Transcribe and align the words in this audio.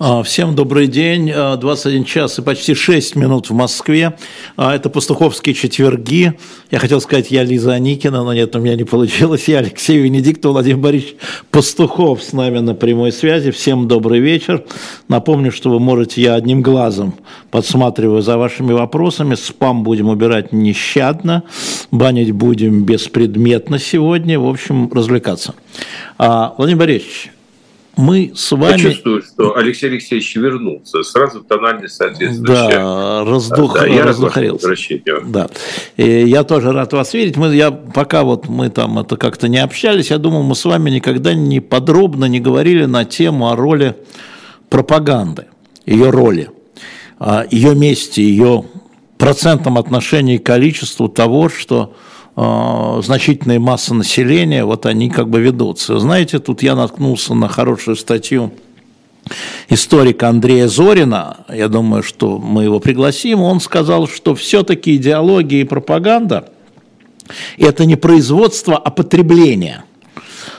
А, 0.00 0.22
всем 0.22 0.54
добрый 0.54 0.86
день. 0.86 1.32
21 1.32 2.02
а, 2.02 2.04
час 2.04 2.38
и 2.38 2.42
почти 2.42 2.74
6 2.74 3.16
минут 3.16 3.50
в 3.50 3.52
Москве. 3.52 4.16
А, 4.56 4.72
это 4.72 4.90
пастуховские 4.90 5.56
четверги. 5.56 6.38
Я 6.70 6.78
хотел 6.78 7.00
сказать, 7.00 7.32
я 7.32 7.42
Лиза 7.42 7.72
Аникина, 7.72 8.22
но 8.22 8.32
нет, 8.32 8.54
у 8.54 8.60
меня 8.60 8.76
не 8.76 8.84
получилось. 8.84 9.48
Я 9.48 9.58
Алексей 9.58 9.98
Венедиктов, 9.98 10.52
Владимир 10.52 10.78
Борисович 10.78 11.16
Пастухов 11.50 12.22
с 12.22 12.32
нами 12.32 12.60
на 12.60 12.76
прямой 12.76 13.10
связи. 13.10 13.50
Всем 13.50 13.88
добрый 13.88 14.20
вечер. 14.20 14.64
Напомню, 15.08 15.50
что 15.50 15.70
вы 15.70 15.80
можете, 15.80 16.22
я 16.22 16.34
одним 16.34 16.62
глазом 16.62 17.14
подсматриваю 17.50 18.22
за 18.22 18.38
вашими 18.38 18.72
вопросами. 18.72 19.34
Спам 19.34 19.82
будем 19.82 20.10
убирать 20.10 20.52
нещадно. 20.52 21.42
Банить 21.90 22.30
будем 22.30 22.84
беспредметно 22.84 23.80
сегодня. 23.80 24.38
В 24.38 24.48
общем, 24.48 24.92
развлекаться. 24.92 25.54
Владимир 26.18 26.78
Борисович, 26.78 27.32
мы 27.98 28.30
с 28.32 28.52
вами... 28.52 28.78
Я 28.78 28.78
чувствую, 28.78 29.22
что 29.22 29.56
Алексей 29.56 29.90
Алексеевич 29.90 30.36
вернулся. 30.36 31.02
Сразу 31.02 31.42
тональность 31.42 31.96
соответствующая. 31.96 32.68
Да, 32.78 33.24
раздух, 33.24 33.74
да, 33.74 33.86
я 33.86 34.04
раздухарился. 34.04 34.70
Да. 35.26 35.48
И 35.96 36.08
я 36.28 36.44
тоже 36.44 36.70
рад 36.70 36.92
вас 36.92 37.12
видеть. 37.12 37.36
Мы, 37.36 37.56
я, 37.56 37.72
пока 37.72 38.22
вот 38.22 38.48
мы 38.48 38.70
там 38.70 39.00
это 39.00 39.16
как-то 39.16 39.48
не 39.48 39.58
общались, 39.58 40.10
я 40.10 40.18
думал, 40.18 40.44
мы 40.44 40.54
с 40.54 40.64
вами 40.64 40.90
никогда 40.90 41.34
не 41.34 41.58
подробно 41.58 42.26
не 42.26 42.38
говорили 42.38 42.84
на 42.84 43.04
тему 43.04 43.50
о 43.50 43.56
роли 43.56 43.96
пропаганды, 44.68 45.46
ее 45.84 46.10
роли, 46.10 46.50
ее 47.50 47.74
месте, 47.74 48.22
ее 48.22 48.64
процентном 49.18 49.76
отношении 49.76 50.38
к 50.38 50.46
количеству 50.46 51.08
того, 51.08 51.48
что 51.48 51.96
значительная 53.02 53.58
масса 53.58 53.94
населения, 53.94 54.64
вот 54.64 54.86
они 54.86 55.10
как 55.10 55.28
бы 55.28 55.40
ведутся. 55.40 55.98
Знаете, 55.98 56.38
тут 56.38 56.62
я 56.62 56.76
наткнулся 56.76 57.34
на 57.34 57.48
хорошую 57.48 57.96
статью 57.96 58.52
историка 59.68 60.28
Андрея 60.28 60.68
Зорина, 60.68 61.38
я 61.52 61.68
думаю, 61.68 62.02
что 62.02 62.38
мы 62.38 62.64
его 62.64 62.80
пригласим, 62.80 63.42
он 63.42 63.60
сказал, 63.60 64.08
что 64.08 64.34
все-таки 64.34 64.96
идеология 64.96 65.62
и 65.62 65.64
пропаганда– 65.64 66.50
это 67.58 67.84
не 67.84 67.96
производство, 67.96 68.76
а 68.76 68.90
потребление– 68.90 69.84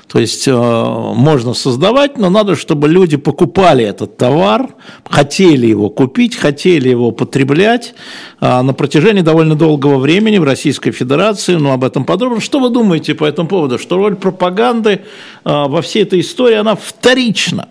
то 0.10 0.18
есть 0.18 0.48
э, 0.48 0.52
можно 0.52 1.54
создавать, 1.54 2.18
но 2.18 2.32
надо, 2.32 2.56
чтобы 2.56 2.88
люди 2.88 3.16
покупали 3.16 3.86
этот 3.86 4.18
товар, 4.18 4.70
хотели 5.08 5.68
его 5.68 5.92
купить, 5.92 6.36
хотели 6.36 6.90
его 6.90 7.12
потреблять 7.12 7.94
э, 8.42 8.62
на 8.62 8.74
протяжении 8.74 9.22
довольно 9.22 9.54
долгого 9.54 10.00
времени 10.00 10.40
в 10.40 10.44
Российской 10.44 10.90
Федерации. 10.90 11.56
Но 11.56 11.74
об 11.74 11.84
этом 11.84 12.06
подробно. 12.06 12.42
Что 12.42 12.60
вы 12.60 12.72
думаете 12.72 13.14
по 13.14 13.24
этому 13.24 13.48
поводу? 13.48 13.78
Что 13.78 13.98
роль 13.98 14.16
пропаганды 14.16 14.90
э, 14.90 15.00
во 15.44 15.82
всей 15.84 16.02
этой 16.02 16.22
истории, 16.22 16.56
она 16.56 16.76
вторична. 16.76 17.70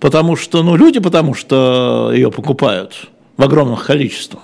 Потому 0.00 0.34
что, 0.34 0.64
ну, 0.64 0.74
люди 0.74 0.98
потому 0.98 1.34
что 1.34 2.10
ее 2.12 2.32
покупают 2.32 3.10
в 3.36 3.42
огромных 3.44 3.86
количествах. 3.86 4.42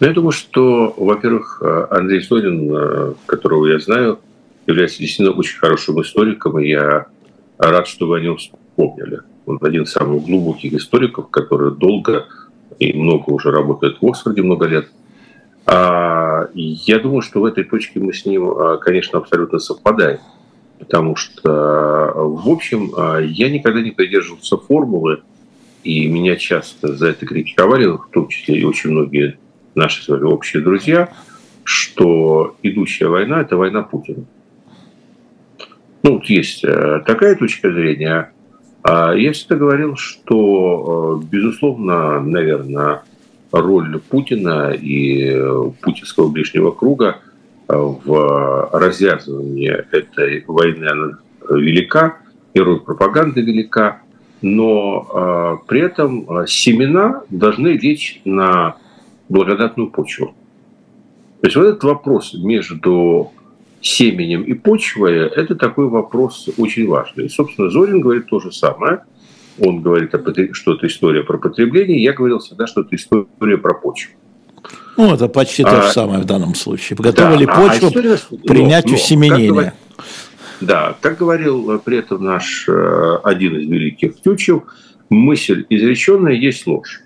Ну, 0.00 0.06
я 0.06 0.12
думаю, 0.12 0.32
что, 0.32 0.92
во-первых, 0.96 1.62
Андрей 1.90 2.20
Сорин, 2.22 3.14
которого 3.26 3.66
я 3.66 3.78
знаю, 3.78 4.18
является 4.70 4.98
действительно 4.98 5.36
очень 5.36 5.58
хорошим 5.58 6.00
историком, 6.00 6.58
и 6.58 6.68
я 6.68 7.06
рад, 7.58 7.86
что 7.86 8.06
вы 8.06 8.18
о 8.18 8.20
нем 8.20 8.36
вспомнили. 8.36 9.20
Он 9.46 9.58
один 9.60 9.82
из 9.82 9.92
самых 9.92 10.24
глубоких 10.24 10.72
историков, 10.72 11.28
который 11.30 11.74
долго 11.74 12.26
и 12.78 12.92
много 12.92 13.30
уже 13.30 13.50
работает 13.50 13.98
в 14.00 14.06
Оксфорде, 14.06 14.42
много 14.42 14.66
лет. 14.66 14.88
А, 15.66 16.48
я 16.54 16.98
думаю, 16.98 17.20
что 17.20 17.40
в 17.40 17.44
этой 17.44 17.64
точке 17.64 18.00
мы 18.00 18.12
с 18.12 18.24
ним, 18.24 18.48
а, 18.50 18.78
конечно, 18.78 19.18
абсолютно 19.18 19.58
совпадаем. 19.58 20.18
Потому 20.78 21.14
что, 21.14 22.12
в 22.14 22.48
общем, 22.48 22.92
а, 22.96 23.18
я 23.18 23.50
никогда 23.50 23.82
не 23.82 23.90
придерживался 23.90 24.56
формулы, 24.56 25.20
и 25.84 26.06
меня 26.06 26.36
часто 26.36 26.94
за 26.94 27.08
это 27.08 27.26
критиковали, 27.26 27.86
в 27.86 28.08
том 28.12 28.28
числе 28.28 28.58
и 28.58 28.64
очень 28.64 28.90
многие 28.90 29.38
наши 29.74 30.02
с 30.02 30.08
вами 30.08 30.24
общие 30.24 30.62
друзья, 30.62 31.12
что 31.64 32.56
идущая 32.62 33.08
война– 33.08 33.40
это 33.42 33.56
война 33.56 33.82
Путина. 33.82 34.24
Ну, 36.02 36.14
вот 36.14 36.26
есть 36.26 36.64
э, 36.64 37.02
такая 37.06 37.36
точка 37.36 37.70
зрения. 37.70 38.32
А 38.82 39.12
я 39.12 39.32
всегда 39.32 39.56
говорил, 39.56 39.96
что, 39.96 41.20
э, 41.20 41.26
безусловно, 41.30 42.20
наверное, 42.20 43.02
роль 43.52 44.00
Путина 44.00 44.70
и 44.70 45.38
путинского 45.82 46.28
ближнего 46.28 46.70
круга 46.70 47.18
э, 47.68 47.74
в 47.76 48.70
развязывании 48.72 49.70
этой 49.70 50.44
войны 50.46 50.86
она 50.86 51.18
велика, 51.50 52.16
и 52.54 52.60
роль 52.60 52.80
пропаганды 52.80 53.42
велика, 53.42 54.00
но 54.42 55.60
при 55.68 55.82
этом 55.82 56.46
семена 56.46 57.22
должны 57.28 57.68
лечь 57.68 58.22
на 58.24 58.76
благодатную 59.28 59.90
почву. 59.90 60.34
То 61.40 61.46
есть 61.46 61.56
вот 61.56 61.66
этот 61.66 61.84
вопрос 61.84 62.34
между 62.34 63.32
семенем 63.80 64.42
и 64.42 64.54
почвой, 64.54 65.28
это 65.28 65.54
такой 65.54 65.88
вопрос 65.88 66.48
очень 66.58 66.86
важный. 66.86 67.26
И, 67.26 67.28
собственно, 67.28 67.70
Зорин 67.70 68.00
говорит 68.00 68.26
то 68.26 68.40
же 68.40 68.52
самое. 68.52 69.04
Он 69.58 69.82
говорит, 69.82 70.10
что 70.52 70.74
это 70.74 70.86
история 70.86 71.22
про 71.22 71.38
потребление. 71.38 72.02
Я 72.02 72.12
говорил 72.12 72.38
всегда, 72.38 72.66
что 72.66 72.82
это 72.82 72.96
история 72.96 73.58
про 73.58 73.74
почву. 73.74 74.12
Ну, 74.96 75.14
это 75.14 75.28
почти 75.28 75.62
а, 75.62 75.70
то 75.70 75.82
же 75.82 75.88
а, 75.88 75.92
самое 75.92 76.20
в 76.20 76.26
данном 76.26 76.54
случае. 76.54 76.96
Подготовили 76.96 77.46
да, 77.46 77.54
почву 77.54 77.86
а 77.86 77.90
история, 77.90 78.18
принятию 78.46 78.92
но, 78.92 78.98
семенения. 78.98 79.74
Как, 79.96 80.04
да, 80.60 80.96
как 81.00 81.18
говорил 81.18 81.78
при 81.78 81.98
этом 81.98 82.22
наш 82.24 82.66
э, 82.68 83.18
один 83.24 83.56
из 83.56 83.68
великих 83.68 84.20
тючев, 84.20 84.64
мысль 85.08 85.64
изреченная 85.70 86.34
есть 86.34 86.66
ложь. 86.66 87.02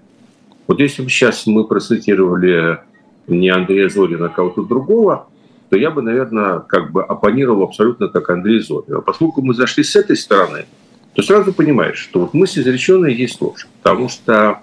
Вот 0.67 0.81
если 0.81 1.03
бы 1.03 1.11
сейчас 1.11 1.47
мы 1.47 1.65
процитировали 1.65 2.81
не 3.27 3.49
Андрея 3.49 3.89
Зорина, 3.89 4.27
а 4.27 4.29
кого-то 4.29 4.63
другого, 4.63 5.29
то 5.71 5.77
я 5.77 5.91
бы, 5.91 6.03
наверное, 6.03 6.61
как 6.61 6.93
бы 6.93 7.03
оппонировал 7.03 7.65
абсолютно 7.65 8.09
как 8.09 8.31
Андрей 8.31 8.61
Зорин. 8.61 8.97
А 8.97 9.01
поскольку 9.01 9.43
мы 9.43 9.55
зашли 9.55 9.83
с 9.83 9.97
этой 9.97 10.17
стороны, 10.17 10.67
то 11.15 11.23
сразу 11.23 11.53
понимаешь, 11.53 11.99
что 11.99 12.21
вот 12.21 12.35
мысль 12.35 12.61
изреченная 12.61 13.11
есть 13.11 13.41
ложь. 13.41 13.67
Потому 13.83 14.09
что, 14.09 14.61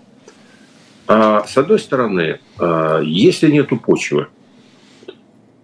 а, 1.07 1.43
с 1.45 1.57
одной 1.57 1.79
стороны, 1.79 2.39
а, 2.59 2.99
если 3.01 3.49
нет 3.49 3.69
почвы, 3.83 4.27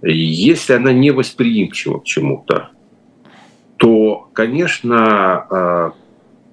если 0.01 0.73
она 0.73 0.93
не 0.93 1.11
восприимчива 1.11 1.99
к 1.99 2.05
чему-то, 2.05 2.69
то, 3.77 4.29
конечно, 4.33 4.97
а, 4.99 5.93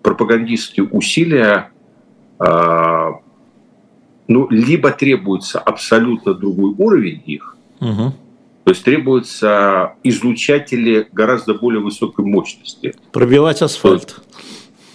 пропагандистские 0.02 0.86
усилия 0.86 1.70
ну, 4.26 4.48
либо 4.50 4.90
требуется 4.90 5.60
абсолютно 5.60 6.34
другой 6.34 6.74
уровень 6.76 7.22
их, 7.24 7.56
угу. 7.80 8.12
То 8.64 8.70
есть 8.70 8.82
требуются 8.82 9.94
излучатели 10.02 11.06
гораздо 11.12 11.54
более 11.54 11.80
высокой 11.80 12.24
мощности. 12.24 12.94
Пробивать 13.12 13.60
асфальт. 13.60 14.20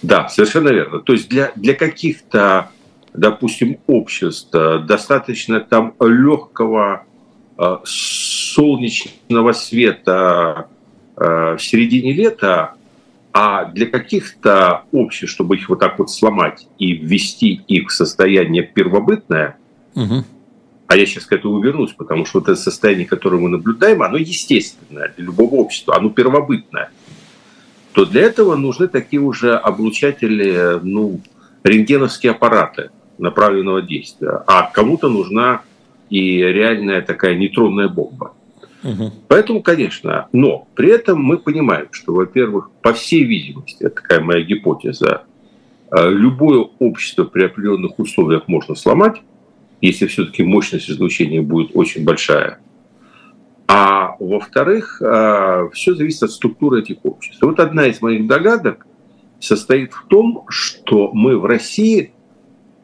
Да, 0.02 0.28
совершенно 0.28 0.70
верно. 0.70 1.00
То 1.00 1.12
есть 1.12 1.28
для, 1.28 1.52
для 1.54 1.74
каких-то, 1.74 2.70
допустим, 3.14 3.78
обществ 3.86 4.50
достаточно 4.50 5.60
там 5.60 5.94
легкого 6.00 7.04
э, 7.58 7.76
солнечного 7.84 9.52
света 9.52 10.66
э, 11.16 11.56
в 11.56 11.62
середине 11.62 12.12
лета, 12.12 12.74
а 13.32 13.66
для 13.66 13.86
каких-то 13.86 14.82
обществ, 14.90 15.32
чтобы 15.32 15.56
их 15.56 15.68
вот 15.68 15.78
так 15.78 15.96
вот 16.00 16.10
сломать 16.10 16.66
и 16.80 16.94
ввести 16.94 17.60
их 17.68 17.90
в 17.90 17.92
состояние 17.92 18.64
первобытное, 18.64 19.56
угу 19.94 20.24
а 20.90 20.96
я 20.96 21.06
сейчас 21.06 21.24
к 21.24 21.32
этому 21.32 21.60
вернусь, 21.60 21.92
потому 21.92 22.26
что 22.26 22.40
вот 22.40 22.48
это 22.48 22.60
состояние, 22.60 23.06
которое 23.06 23.36
мы 23.36 23.48
наблюдаем, 23.48 24.02
оно 24.02 24.16
естественное 24.16 25.14
для 25.16 25.26
любого 25.26 25.54
общества, 25.54 25.96
оно 25.96 26.10
первобытное, 26.10 26.90
то 27.92 28.04
для 28.04 28.22
этого 28.22 28.56
нужны 28.56 28.88
такие 28.88 29.22
уже 29.22 29.54
облучатели, 29.54 30.80
ну, 30.82 31.20
рентгеновские 31.62 32.32
аппараты 32.32 32.90
направленного 33.18 33.82
действия. 33.82 34.42
А 34.48 34.64
кому-то 34.64 35.08
нужна 35.08 35.62
и 36.08 36.38
реальная 36.38 37.02
такая 37.02 37.36
нейтронная 37.36 37.86
бомба. 37.86 38.34
Угу. 38.82 39.12
Поэтому, 39.28 39.62
конечно, 39.62 40.26
но 40.32 40.66
при 40.74 40.90
этом 40.90 41.22
мы 41.22 41.38
понимаем, 41.38 41.86
что, 41.92 42.14
во-первых, 42.14 42.68
по 42.82 42.94
всей 42.94 43.22
видимости, 43.22 43.84
это 43.84 43.94
такая 43.94 44.20
моя 44.22 44.42
гипотеза, 44.42 45.22
э, 45.92 46.10
любое 46.10 46.66
общество 46.80 47.22
при 47.22 47.44
определенных 47.44 47.96
условиях 48.00 48.48
можно 48.48 48.74
сломать, 48.74 49.22
если 49.80 50.06
все-таки 50.06 50.42
мощность 50.42 50.90
излучения 50.90 51.42
будет 51.42 51.70
очень 51.74 52.04
большая. 52.04 52.58
А 53.66 54.16
во-вторых, 54.18 55.00
а, 55.00 55.68
все 55.72 55.94
зависит 55.94 56.24
от 56.24 56.32
структуры 56.32 56.80
этих 56.80 56.96
обществ. 57.04 57.40
Вот 57.42 57.60
одна 57.60 57.86
из 57.86 58.02
моих 58.02 58.26
догадок 58.26 58.86
состоит 59.38 59.92
в 59.92 60.06
том, 60.06 60.44
что 60.48 61.12
мы 61.12 61.38
в 61.38 61.44
России 61.44 62.12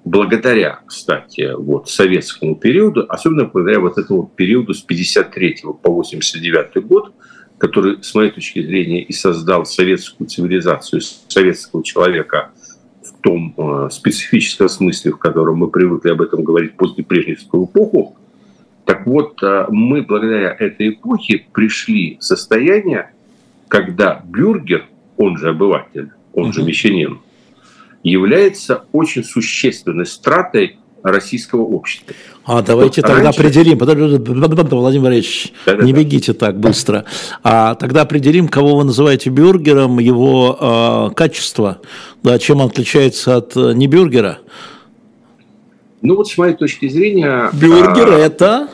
благодаря, 0.04 0.80
кстати, 0.86 1.52
вот 1.56 1.90
советскому 1.90 2.54
периоду, 2.54 3.04
особенно 3.08 3.44
благодаря 3.44 3.80
вот 3.80 3.98
этому 3.98 4.30
периоду 4.34 4.72
с 4.72 4.80
53 4.80 5.64
по 5.82 5.90
89 5.90 6.86
год, 6.86 7.12
который, 7.58 8.02
с 8.02 8.14
моей 8.14 8.30
точки 8.30 8.62
зрения, 8.62 9.02
и 9.02 9.12
создал 9.12 9.66
советскую 9.66 10.28
цивилизацию, 10.28 11.00
советского 11.00 11.82
человека 11.82 12.52
том 13.20 13.54
э, 13.56 13.88
специфическом 13.90 14.68
смысле, 14.68 15.12
в 15.12 15.18
котором 15.18 15.58
мы 15.58 15.68
привыкли 15.68 16.10
об 16.10 16.22
этом 16.22 16.44
говорить 16.44 16.74
после 16.76 17.04
Брежневскую 17.04 17.66
эпоху. 17.66 18.16
Так 18.84 19.06
вот, 19.06 19.42
э, 19.42 19.66
мы 19.68 20.02
благодаря 20.02 20.54
этой 20.58 20.90
эпохе 20.90 21.46
пришли 21.52 22.18
в 22.18 22.24
состояние, 22.24 23.10
когда 23.68 24.22
бюргер, 24.24 24.86
он 25.16 25.38
же 25.38 25.50
обыватель, 25.50 26.10
он 26.32 26.52
же 26.52 26.62
мещанин, 26.62 27.18
является 28.02 28.84
очень 28.92 29.24
существенной 29.24 30.06
стратой 30.06 30.78
российского 31.12 31.62
общества. 31.62 32.14
А 32.44 32.62
давайте 32.62 33.00
вот 33.00 33.08
тогда 33.08 33.24
раньше... 33.24 33.40
определим, 33.40 33.78
Владимир 33.78 34.64
Владимирович, 34.64 35.52
да, 35.66 35.74
да, 35.74 35.84
не 35.84 35.92
бегите 35.92 36.32
так 36.32 36.58
быстро. 36.58 37.04
А 37.42 37.74
тогда 37.74 38.02
определим, 38.02 38.48
кого 38.48 38.76
вы 38.76 38.84
называете 38.84 39.30
бюргером, 39.30 39.98
его 39.98 41.08
э, 41.10 41.14
качество, 41.14 41.80
да, 42.22 42.38
чем 42.38 42.60
он 42.60 42.68
отличается 42.68 43.36
от 43.36 43.56
э, 43.56 43.72
небюргера. 43.72 44.38
Ну 46.02 46.14
вот 46.14 46.28
с 46.28 46.38
моей 46.38 46.54
точки 46.54 46.88
зрения... 46.88 47.50
Бюргер 47.52 48.12
а, 48.12 48.18
это? 48.18 48.68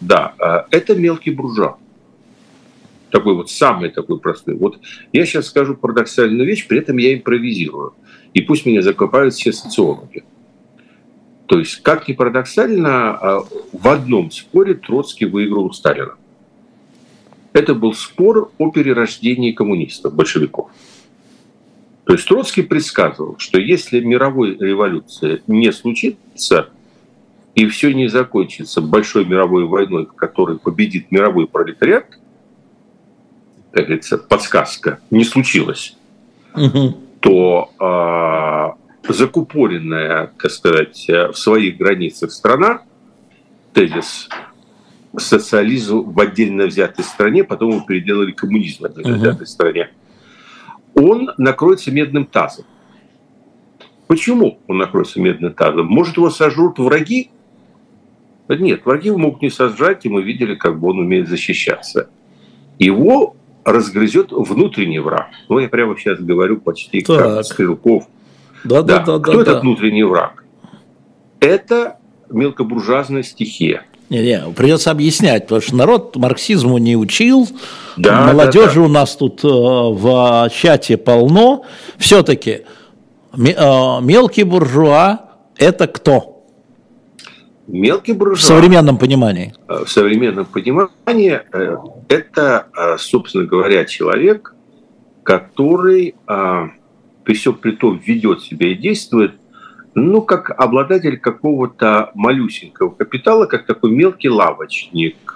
Да, 0.00 0.34
а, 0.38 0.66
это 0.70 0.94
мелкий 0.94 1.30
буржуа. 1.30 1.76
Такой 3.10 3.34
вот 3.34 3.50
самый 3.50 3.90
такой 3.90 4.18
простой. 4.18 4.56
Вот 4.56 4.78
я 5.12 5.24
сейчас 5.26 5.46
скажу 5.46 5.76
парадоксальную 5.76 6.46
вещь, 6.46 6.66
при 6.66 6.78
этом 6.78 6.96
я 6.96 7.14
импровизирую. 7.14 7.94
И 8.34 8.40
пусть 8.40 8.64
меня 8.66 8.82
закопают 8.82 9.34
все 9.34 9.52
социологи. 9.52 10.24
То 11.46 11.58
есть, 11.58 11.82
как 11.82 12.08
ни 12.08 12.12
парадоксально, 12.12 13.10
а, 13.10 13.44
в 13.72 13.88
одном 13.88 14.30
споре 14.30 14.74
Троцкий 14.74 15.26
выиграл 15.26 15.66
у 15.66 15.72
Сталина. 15.72 16.14
Это 17.52 17.74
был 17.74 17.92
спор 17.92 18.50
о 18.58 18.70
перерождении 18.70 19.52
коммунистов, 19.52 20.14
большевиков. 20.14 20.70
То 22.04 22.14
есть 22.14 22.26
Троцкий 22.26 22.62
предсказывал, 22.62 23.36
что 23.38 23.60
если 23.60 24.00
мировой 24.00 24.56
революция 24.56 25.42
не 25.46 25.70
случится, 25.72 26.70
и 27.54 27.66
все 27.66 27.92
не 27.92 28.08
закончится 28.08 28.80
большой 28.80 29.26
мировой 29.26 29.66
войной, 29.66 30.06
в 30.06 30.14
которой 30.14 30.58
победит 30.58 31.12
мировой 31.12 31.46
пролетариат, 31.46 32.06
как 33.72 33.84
говорится, 33.84 34.16
подсказка, 34.18 35.00
не 35.10 35.24
случилось, 35.24 35.96
угу 36.54 36.96
то 37.22 37.70
э, 37.78 38.81
закупоренная, 39.08 40.32
так 40.40 40.50
сказать, 40.50 41.06
в 41.08 41.34
своих 41.34 41.76
границах 41.76 42.32
страна, 42.32 42.82
тезис 43.72 44.28
социализм 45.16 46.10
в 46.10 46.20
отдельно 46.20 46.66
взятой 46.66 47.04
стране, 47.04 47.44
потом 47.44 47.72
его 47.72 47.80
переделали 47.80 48.32
коммунизм 48.32 48.82
в 48.82 48.86
отдельно 48.86 49.16
uh-huh. 49.16 49.18
взятой 49.18 49.46
стране, 49.46 49.90
он 50.94 51.30
накроется 51.36 51.90
медным 51.90 52.24
тазом. 52.26 52.64
Почему 54.06 54.58
он 54.66 54.78
накроется 54.78 55.20
медным 55.20 55.54
тазом? 55.54 55.86
Может, 55.86 56.16
его 56.16 56.30
сожрут 56.30 56.78
враги? 56.78 57.30
Нет, 58.48 58.84
враги 58.84 59.10
могут 59.10 59.40
не 59.40 59.50
сожрать, 59.50 60.04
и 60.04 60.08
мы 60.08 60.22
видели, 60.22 60.54
как 60.54 60.78
бы 60.78 60.90
он 60.90 60.98
умеет 60.98 61.28
защищаться. 61.28 62.10
Его 62.78 63.36
разгрызет 63.64 64.32
внутренний 64.32 64.98
враг. 64.98 65.28
Ну, 65.48 65.58
я 65.58 65.68
прямо 65.68 65.96
сейчас 65.96 66.18
говорю 66.20 66.60
почти 66.60 67.00
так. 67.02 67.18
как 67.18 67.44
Стрелков. 67.44 68.08
Да, 68.64 68.82
да, 68.82 68.98
да. 68.98 69.04
да 69.04 69.18
Кто 69.18 69.32
да, 69.34 69.42
этот 69.42 69.54
да. 69.54 69.60
внутренний 69.60 70.04
враг? 70.04 70.44
Это 71.40 71.98
мелкобуржуазная 72.30 73.22
стихия. 73.22 73.84
Не-не, 74.10 74.52
придется 74.54 74.90
объяснять, 74.90 75.44
потому 75.44 75.62
что 75.62 75.74
народ 75.74 76.16
марксизму 76.16 76.76
не 76.76 76.96
учил, 76.96 77.48
да, 77.96 78.26
молодежи 78.26 78.74
да, 78.74 78.74
да. 78.74 78.80
у 78.82 78.88
нас 78.88 79.16
тут 79.16 79.42
э, 79.42 79.48
в 79.48 80.50
чате 80.52 80.98
полно. 80.98 81.64
Все-таки 81.96 82.50
э, 82.50 84.00
мелкий 84.02 84.42
буржуа– 84.42 85.30
это 85.56 85.86
кто? 85.86 86.44
Мелкий 87.66 88.12
буржуа... 88.12 88.36
В 88.36 88.42
современном 88.42 88.98
понимании. 88.98 89.54
Э, 89.66 89.84
в 89.86 89.90
современном 89.90 90.44
понимании 90.44 91.40
э, 91.50 91.76
это, 92.08 92.66
э, 92.76 92.98
собственно 92.98 93.46
говоря, 93.46 93.86
человек, 93.86 94.54
который 95.22 96.16
при 97.24 97.34
всем 97.34 97.54
при 97.54 97.72
том 97.72 97.98
ведет 97.98 98.42
себя 98.42 98.72
и 98.72 98.74
действует, 98.74 99.34
ну, 99.94 100.22
как 100.22 100.50
обладатель 100.50 101.18
какого-то 101.18 102.10
малюсенького 102.14 102.90
капитала, 102.90 103.46
как 103.46 103.66
такой 103.66 103.90
мелкий 103.90 104.30
лавочник, 104.30 105.34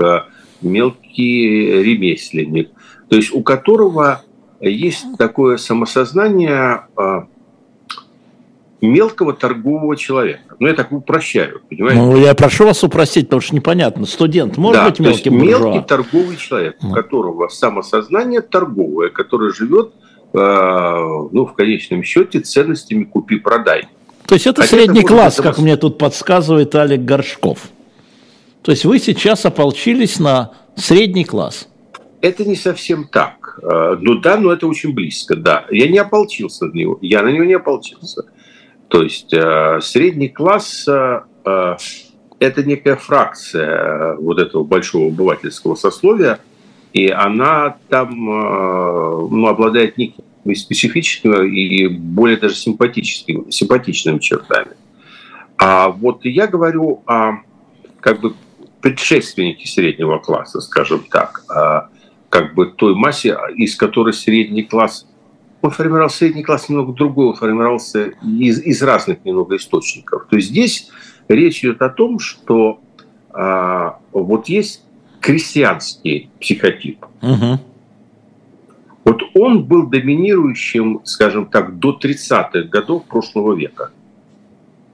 мелкий 0.63 1.83
ремесленник, 1.83 2.71
то 3.09 3.17
есть 3.17 3.35
у 3.35 3.43
которого 3.43 4.23
есть 4.61 5.05
такое 5.19 5.59
самосознание 5.59 6.87
мелкого 8.81 9.33
торгового 9.33 9.97
человека. 9.97 10.57
Ну, 10.59 10.67
я 10.69 10.75
так 10.75 10.93
упрощаю, 10.93 11.63
понимаете? 11.69 12.01
Ну, 12.01 12.17
я 12.17 12.35
прошу 12.35 12.67
вас 12.67 12.83
упростить, 12.85 13.27
потому 13.27 13.41
что 13.41 13.55
непонятно. 13.55 14.07
Студент 14.07 14.57
может 14.57 14.83
да, 14.83 14.89
быть 14.89 15.01
мелким 15.01 15.39
то 15.39 15.45
есть 15.45 15.61
мелкий 15.61 15.87
торговый 15.87 16.37
человек, 16.37 16.77
у 16.83 16.93
которого 16.93 17.49
самосознание 17.49 18.41
торговое, 18.41 19.11
который 19.11 19.53
живет, 19.53 19.93
э, 19.95 20.06
ну, 20.41 21.47
в 21.47 21.55
конечном 21.55 22.03
счете, 22.03 22.41
ценностями 22.41 23.05
купи-продай. 23.05 23.89
То 24.27 24.35
есть 24.35 24.47
это 24.47 24.63
Хотя 24.63 24.77
средний 24.77 25.01
это 25.01 25.09
класс, 25.09 25.37
как 25.37 25.59
мне 25.59 25.77
тут 25.77 25.99
подсказывает 25.99 26.75
Олег 26.75 27.03
Горшков. 27.03 27.71
То 28.63 28.73
есть 28.73 28.85
вы 28.85 28.99
сейчас 28.99 29.47
ополчились 29.47 30.19
на 30.19 30.53
средний 30.75 31.25
класс. 31.25 31.69
Это 32.21 32.45
не 32.45 32.57
совсем 32.57 33.07
так. 33.07 33.61
Э, 33.63 33.97
ну 34.01 34.17
да, 34.17 34.37
но 34.37 34.53
это 34.53 34.67
очень 34.67 34.93
близко, 34.93 35.37
да. 35.37 35.65
Я 35.71 35.89
не 35.89 35.99
ополчился 35.99 36.67
на 36.67 36.73
него. 36.73 36.99
Я 37.01 37.23
на 37.23 37.29
него 37.29 37.45
не 37.45 37.55
ополчился. 37.55 38.25
То 38.89 39.03
есть 39.03 39.33
э, 39.33 39.81
средний 39.83 40.29
класс 40.29 40.87
э, 40.89 41.21
э, 41.45 41.77
это 42.39 42.65
некая 42.65 42.97
фракция 42.97 44.15
вот 44.17 44.39
этого 44.39 44.65
большого 44.65 45.09
обывательского 45.09 45.75
сословия, 45.75 46.39
и 46.93 47.09
она 47.09 47.77
там 47.89 48.27
ну, 48.27 49.47
обладает 49.47 49.99
некими 50.47 50.55
специфическими 50.55 51.49
и 51.49 51.89
более 51.89 52.37
даже 52.37 52.55
симпатическими, 52.55 53.51
симпатичными 53.51 54.19
чертами. 54.19 54.73
А 55.59 55.89
вот 55.89 56.25
я 56.25 56.47
говорю 56.47 57.03
о 57.07 57.39
как 58.01 58.21
бы 58.21 58.35
предшественнике 58.81 59.67
среднего 59.67 60.19
класса, 60.19 60.61
скажем 60.61 61.05
так, 61.11 61.45
как 62.29 62.55
бы 62.55 62.67
той 62.67 62.95
массе, 62.95 63.37
из 63.57 63.77
которой 63.77 64.13
средний 64.13 64.63
класс 64.63 65.07
он 65.63 65.71
формировал 65.71 66.11
средний 66.11 66.45
класс 66.45 66.69
немного 66.69 66.93
другой, 66.93 67.29
он 67.29 67.35
формировался 67.35 68.13
из, 68.23 68.61
из 68.61 68.83
разных 68.83 69.25
немного 69.25 69.57
источников. 69.57 70.27
То 70.29 70.37
есть 70.37 70.51
здесь 70.51 70.91
речь 71.29 71.61
идет 71.61 71.83
о 71.83 71.89
том, 71.89 72.21
что 72.21 72.79
а, 73.31 73.99
вот 74.13 74.49
есть 74.49 74.85
крестьянский 75.21 76.31
психотип. 76.41 77.05
Угу. 77.21 77.59
Вот 79.07 79.23
он 79.35 79.65
был 79.65 79.87
доминирующим, 79.87 81.01
скажем 81.05 81.47
так, 81.47 81.79
до 81.79 81.99
30-х 81.99 82.69
годов 82.69 83.07
прошлого 83.07 83.55
века. 83.55 83.91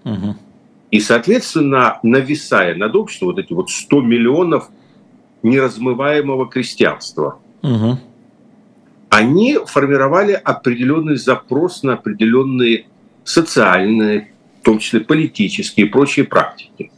Угу. 0.05 0.37
И, 0.93 1.01
соответственно, 1.01 1.99
нависая 2.05 2.77
над 2.77 2.95
обществом 2.95 3.29
вот 3.29 3.39
эти 3.41 3.53
вот 3.53 3.71
100 3.71 4.01
миллионов 4.03 4.69
неразмываемого 5.43 6.49
крестьянства. 6.49 7.39
Угу 7.63 7.99
они 9.13 9.59
формировали 9.67 10.33
определенный 10.33 11.17
запрос 11.17 11.83
на 11.83 11.93
определенные 11.93 12.87
социальные, 13.25 14.33
в 14.63 14.65
том 14.65 14.79
числе 14.79 15.01
политические 15.01 15.87
и 15.87 15.89
прочие 15.91 16.25
практики. 16.25 16.91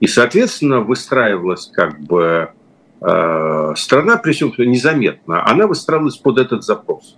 И, 0.00 0.08
соответственно, 0.08 0.80
выстраивалась 0.80 1.70
как 1.72 2.00
бы 2.00 2.50
страна, 3.00 4.16
при 4.16 4.32
всем 4.32 4.52
незаметно, 4.58 5.46
она 5.46 5.66
выстраивалась 5.66 6.16
под 6.16 6.38
этот 6.38 6.64
запрос. 6.64 7.16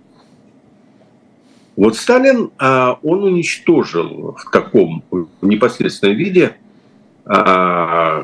Вот 1.75 1.95
Сталин, 1.95 2.51
э, 2.59 2.95
он 3.01 3.23
уничтожил 3.23 4.35
в 4.37 4.51
таком 4.51 5.03
непосредственном 5.41 6.15
виде 6.15 6.55
э, 7.25 8.23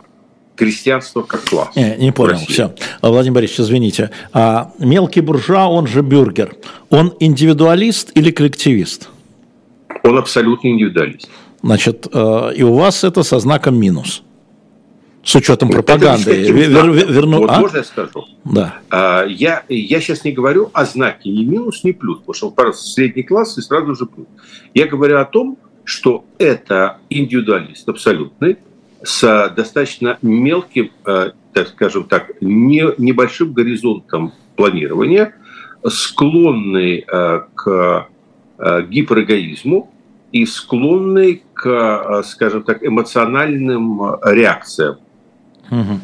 крестьянство 0.55 1.21
как 1.21 1.43
класс. 1.45 1.75
Не, 1.75 1.95
не 1.97 2.11
понял, 2.11 2.37
все. 2.37 2.75
Владимир 3.01 3.35
Борисович, 3.35 3.61
извините. 3.61 4.11
А 4.33 4.71
мелкий 4.79 5.21
буржуа, 5.21 5.67
он 5.67 5.87
же 5.87 6.01
бюргер, 6.01 6.55
он 6.89 7.13
индивидуалист 7.19 8.11
или 8.15 8.31
коллективист? 8.31 9.09
Он 10.03 10.17
абсолютно 10.17 10.67
индивидуалист. 10.67 11.29
Значит, 11.63 12.07
э, 12.11 12.51
и 12.55 12.63
у 12.63 12.73
вас 12.73 13.03
это 13.03 13.23
со 13.23 13.39
знаком 13.39 13.79
минус. 13.79 14.23
С 15.27 15.35
учетом 15.35 15.67
пропаганды. 15.67 16.41
Вер, 16.41 16.89
вер, 16.89 17.05
верну... 17.05 17.39
Вот 17.39 17.49
а? 17.49 17.59
можно 17.59 17.77
я 17.79 17.83
скажу? 17.83 18.25
Да. 18.45 18.75
А, 18.89 19.25
я, 19.25 19.63
я 19.67 19.99
сейчас 19.99 20.23
не 20.23 20.31
говорю 20.31 20.69
о 20.71 20.85
знаке 20.85 21.29
ни 21.29 21.43
минус, 21.43 21.83
ни 21.83 21.91
плюс, 21.91 22.19
потому 22.19 22.33
что 22.33 22.53
он 22.55 22.73
средний 22.73 23.23
класс 23.23 23.57
и 23.57 23.61
сразу 23.61 23.93
же 23.93 24.05
плюс. 24.05 24.25
Я 24.73 24.87
говорю 24.87 25.19
о 25.19 25.25
том, 25.25 25.57
что 25.83 26.23
это 26.37 26.99
индивидуалист 27.09 27.89
абсолютный, 27.89 28.55
с 29.03 29.53
достаточно 29.53 30.17
мелким, 30.21 30.91
э, 31.05 31.31
так 31.51 31.67
скажем 31.67 32.05
так, 32.05 32.31
не, 32.39 32.85
небольшим 32.97 33.51
горизонтом 33.51 34.31
планирования, 34.55 35.35
склонный 35.85 37.05
э, 37.05 37.41
к 37.53 38.07
э, 38.59 38.81
гиперэгоизму 38.83 39.93
и 40.31 40.45
склонный 40.45 41.43
к, 41.53 42.23
скажем 42.23 42.63
так, 42.63 42.81
эмоциональным 42.81 44.15
реакциям. 44.23 44.99
Угу. 45.71 45.99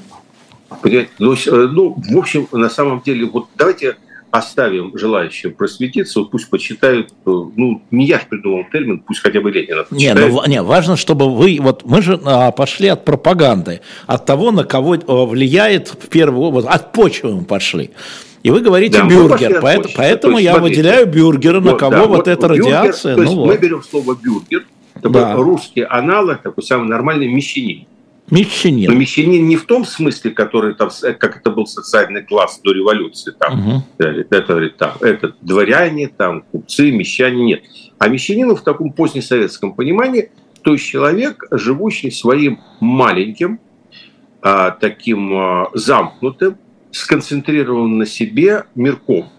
Ну, 1.20 1.96
в 1.96 2.18
общем, 2.18 2.48
на 2.52 2.70
самом 2.70 3.02
деле, 3.02 3.26
вот 3.26 3.48
давайте 3.56 3.98
оставим 4.34 4.98
желающим 4.98 5.54
просветиться, 5.54 6.20
вот 6.20 6.32
пусть 6.32 6.50
почитают, 6.50 7.12
э, 7.12 7.12
ну, 7.26 7.84
не 7.92 8.08
я 8.08 8.18
же 8.18 8.26
придумал 8.28 8.66
термин, 8.72 9.04
пусть 9.06 9.22
хотя 9.22 9.40
бы 9.42 9.52
Ленина 9.52 9.84
почитает. 9.84 10.18
Не, 10.18 10.26
ну, 10.26 10.46
не, 10.48 10.64
важно, 10.64 10.96
чтобы 10.98 11.30
вы, 11.30 11.60
вот 11.62 11.86
мы 11.86 12.02
же 12.02 12.20
а, 12.26 12.50
пошли 12.50 12.88
от 12.88 13.06
пропаганды, 13.06 13.82
от 14.08 14.26
того, 14.26 14.50
на 14.50 14.64
кого 14.64 14.96
э, 14.96 15.00
влияет 15.06 15.90
в 15.90 16.10
первую, 16.10 16.50
вот 16.50 16.66
от 16.66 16.94
почвы 16.94 17.36
мы 17.36 17.44
пошли. 17.46 17.92
И 18.42 18.50
вы 18.50 18.62
говорите 18.62 19.04
да, 19.04 19.08
бюргер, 19.08 19.62
поэтому, 19.62 19.94
поэтому 19.96 20.38
я 20.40 20.56
смотрите, 20.56 20.82
выделяю 20.82 21.06
бюргера, 21.06 21.60
на 21.60 21.74
кого 21.76 21.92
да, 21.92 22.06
вот, 22.06 22.18
вот 22.18 22.28
эта 22.28 22.48
бюргер, 22.48 22.66
радиация. 22.66 23.16
То 23.16 23.22
есть 23.22 23.36
ну, 23.36 23.46
мы 23.46 23.52
вот. 23.52 23.62
берем 23.62 23.84
слово 23.84 24.16
бюргер, 24.16 24.66
такой 24.96 25.12
да. 25.12 25.36
русский 25.36 25.82
аналог, 25.82 26.42
такой 26.42 26.64
самый 26.64 26.90
нормальный 26.90 27.28
мещанин. 27.28 27.86
Мещанин. 28.34 28.92
Но 28.92 28.98
мещанин 28.98 29.48
не 29.48 29.58
в 29.58 29.66
том 29.66 29.86
смысле, 29.86 30.32
который 30.32 30.74
там, 30.74 30.90
как 31.20 31.38
это 31.38 31.52
был 31.52 31.68
социальный 31.68 32.24
класс 32.24 32.60
до 32.64 32.72
революции, 32.72 33.32
там, 33.38 33.76
угу. 33.76 33.84
это, 33.98 34.70
там, 34.70 34.94
это 35.02 35.36
дворяне, 35.42 36.08
там, 36.08 36.42
купцы, 36.42 36.92
мещане, 36.92 37.44
нет. 37.44 37.64
А 38.00 38.08
мещанин 38.08 38.56
в 38.56 38.62
таком 38.62 38.92
позднесоветском 38.92 39.74
понимании, 39.74 40.32
то 40.64 40.74
есть 40.74 40.86
человек, 40.86 41.44
живущий 41.52 42.10
своим 42.10 42.60
маленьким, 42.80 43.60
а, 44.42 44.72
таким 44.72 45.34
а, 45.36 45.70
замкнутым, 45.74 46.58
сконцентрированным 46.92 48.00
на 48.00 48.06
себе 48.06 48.64
мирком. 48.74 49.30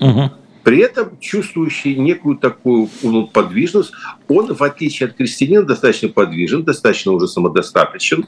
Угу 0.00 0.30
при 0.64 0.78
этом 0.78 1.18
чувствующий 1.20 1.94
некую 1.94 2.38
такую 2.38 2.88
ну, 3.02 3.26
подвижность. 3.26 3.92
Он, 4.28 4.52
в 4.52 4.62
отличие 4.62 5.08
от 5.10 5.14
крестьянина, 5.14 5.62
достаточно 5.62 6.08
подвижен, 6.08 6.64
достаточно 6.64 7.12
уже 7.12 7.28
самодостаточен. 7.28 8.26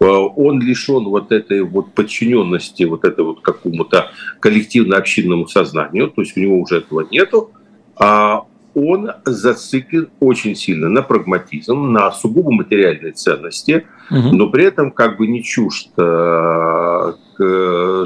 Э, 0.00 0.04
он 0.04 0.60
лишен 0.62 1.04
вот 1.04 1.30
этой 1.30 1.62
вот 1.62 1.92
подчиненности 1.92 2.84
вот 2.84 3.04
этой 3.04 3.24
вот 3.24 3.42
какому-то 3.42 4.10
коллективно-общинному 4.40 5.46
сознанию, 5.46 6.08
то 6.08 6.22
есть 6.22 6.36
у 6.36 6.40
него 6.40 6.58
уже 6.58 6.78
этого 6.78 7.06
нету. 7.10 7.52
А 7.96 8.44
он 8.74 9.10
зациклен 9.26 10.08
очень 10.20 10.56
сильно 10.56 10.88
на 10.88 11.02
прагматизм, 11.02 11.92
на 11.92 12.10
сугубо 12.12 12.50
материальные 12.50 13.12
ценности, 13.12 13.86
угу. 14.10 14.28
но 14.32 14.48
при 14.48 14.64
этом 14.64 14.90
как 14.90 15.16
бы 15.16 15.26
не 15.26 15.42
чужд 15.42 15.90
э, 15.96 17.12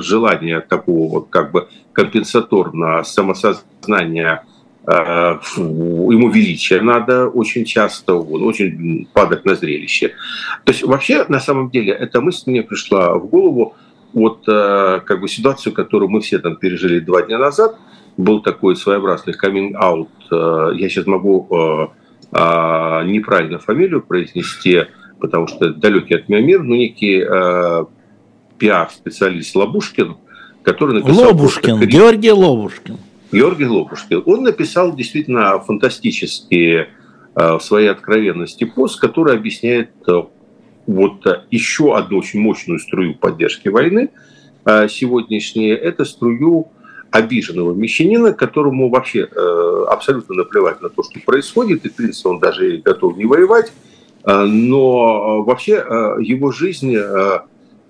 желания 0.01 0.61
такого 0.61 1.11
вот 1.11 1.29
как 1.31 1.53
бы 1.53 1.69
компенсаторного 1.93 3.03
самосознания 3.03 4.45
э, 4.87 4.93
ему 4.93 6.31
величия 6.31 6.81
надо 6.81 7.29
очень 7.29 7.65
часто, 7.65 8.15
он 8.15 8.43
очень 8.45 9.09
падок 9.13 9.45
на 9.45 9.55
зрелище. 9.55 10.15
То 10.65 10.73
есть 10.73 10.85
вообще, 10.85 11.25
на 11.29 11.41
самом 11.41 11.71
деле, 11.71 11.93
эта 11.93 12.21
мысль 12.21 12.51
мне 12.51 12.63
пришла 12.63 13.15
в 13.19 13.27
голову 13.27 13.75
вот 14.13 14.45
э, 14.49 15.01
как 15.05 15.21
бы 15.21 15.29
ситуацию, 15.29 15.73
которую 15.73 16.09
мы 16.09 16.21
все 16.21 16.39
там 16.39 16.57
пережили 16.57 17.01
два 17.01 17.23
дня 17.23 17.39
назад– 17.39 17.77
был 18.19 18.43
такой 18.43 18.77
своеобразный 18.77 19.33
каминг-аут. 19.33 20.11
Я 20.31 20.89
сейчас 20.89 21.07
могу 21.07 21.93
неправильно 22.33 23.59
фамилию 23.59 24.03
произнести, 24.03 24.87
потому 25.21 25.47
что 25.47 25.73
далекий 25.73 26.15
от 26.15 26.29
меня 26.29 26.41
мир, 26.41 26.63
но 26.63 26.75
некий 26.77 27.25
э, 27.29 27.85
пиар-специалист 28.59 29.55
Лобушкин, 29.55 30.17
который 30.63 31.01
написал... 31.01 31.29
Лобушкин, 31.29 31.81
Георгий 31.81 32.33
Лобушкин. 32.33 32.97
Георгий 33.33 33.67
Лобушкин. 33.67 34.23
Он 34.27 34.43
написал 34.43 34.95
действительно 34.95 35.59
фантастические 35.61 36.89
в 37.35 37.61
своей 37.61 37.89
откровенности 37.89 38.65
пост, 38.65 38.99
который 38.99 39.37
объясняет 39.37 39.91
вот 40.87 41.47
еще 41.51 41.97
одну 41.97 42.19
очень 42.19 42.41
мощную 42.41 42.81
струю 42.81 43.15
поддержки 43.15 43.69
войны 43.69 44.09
сегодняшней. 44.65 45.69
Это 45.69 46.05
струю 46.05 46.69
обиженного 47.11 47.75
мещанина, 47.75 48.33
которому 48.33 48.91
вообще 48.91 49.29
э, 49.31 49.85
абсолютно 49.89 50.35
наплевать 50.35 50.81
на 50.83 50.89
то, 50.89 51.03
что 51.03 51.21
происходит, 51.21 51.85
и, 51.87 51.89
в 51.89 51.95
принципе, 51.95 52.29
он 52.29 52.39
даже 52.39 52.79
готов 52.85 53.17
не 53.17 53.25
воевать, 53.25 53.69
э, 53.69 53.98
но 54.25 55.43
вообще 55.43 55.75
э, 55.75 56.17
его 56.21 56.51
жизнь, 56.51 56.95
э, 56.95 57.41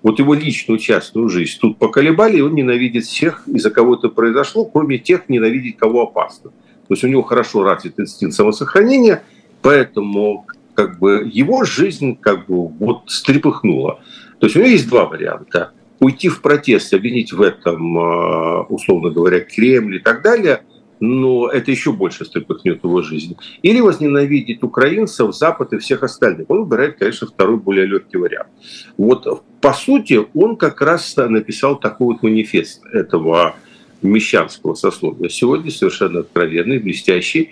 вот 0.03 0.19
его 0.19 0.33
личную 0.33 0.79
частную 0.79 1.29
жизнь 1.29 1.57
тут 1.59 1.77
поколебали, 1.77 2.37
и 2.37 2.41
он 2.41 2.55
ненавидит 2.55 3.05
всех, 3.05 3.43
из-за 3.47 3.71
кого 3.71 3.95
это 3.95 4.09
произошло, 4.09 4.65
кроме 4.65 4.97
тех, 4.97 5.27
ненавидеть 5.27 5.77
кого 5.77 6.03
опасно. 6.03 6.51
То 6.87 6.93
есть 6.93 7.03
у 7.03 7.07
него 7.07 7.23
хорошо 7.23 7.63
развит 7.63 7.99
инстинкт 7.99 8.35
самосохранения, 8.35 9.23
поэтому 9.61 10.45
как 10.73 10.99
бы 10.99 11.29
его 11.31 11.63
жизнь 11.63 12.17
как 12.19 12.47
бы 12.47 12.67
вот 12.67 13.03
стрепыхнула. 13.07 13.99
То 14.39 14.45
есть 14.45 14.55
у 14.55 14.59
него 14.59 14.69
есть 14.69 14.87
два 14.87 15.05
варианта– 15.05 15.71
уйти 15.99 16.29
в 16.29 16.41
протест, 16.41 16.93
обвинить 16.93 17.33
в 17.33 17.41
этом, 17.41 18.65
условно 18.71 19.09
говоря, 19.09 19.41
Кремль 19.41 19.97
и 19.97 19.99
так 19.99 20.21
далее, 20.21 20.61
но 20.99 21.49
это 21.49 21.71
еще 21.71 21.91
больше 21.91 22.25
стрепыхнет 22.25 22.83
его 22.83 23.01
жизнь. 23.01 23.37
Или 23.61 23.79
возненавидеть 23.79 24.63
украинцев, 24.63 25.35
Запад 25.35 25.73
и 25.73 25.77
всех 25.77 26.03
остальных. 26.03 26.49
Он 26.49 26.63
выбирает, 26.63 26.97
конечно, 26.97 27.27
второй, 27.27 27.57
более 27.57 27.85
легкий 27.85 28.17
вариант. 28.17 28.49
Вот, 28.97 29.43
по 29.61 29.73
сути, 29.73 30.25
он 30.33 30.55
как 30.55 30.81
раз 30.81 31.15
написал 31.15 31.79
такой 31.79 32.07
вот 32.07 32.23
манифест 32.23 32.85
этого 32.93 33.55
мещанского 34.01 34.73
сословия. 34.75 35.29
Сегодня 35.29 35.71
совершенно 35.71 36.21
откровенный, 36.21 36.79
блестящий. 36.79 37.51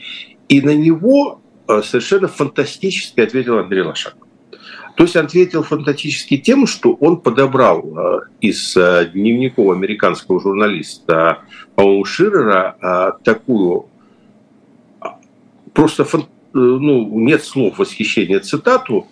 И 0.49 0.61
на 0.61 0.75
него 0.75 1.41
а, 1.67 1.81
совершенно 1.81 2.27
фантастически 2.27 3.19
ответил 3.19 3.57
Андрей 3.57 3.81
Лошак. 3.81 4.15
То 4.97 5.03
есть 5.03 5.15
ответил 5.15 5.61
фантастически 5.61 6.37
тем, 6.37 6.65
что 6.65 6.93
он 6.93 7.17
подобрал 7.17 7.85
э, 7.85 8.19
из 8.41 8.75
э, 8.75 9.11
дневников 9.13 9.69
американского 9.69 10.41
журналиста 10.41 11.43
Паула 11.75 12.03
Ширера 12.03 12.75
э, 12.81 13.23
такую 13.23 13.85
просто 15.73 16.07
ну, 16.53 17.19
нет 17.19 17.43
слов 17.43 17.77
восхищения 17.77 18.39
цитату, 18.39 19.05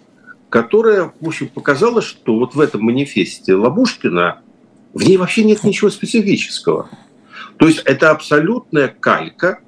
которая, 0.50 1.14
в 1.22 1.28
общем, 1.28 1.50
показала, 1.50 2.02
что 2.02 2.40
вот 2.40 2.56
в 2.56 2.60
этом 2.60 2.82
манифесте 2.82 3.54
Лабушкина 3.54 4.40
в 4.92 5.04
ней 5.04 5.18
вообще 5.18 5.44
нет 5.44 5.64
ничего 5.64 5.92
специфического. 5.92 6.90
То 7.58 7.68
есть 7.68 7.84
это 7.86 8.10
абсолютная 8.10 8.88
калька 8.88 9.60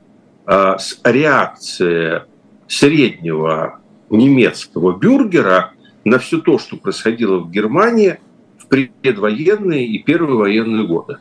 с 0.47 0.99
реакцией 1.03 2.23
среднего 2.67 3.81
немецкого 4.09 4.97
бюргера 4.97 5.73
на 6.07 6.19
все 6.19 6.39
то, 6.39 6.57
что 6.57 6.77
происходило 6.77 7.39
в 7.39 7.51
Германии 7.51 8.19
в 8.57 8.67
предвоенные 8.67 9.85
и 9.85 10.01
первые 10.01 10.37
военные 10.37 10.87
годы. 10.87 11.17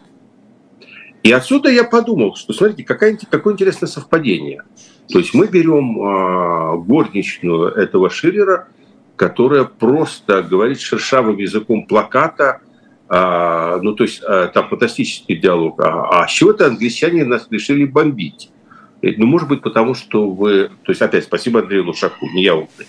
И 1.24 1.32
отсюда 1.32 1.70
я 1.70 1.82
подумал, 1.82 2.36
что, 2.36 2.52
смотрите, 2.52 2.84
какая, 2.84 3.18
какое 3.28 3.54
интересное 3.54 3.88
совпадение. 3.88 4.62
То 5.08 5.18
есть 5.18 5.34
мы 5.34 5.48
берем 5.48 6.00
э, 6.00 6.78
горничную 6.84 7.70
этого 7.70 8.10
Шиллера, 8.10 8.68
которая 9.16 9.64
просто 9.64 10.42
говорит 10.44 10.80
шершавым 10.80 11.38
языком 11.38 11.86
плаката, 11.86 12.60
э, 13.08 13.78
ну 13.82 13.92
то 13.94 14.04
есть 14.04 14.22
э, 14.22 14.50
там 14.54 14.68
фантастический 14.68 15.36
диалог, 15.36 15.80
а, 15.80 16.22
а 16.22 16.28
с 16.28 16.30
чего-то 16.30 16.66
англичане 16.66 17.24
нас 17.24 17.48
решили 17.50 17.84
бомбить. 17.84 18.50
Ну, 19.02 19.26
может 19.26 19.48
быть, 19.48 19.62
потому 19.62 19.94
что 19.94 20.30
вы... 20.30 20.70
То 20.84 20.90
есть, 20.90 21.02
опять, 21.02 21.24
спасибо 21.24 21.60
Андрею 21.60 21.84
Лушаку, 21.84 22.26
не 22.34 22.44
я 22.44 22.54
умный. 22.54 22.86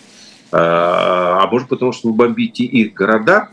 А, 0.51 1.43
а 1.43 1.47
может 1.47 1.67
потому, 1.67 1.91
что 1.91 2.09
вы 2.09 2.15
бомбите 2.15 2.63
их 2.63 2.93
города? 2.93 3.49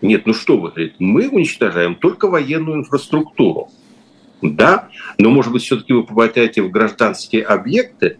Нет, 0.00 0.26
ну 0.26 0.34
что 0.34 0.58
вы, 0.58 0.70
говорит, 0.70 0.94
мы 0.98 1.28
уничтожаем 1.28 1.94
только 1.94 2.28
военную 2.28 2.78
инфраструктуру. 2.78 3.68
Да, 4.42 4.88
но 5.18 5.30
может 5.30 5.52
быть 5.52 5.62
все-таки 5.62 5.92
вы 5.92 6.02
попадаете 6.02 6.62
в 6.62 6.70
гражданские 6.70 7.44
объекты? 7.44 8.18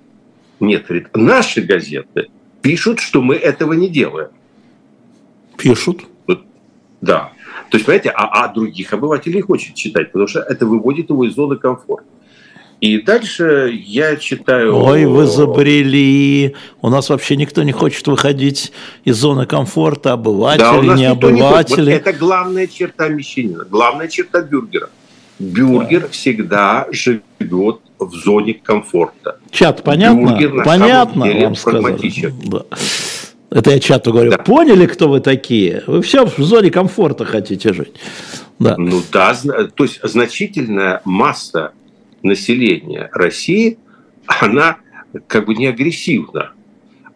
Нет, 0.60 0.86
говорит, 0.86 1.08
наши 1.14 1.60
газеты 1.60 2.28
пишут, 2.60 3.00
что 3.00 3.20
мы 3.20 3.34
этого 3.34 3.72
не 3.72 3.88
делаем. 3.88 4.30
Пишут? 5.58 6.06
Да. 7.00 7.32
То 7.70 7.78
есть, 7.78 7.86
понимаете, 7.86 8.10
а, 8.10 8.44
а 8.44 8.48
других 8.48 8.92
обывателей 8.92 9.40
хочет 9.40 9.74
читать, 9.74 10.12
потому 10.12 10.28
что 10.28 10.40
это 10.40 10.66
выводит 10.66 11.10
его 11.10 11.24
из 11.24 11.34
зоны 11.34 11.56
комфорта. 11.56 12.06
И 12.82 13.00
дальше 13.00 13.80
я 13.86 14.16
читаю... 14.16 14.76
Ой, 14.76 15.06
вы 15.06 15.26
забрели. 15.26 16.56
У 16.80 16.88
нас 16.88 17.10
вообще 17.10 17.36
никто 17.36 17.62
не 17.62 17.70
хочет 17.70 18.04
выходить 18.08 18.72
из 19.04 19.18
зоны 19.18 19.46
комфорта. 19.46 20.14
Обыватели, 20.14 20.88
да, 20.88 20.94
не 20.96 21.04
обыватели. 21.04 21.90
Не 21.90 21.92
вот 21.92 22.08
это 22.08 22.12
главная 22.12 22.66
черта 22.66 23.06
мещанина, 23.06 23.64
главная 23.64 24.08
черта 24.08 24.42
бюргера. 24.42 24.90
Бюргер 25.38 26.00
да. 26.00 26.08
всегда 26.08 26.88
живет 26.90 27.78
в 28.00 28.14
зоне 28.14 28.54
комфорта. 28.54 29.38
Чат, 29.52 29.84
понятно? 29.84 30.36
Бюргер 30.36 30.64
понятно, 30.64 31.32
вам 31.32 31.54
прагматичен. 31.54 32.34
Да. 32.46 32.64
Это 33.50 33.70
я 33.70 33.78
чату 33.78 34.12
говорю. 34.12 34.32
Да. 34.32 34.38
Поняли, 34.38 34.86
кто 34.86 35.08
вы 35.08 35.20
такие? 35.20 35.84
Вы 35.86 36.02
все 36.02 36.26
в 36.26 36.36
зоне 36.36 36.72
комфорта 36.72 37.26
хотите 37.26 37.74
жить. 37.74 37.94
Да. 38.58 38.74
Ну 38.76 39.02
да, 39.12 39.36
то 39.76 39.84
есть 39.84 40.00
значительная 40.02 41.00
масса 41.04 41.70
населения 42.22 43.10
России, 43.12 43.78
она 44.26 44.78
как 45.26 45.46
бы 45.46 45.54
не 45.54 45.66
агрессивна. 45.66 46.52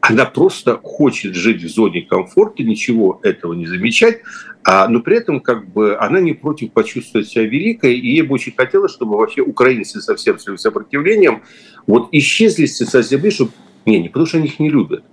Она 0.00 0.24
просто 0.24 0.78
хочет 0.82 1.34
жить 1.34 1.62
в 1.62 1.68
зоне 1.68 2.02
комфорта, 2.02 2.62
ничего 2.62 3.18
этого 3.22 3.54
не 3.54 3.66
замечать, 3.66 4.20
а, 4.62 4.86
но 4.88 5.00
при 5.00 5.16
этом 5.16 5.40
как 5.40 5.68
бы 5.68 5.96
она 5.98 6.20
не 6.20 6.32
против 6.32 6.72
почувствовать 6.72 7.28
себя 7.28 7.44
великой, 7.44 7.98
и 7.98 8.14
ей 8.14 8.22
бы 8.22 8.34
очень 8.34 8.52
хотелось, 8.56 8.92
чтобы 8.92 9.16
вообще 9.16 9.40
украинцы 9.40 10.00
со 10.00 10.14
всем 10.14 10.38
своим 10.38 10.58
сопротивлением 10.58 11.42
вот 11.86 12.08
исчезли 12.12 12.66
со 12.66 13.02
земли, 13.02 13.30
чтобы... 13.30 13.52
Не, 13.84 14.00
не 14.00 14.08
потому 14.08 14.26
что 14.26 14.38
они 14.38 14.46
их 14.46 14.58
не 14.60 14.68
любят, 14.68 15.04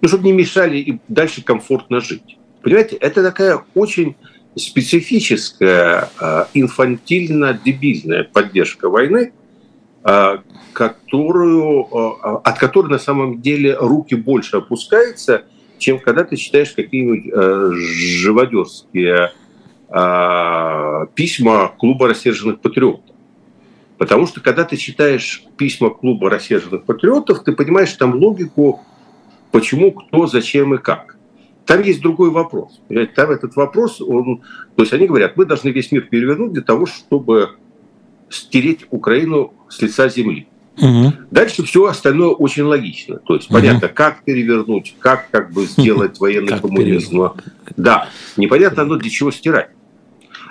но 0.00 0.08
чтобы 0.08 0.24
не 0.24 0.32
мешали 0.32 0.78
им 0.78 1.00
дальше 1.08 1.42
комфортно 1.42 2.00
жить. 2.00 2.38
Понимаете, 2.62 2.96
это 2.96 3.22
такая 3.22 3.64
очень 3.74 4.16
специфическая, 4.56 6.10
а, 6.18 6.48
инфантильно-дебильная 6.54 8.24
поддержка 8.24 8.88
войны, 8.88 9.32
а, 10.02 10.42
которую, 10.72 11.86
а, 11.94 12.38
от 12.38 12.58
которой 12.58 12.88
на 12.88 12.98
самом 12.98 13.40
деле 13.40 13.76
руки 13.76 14.14
больше 14.14 14.56
опускаются, 14.56 15.44
чем 15.78 15.98
когда 15.98 16.24
ты 16.24 16.36
читаешь 16.36 16.72
какие-нибудь 16.72 17.32
живодерские 17.74 19.32
письма 21.14 21.68
клуба 21.68 22.08
рассерженных 22.08 22.60
патриотов. 22.60 23.16
Потому 23.98 24.26
что 24.26 24.40
когда 24.40 24.64
ты 24.64 24.76
читаешь 24.76 25.42
письма 25.56 25.90
клуба 25.90 26.30
рассерженных 26.30 26.84
патриотов, 26.84 27.42
ты 27.44 27.52
понимаешь 27.52 27.92
там 27.94 28.14
логику, 28.14 28.80
почему, 29.50 29.90
кто, 29.92 30.26
зачем 30.26 30.74
и 30.74 30.78
как. 30.78 31.16
Там 31.70 31.82
есть 31.82 32.00
другой 32.00 32.30
вопрос. 32.30 32.80
Там 33.14 33.30
этот 33.30 33.54
вопрос, 33.54 34.00
он, 34.00 34.40
то 34.74 34.82
есть 34.82 34.92
они 34.92 35.06
говорят, 35.06 35.36
мы 35.36 35.46
должны 35.46 35.68
весь 35.68 35.92
мир 35.92 36.02
перевернуть 36.02 36.52
для 36.52 36.62
того, 36.62 36.86
чтобы 36.86 37.50
стереть 38.28 38.86
Украину 38.90 39.54
с 39.68 39.80
лица 39.80 40.08
земли. 40.08 40.48
Угу. 40.78 41.12
Дальше 41.30 41.62
все 41.62 41.84
остальное 41.84 42.30
очень 42.30 42.64
логично. 42.64 43.18
То 43.18 43.36
есть 43.36 43.48
угу. 43.48 43.54
понятно, 43.54 43.86
как 43.86 44.24
перевернуть, 44.24 44.96
как 44.98 45.30
как 45.30 45.52
бы 45.52 45.64
сделать 45.64 46.18
военный 46.20 46.58
коммунизм. 46.58 47.34
Да, 47.76 48.08
непонятно, 48.36 48.84
но 48.84 48.96
для 48.96 49.08
чего 49.08 49.30
стирать. 49.30 49.70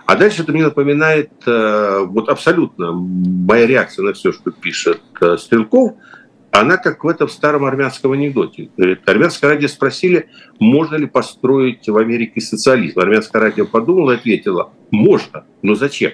А 0.06 0.16
дальше 0.16 0.44
это 0.44 0.54
мне 0.54 0.64
напоминает 0.64 1.32
э, 1.46 2.06
вот 2.06 2.30
абсолютно 2.30 2.94
моя 2.94 3.68
реакция 3.68 4.04
на 4.04 4.14
все, 4.14 4.32
что 4.32 4.52
пишет 4.52 5.02
э, 5.20 5.36
Стрелков– 5.38 5.96
она 6.51 6.77
как 6.77 7.03
в 7.03 7.08
этом 7.08 7.29
старом 7.29 7.65
армянском 7.65 8.12
анекдоте. 8.12 8.70
Армянское 9.06 9.50
радио 9.50 9.68
спросили, 9.68 10.29
можно 10.60 10.96
ли 10.96 11.06
построить 11.06 11.88
в 11.88 11.98
Америке 11.98 12.41
социализм. 12.41 13.00
Армянское 13.00 13.41
радио 13.41 13.65
подумало 13.65 14.12
и 14.12 14.15
ответило, 14.15 14.72
можно, 14.91 15.46
но 15.62 15.75
зачем? 15.75 16.12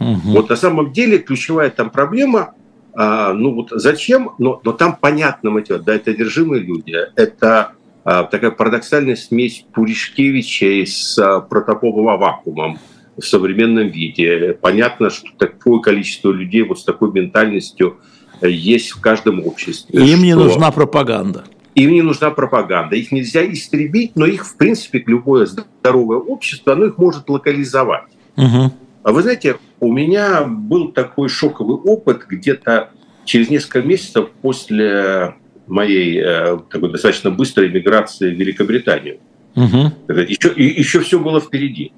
Угу. 0.00 0.20
Вот 0.24 0.50
на 0.50 0.56
самом 0.56 0.92
деле 0.92 1.18
ключевая 1.18 1.70
там 1.70 1.90
проблема, 1.90 2.54
а, 2.94 3.32
ну 3.32 3.54
вот 3.54 3.68
зачем, 3.70 4.32
но, 4.38 4.60
но 4.64 4.72
там 4.72 4.96
понятно 5.00 5.50
мотив, 5.50 5.82
да, 5.82 5.94
это 5.94 6.10
одержимые 6.10 6.62
люди, 6.62 6.96
это 7.14 7.72
а, 8.04 8.24
такая 8.24 8.50
парадоксальная 8.50 9.16
смесь 9.16 9.64
Пуришкевича 9.72 10.84
с 10.84 11.16
а, 11.18 11.40
Протопопова 11.40 12.16
вакуумом 12.16 12.78
в 13.16 13.22
современном 13.22 13.88
виде. 13.88 14.58
Понятно, 14.60 15.10
что 15.10 15.28
такое 15.38 15.78
количество 15.80 16.32
людей 16.32 16.62
вот 16.62 16.80
с 16.80 16.84
такой 16.84 17.12
ментальностью– 17.12 17.98
есть 18.48 18.90
в 18.90 19.00
каждом 19.00 19.44
обществе. 19.46 20.04
Им 20.04 20.22
не 20.22 20.34
нужна 20.34 20.70
пропаганда. 20.70 21.44
Им 21.74 21.92
не 21.92 22.02
нужна 22.02 22.30
пропаганда. 22.30 22.96
Их 22.96 23.12
нельзя 23.12 23.44
истребить, 23.50 24.12
но 24.14 24.26
их, 24.26 24.46
в 24.46 24.56
принципе, 24.56 25.02
любое 25.06 25.46
здоровое 25.46 26.18
общество, 26.18 26.74
оно 26.74 26.86
их 26.86 26.98
может 26.98 27.28
локализовать. 27.28 28.04
Угу. 28.36 28.72
А 29.04 29.12
вы 29.12 29.22
знаете, 29.22 29.56
у 29.80 29.90
меня 29.90 30.44
был 30.44 30.92
такой 30.92 31.28
шоковый 31.28 31.76
опыт 31.76 32.26
где-то 32.28 32.90
через 33.24 33.48
несколько 33.50 33.82
месяцев 33.82 34.28
после 34.42 35.34
моей 35.66 36.20
э, 36.20 36.58
такой 36.70 36.90
достаточно 36.90 37.30
быстрой 37.30 37.70
миграции 37.70 38.34
в 38.34 38.38
Великобританию. 38.38 39.18
Угу. 39.54 39.92
Еще, 40.28 40.52
еще 40.56 41.00
все 41.00 41.18
было 41.18 41.40
впереди. 41.40 41.92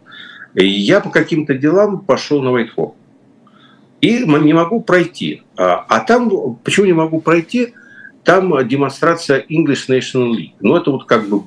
И 0.55 0.66
я 0.66 1.01
по 1.01 1.11
каким-то 1.11 1.55
делам 1.55 2.01
пошел 2.01 2.42
на 2.42 2.53
Уайтхолл 2.53 2.97
и 4.05 4.25
не 4.27 4.53
могу 4.53 4.83
пройти. 4.83 5.43
А, 5.57 5.85
а 5.88 6.01
там, 6.01 6.57
почему 6.62 6.85
не 6.87 6.93
могу 6.93 7.21
пройти? 7.21 7.75
Там 8.23 8.67
демонстрация 8.69 9.45
English 9.49 9.88
National 9.88 10.31
League. 10.31 10.53
Ну, 10.61 10.77
это 10.77 10.90
вот 10.90 11.07
как 11.07 11.27
бы 11.27 11.43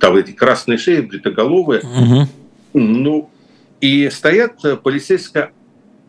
там 0.00 0.16
эти 0.16 0.32
красные 0.32 0.78
шеи, 0.78 1.02
бритоголовые. 1.02 1.82
Угу. 1.82 2.28
Ну, 2.74 3.30
и 3.82 4.08
стоят 4.08 4.62
полицейское 4.82 5.52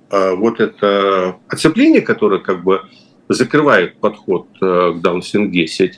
а, 0.10 0.36
вот 0.36 0.62
это 0.62 1.38
оцепление, 1.50 2.02
которое 2.02 2.40
как 2.40 2.64
бы 2.64 2.82
закрывает 3.28 3.98
подход 3.98 4.48
э, 4.62 4.94
к 4.94 5.02
Даунсинг-10. 5.02 5.92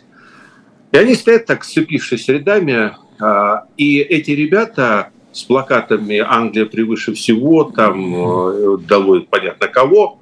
И 0.94 0.98
они 0.98 1.14
стоят 1.14 1.46
так, 1.46 1.66
сцепившись 1.66 2.30
рядами, 2.30 2.96
а, 3.20 3.66
и 3.76 3.98
эти 3.98 4.32
ребята 4.32 5.12
с 5.32 5.44
плакатами 5.44 6.18
«Англия 6.18 6.66
превыше 6.66 7.14
всего», 7.14 7.64
там 7.64 8.16
э, 8.16 8.78
долой 8.88 9.22
понятно 9.22 9.68
кого. 9.68 10.20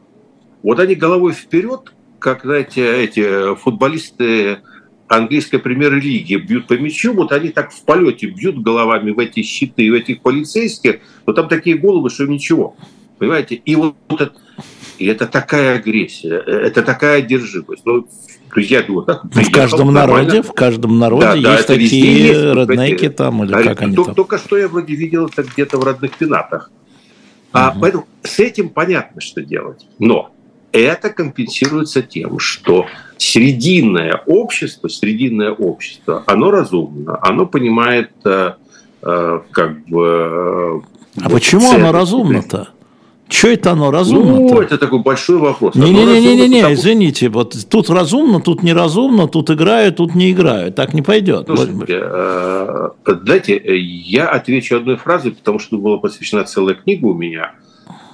Вот 0.63 0.79
они 0.79 0.95
головой 0.95 1.33
вперед, 1.33 1.93
как, 2.19 2.43
знаете, 2.43 3.03
эти 3.03 3.55
футболисты 3.55 4.59
английской 5.07 5.59
премьер-лиги 5.59 6.35
бьют 6.35 6.67
по 6.67 6.73
мячу, 6.73 7.13
вот 7.13 7.31
они 7.31 7.49
так 7.49 7.71
в 7.71 7.83
полете 7.83 8.27
бьют 8.27 8.57
головами 8.57 9.11
в 9.11 9.19
эти 9.19 9.43
щиты, 9.43 9.91
в 9.91 9.93
этих 9.93 10.21
полицейских, 10.21 11.01
но 11.25 11.33
там 11.33 11.47
такие 11.47 11.77
головы, 11.77 12.09
что 12.09 12.25
ничего. 12.25 12.75
Понимаете? 13.17 13.55
И 13.55 13.75
вот 13.75 13.95
это, 14.09 14.33
и 14.97 15.05
это 15.05 15.27
такая 15.27 15.77
агрессия, 15.77 16.43
э, 16.45 16.51
это 16.51 16.81
такая 16.81 17.19
одержимость. 17.19 17.85
Ну, 17.85 18.07
я 18.55 18.83
думаю, 18.83 19.05
так, 19.05 19.23
в 19.25 19.51
каждом 19.51 19.93
народе, 19.93 20.41
в 20.41 20.53
каждом 20.53 20.97
народе 20.97 21.25
да, 21.25 21.33
есть 21.33 21.67
да, 21.67 21.73
такие 21.73 22.27
есть, 22.27 22.39
реднеки 22.39 23.09
там, 23.09 23.43
или 23.43 23.53
а 23.53 23.63
как 23.63 23.81
они 23.81 23.95
только, 23.95 24.09
там. 24.09 24.15
Только 24.15 24.37
что 24.37 24.57
я 24.57 24.67
вроде 24.67 24.95
видел 24.95 25.27
это 25.27 25.43
где-то 25.43 25.77
в 25.77 25.83
родных 25.83 26.17
пенатах. 26.17 26.71
А, 27.51 27.71
угу. 27.71 27.79
Поэтому 27.81 28.05
с 28.23 28.39
этим 28.39 28.69
понятно, 28.69 29.21
что 29.21 29.41
делать. 29.41 29.85
Но 29.99 30.31
это 30.71 31.09
компенсируется 31.09 32.01
тем, 32.01 32.39
что 32.39 32.85
срединное 33.17 34.21
общество, 34.25 34.87
срединное 34.89 35.51
общество, 35.51 36.23
оно 36.27 36.51
разумно, 36.51 37.17
оно 37.21 37.45
понимает 37.45 38.11
э, 38.25 38.53
э, 39.01 39.39
как 39.51 39.85
бы... 39.85 40.81
Э, 41.17 41.21
а 41.23 41.29
почему 41.29 41.71
оно 41.71 41.91
разумно-то? 41.93 42.69
Что 43.27 43.47
это 43.47 43.71
оно 43.71 43.91
разумно? 43.91 44.39
Ну, 44.39 44.61
это 44.61 44.77
такой 44.77 44.99
большой 44.99 45.37
вопрос. 45.37 45.75
Не-не-не, 45.75 46.57
потому... 46.57 46.73
извините, 46.75 47.29
вот 47.29 47.55
тут 47.69 47.89
разумно, 47.89 48.39
тут 48.39 48.61
неразумно, 48.61 49.27
тут 49.27 49.49
играют, 49.49 49.97
тут 49.97 50.13
не 50.15 50.31
играют. 50.31 50.75
Так 50.75 50.93
не 50.93 51.01
пойдет. 51.01 51.47
Слушайте, 51.47 52.01
э, 53.57 53.77
я 53.77 54.27
отвечу 54.27 54.77
одной 54.77 54.97
фразой, 54.97 55.31
потому 55.31 55.59
что 55.59 55.77
была 55.77 55.97
посвящена 55.97 56.43
целая 56.43 56.75
книга 56.75 57.05
у 57.05 57.13
меня. 57.13 57.53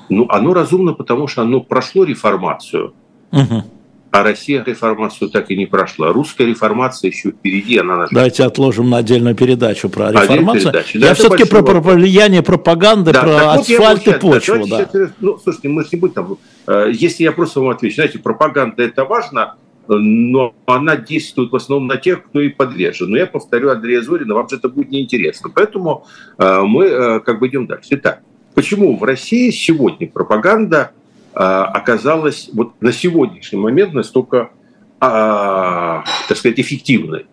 Ну, 0.10 0.28
оно 0.30 0.54
разумно, 0.54 0.94
потому 0.94 1.28
что 1.28 1.42
оно 1.42 1.60
прошло 1.60 2.04
реформацию. 2.04 2.94
Угу 3.32 3.64
а 4.12 4.24
Россия 4.24 4.62
реформацию 4.64 5.30
так 5.30 5.50
и 5.52 5.58
не 5.58 5.66
прошла. 5.66 6.12
Русская 6.12 6.46
реформация 6.46 7.10
еще 7.12 7.32
впереди, 7.32 7.78
она 7.78 7.96
наша. 7.96 8.14
Давайте 8.14 8.44
отложим 8.44 8.90
на 8.90 8.98
отдельную 8.98 9.36
передачу 9.36 9.90
про 9.90 10.12
реформацию. 10.12 10.74
Да, 10.74 10.84
Я 10.94 11.14
все-таки 11.14 11.46
про, 11.46 11.64
про 11.64 11.80
влияние 11.80 12.44
пропаганды, 12.44 13.14
да, 13.14 13.22
про 13.22 13.52
асфальт 13.54 14.06
вот 14.06 14.16
и 14.16 14.20
почву. 14.20 14.68
Да, 14.68 14.90
да. 14.92 15.12
ну, 15.22 15.40
слушайте, 15.42 15.70
мы 15.70 15.84
же 15.84 15.90
не 15.94 16.00
будем 16.00 16.14
там... 16.14 16.38
Э, 16.68 16.92
если 16.94 17.24
я 17.24 17.32
просто 17.32 17.62
вам 17.62 17.70
отвечу, 17.70 17.96
знаете, 17.96 18.20
пропаганда 18.20 18.84
это 18.84 19.06
важно, 19.06 19.56
но 19.88 20.54
она 20.66 20.98
действует 20.98 21.52
в 21.52 21.56
основном 21.56 21.88
на 21.88 21.96
тех, 21.96 22.26
кто 22.26 22.42
и 22.42 22.50
подвержен. 22.50 23.10
Но 23.10 23.18
я 23.18 23.28
повторю 23.28 23.70
Андрея 23.70 24.02
Зорина, 24.02 24.36
вам 24.36 24.50
же 24.50 24.58
это 24.58 24.68
будет 24.68 24.90
неинтересно. 24.90 25.50
Поэтому 25.50 26.06
э, 26.38 26.62
мы 26.62 26.86
э, 26.86 27.20
как 27.22 27.40
бы 27.40 27.48
идем 27.48 27.66
дальше. 27.66 27.88
Итак, 27.92 28.22
почему 28.56 28.98
в 28.98 29.04
России 29.04 29.52
сегодня 29.52 30.10
пропаганда 30.10 30.92
оказалась 31.34 32.50
вот 32.54 32.74
на 32.82 32.92
сегодняшний 32.92 33.60
момент 33.60 33.94
настолько, 33.94 34.52
а, 35.00 36.04
так 36.28 36.38
сказать, 36.38 36.60
эффективной. 36.60 37.26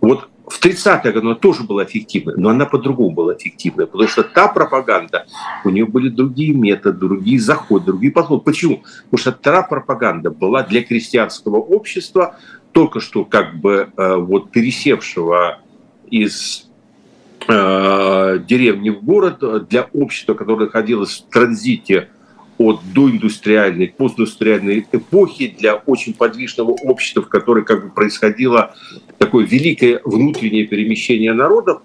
Вот 0.00 0.28
в 0.50 0.60
30-х 0.60 1.18
она 1.18 1.34
тоже 1.34 1.62
была 1.62 1.84
эффективной, 1.84 2.34
но 2.36 2.50
она 2.50 2.66
по-другому 2.66 3.10
была 3.10 3.34
эффективной, 3.34 3.86
потому 3.86 4.08
что 4.08 4.24
та 4.24 4.48
пропаганда, 4.48 5.26
у 5.64 5.70
нее 5.70 5.86
были 5.86 6.08
другие 6.08 6.54
методы, 6.54 6.98
другие 6.98 7.38
заходы, 7.38 7.86
другие 7.86 8.12
подходы. 8.12 8.42
Почему? 8.42 8.82
Потому 9.04 9.18
что 9.18 9.32
та 9.32 9.62
пропаганда 9.62 10.30
была 10.30 10.62
для 10.62 10.82
крестьянского 10.82 11.56
общества, 11.56 12.36
только 12.72 13.00
что 13.00 13.24
как 13.24 13.56
бы 13.56 13.90
э, 13.96 14.16
вот 14.16 14.50
пересевшего 14.50 15.60
из 16.10 16.68
э, 17.46 18.38
деревни 18.46 18.90
в 18.90 19.02
город, 19.04 19.68
для 19.68 19.88
общества, 19.92 20.34
которое 20.34 20.66
находилось 20.66 21.24
в 21.26 21.32
транзите 21.32 22.08
от 22.60 22.80
доиндустриальной 22.92 23.88
постиндустриальной 23.88 24.86
эпохи, 24.92 25.56
для 25.58 25.76
очень 25.76 26.12
подвижного 26.12 26.72
общества, 26.72 27.22
в 27.22 27.28
которое 27.28 27.64
как 27.64 27.82
бы 27.82 27.90
происходило 27.90 28.74
такое 29.16 29.46
великое 29.46 30.02
внутреннее 30.04 30.66
перемещение 30.66 31.32
народов, 31.32 31.80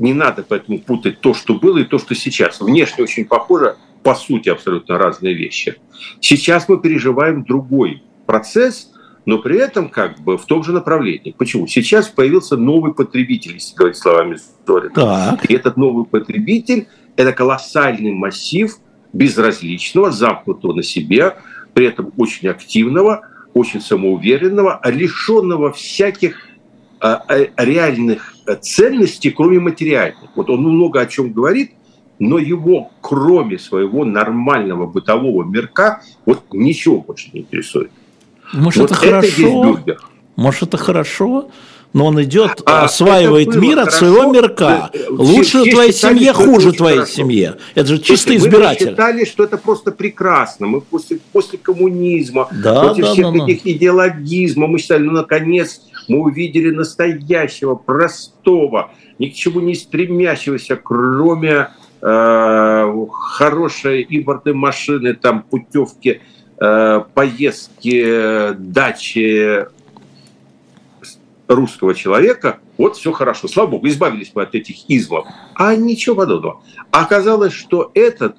не 0.00 0.14
надо 0.14 0.44
поэтому 0.46 0.80
путать 0.80 1.20
то, 1.20 1.32
что 1.32 1.54
было, 1.54 1.78
и 1.78 1.84
то, 1.84 2.00
что 2.00 2.16
сейчас. 2.16 2.60
Внешне 2.60 3.04
очень 3.04 3.24
похоже, 3.24 3.76
по 4.02 4.16
сути 4.16 4.48
абсолютно 4.48 4.98
разные 4.98 5.34
вещи. 5.34 5.76
Сейчас 6.20 6.68
мы 6.68 6.80
переживаем 6.80 7.44
другой 7.44 8.02
процесс, 8.26 8.90
но 9.26 9.38
при 9.38 9.58
этом 9.58 9.90
как 9.90 10.18
бы 10.18 10.38
в 10.38 10.44
том 10.46 10.64
же 10.64 10.72
направлении. 10.72 11.32
Почему? 11.38 11.68
Сейчас 11.68 12.08
появился 12.08 12.56
новый 12.56 12.94
потребитель, 12.94 13.52
если 13.52 13.76
говорить 13.76 13.96
словами 13.96 14.38
Зорина. 14.66 15.38
И 15.48 15.54
этот 15.54 15.76
новый 15.76 16.04
потребитель– 16.04 16.88
это 17.16 17.32
колоссальный 17.32 18.12
массив 18.12 18.76
безразличного, 19.12 20.10
замкнутого 20.10 20.74
на 20.74 20.82
себе, 20.82 21.36
при 21.74 21.86
этом 21.86 22.12
очень 22.16 22.48
активного, 22.48 23.28
очень 23.54 23.80
самоуверенного, 23.80 24.80
лишенного 24.84 25.72
всяких 25.72 26.48
а, 27.00 27.22
а, 27.28 27.64
реальных 27.64 28.34
ценностей, 28.60 29.30
кроме 29.30 29.60
материальных. 29.60 30.30
Вот 30.34 30.50
он 30.50 30.62
много 30.62 31.00
о 31.00 31.06
чем 31.06 31.32
говорит, 31.32 31.72
но 32.18 32.38
его, 32.38 32.90
кроме 33.00 33.58
своего 33.58 34.04
нормального 34.04 34.86
бытового 34.86 35.44
мирка, 35.44 36.02
вот 36.26 36.44
ничего 36.52 37.00
больше 37.00 37.30
не 37.32 37.40
интересует. 37.40 37.90
Может, 38.52 38.80
вот 38.80 38.90
это, 38.92 39.00
это 39.00 39.06
хорошо? 39.06 39.80
Может, 40.36 40.62
это 40.62 40.76
хорошо? 40.76 41.50
Но 41.92 42.06
он 42.06 42.22
идет, 42.22 42.62
а, 42.66 42.84
осваивает 42.84 43.54
мир 43.54 43.78
от 43.78 43.92
своего 43.92 44.30
мирка. 44.30 44.90
Лучше 45.08 45.62
все, 45.62 45.70
твоей 45.70 45.92
считали, 45.92 46.18
семье, 46.18 46.32
хуже 46.32 46.72
твоей 46.72 46.98
хорошо. 46.98 47.12
семье. 47.12 47.56
Это 47.74 47.88
же 47.88 47.98
чистый 47.98 48.38
Слушайте, 48.38 48.48
избиратель. 48.48 48.86
Мы 48.86 48.90
считали, 48.92 49.24
что 49.24 49.44
это 49.44 49.58
просто 49.58 49.92
прекрасно. 49.92 50.66
Мы 50.66 50.80
после, 50.80 51.18
после 51.32 51.58
коммунизма, 51.58 52.48
да, 52.52 52.88
после 52.88 53.04
да, 53.04 53.12
всех 53.12 53.32
да, 53.32 53.44
этих 53.44 53.64
да. 53.64 53.70
идеологизма, 53.70 54.66
мы 54.66 54.78
считали, 54.78 55.02
ну, 55.02 55.12
наконец, 55.12 55.80
мы 56.08 56.18
увидели 56.20 56.70
настоящего, 56.70 57.74
простого, 57.74 58.90
ни 59.18 59.28
к 59.28 59.34
чему 59.34 59.60
не 59.60 59.74
стремящегося, 59.74 60.76
кроме 60.76 61.68
э, 62.02 63.06
хорошей 63.10 64.02
импортной 64.02 64.54
машины, 64.54 65.14
там, 65.14 65.42
путевки, 65.42 66.20
э, 66.60 67.00
поездки, 67.14 68.52
дачи, 68.58 69.66
русского 71.48 71.94
человека, 71.94 72.60
вот 72.76 72.96
все 72.96 73.12
хорошо, 73.12 73.48
слава 73.48 73.68
богу, 73.68 73.88
избавились 73.88 74.32
мы 74.34 74.42
от 74.42 74.54
этих 74.54 74.88
измов. 74.88 75.26
А 75.54 75.74
ничего 75.74 76.14
подобного. 76.16 76.62
Оказалось, 76.90 77.52
что 77.52 77.90
этот 77.94 78.36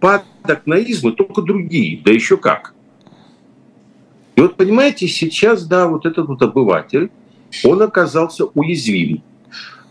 падок 0.00 0.66
на 0.66 0.74
измы 0.74 1.12
только 1.12 1.42
другие, 1.42 2.00
да 2.02 2.10
еще 2.10 2.36
как. 2.36 2.74
И 4.34 4.40
вот 4.40 4.56
понимаете, 4.56 5.08
сейчас, 5.08 5.66
да, 5.66 5.88
вот 5.88 6.04
этот 6.06 6.26
вот 6.26 6.42
обыватель, 6.42 7.10
он 7.64 7.82
оказался 7.82 8.46
уязвим. 8.46 9.22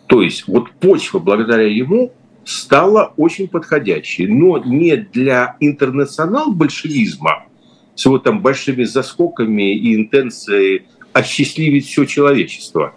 То 0.07 0.21
есть 0.21 0.47
вот 0.47 0.71
почва 0.73 1.19
благодаря 1.19 1.67
ему 1.67 2.13
стала 2.43 3.13
очень 3.17 3.47
подходящей, 3.47 4.27
но 4.27 4.59
не 4.59 4.97
для 4.97 5.55
интернационал-большевизма 5.59 7.45
с 7.95 8.05
его 8.05 8.19
там 8.19 8.41
большими 8.41 8.83
заскоками 8.83 9.75
и 9.75 9.95
интенцией 9.95 10.85
осчастливить 11.15 11.87
все 11.87 12.03
человечество. 12.03 12.93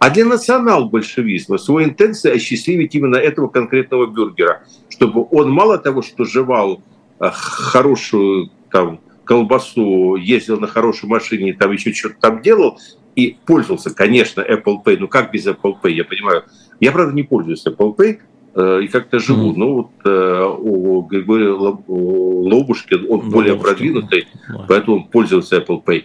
А 0.00 0.10
для 0.10 0.24
национал-большевизма 0.24 1.56
свой 1.56 1.84
интенция 1.84 2.34
осчастливить 2.34 2.96
именно 2.96 3.14
этого 3.14 3.46
конкретного 3.46 4.06
бюргера, 4.06 4.64
чтобы 4.88 5.24
он 5.30 5.50
мало 5.52 5.78
того, 5.78 6.02
что 6.02 6.24
жевал 6.24 6.82
э, 7.20 7.30
хорошую 7.32 8.50
там, 8.72 8.98
колбасу, 9.24 10.16
ездил 10.16 10.58
на 10.58 10.66
хорошей 10.66 11.08
машине, 11.08 11.54
там 11.54 11.70
еще 11.70 11.92
что-то 11.92 12.16
там 12.20 12.42
делал, 12.42 12.80
и 13.14 13.36
пользовался, 13.46 13.94
конечно, 13.94 14.40
Apple 14.40 14.82
Pay. 14.84 14.96
Ну 14.98 15.06
как 15.06 15.30
без 15.30 15.46
Apple 15.46 15.76
Pay, 15.80 15.92
я 15.92 16.04
понимаю. 16.04 16.42
Я, 16.80 16.90
правда, 16.90 17.14
не 17.14 17.22
пользуюсь 17.22 17.64
Apple 17.64 17.94
Pay, 17.94 18.18
э, 18.56 18.80
и 18.82 18.88
как-то 18.88 19.20
живу. 19.20 19.52
Mm. 19.52 19.56
Ну 19.56 19.74
вот 19.74 19.90
э, 20.06 20.44
у 20.58 21.02
Григория 21.02 21.50
Лобушкин, 21.52 23.06
он 23.08 23.20
да, 23.20 23.26
более 23.26 23.54
продвинутый, 23.54 24.26
да. 24.48 24.64
поэтому 24.66 24.96
он 24.96 25.04
пользуется 25.04 25.58
Apple 25.58 25.84
Pay 25.84 26.02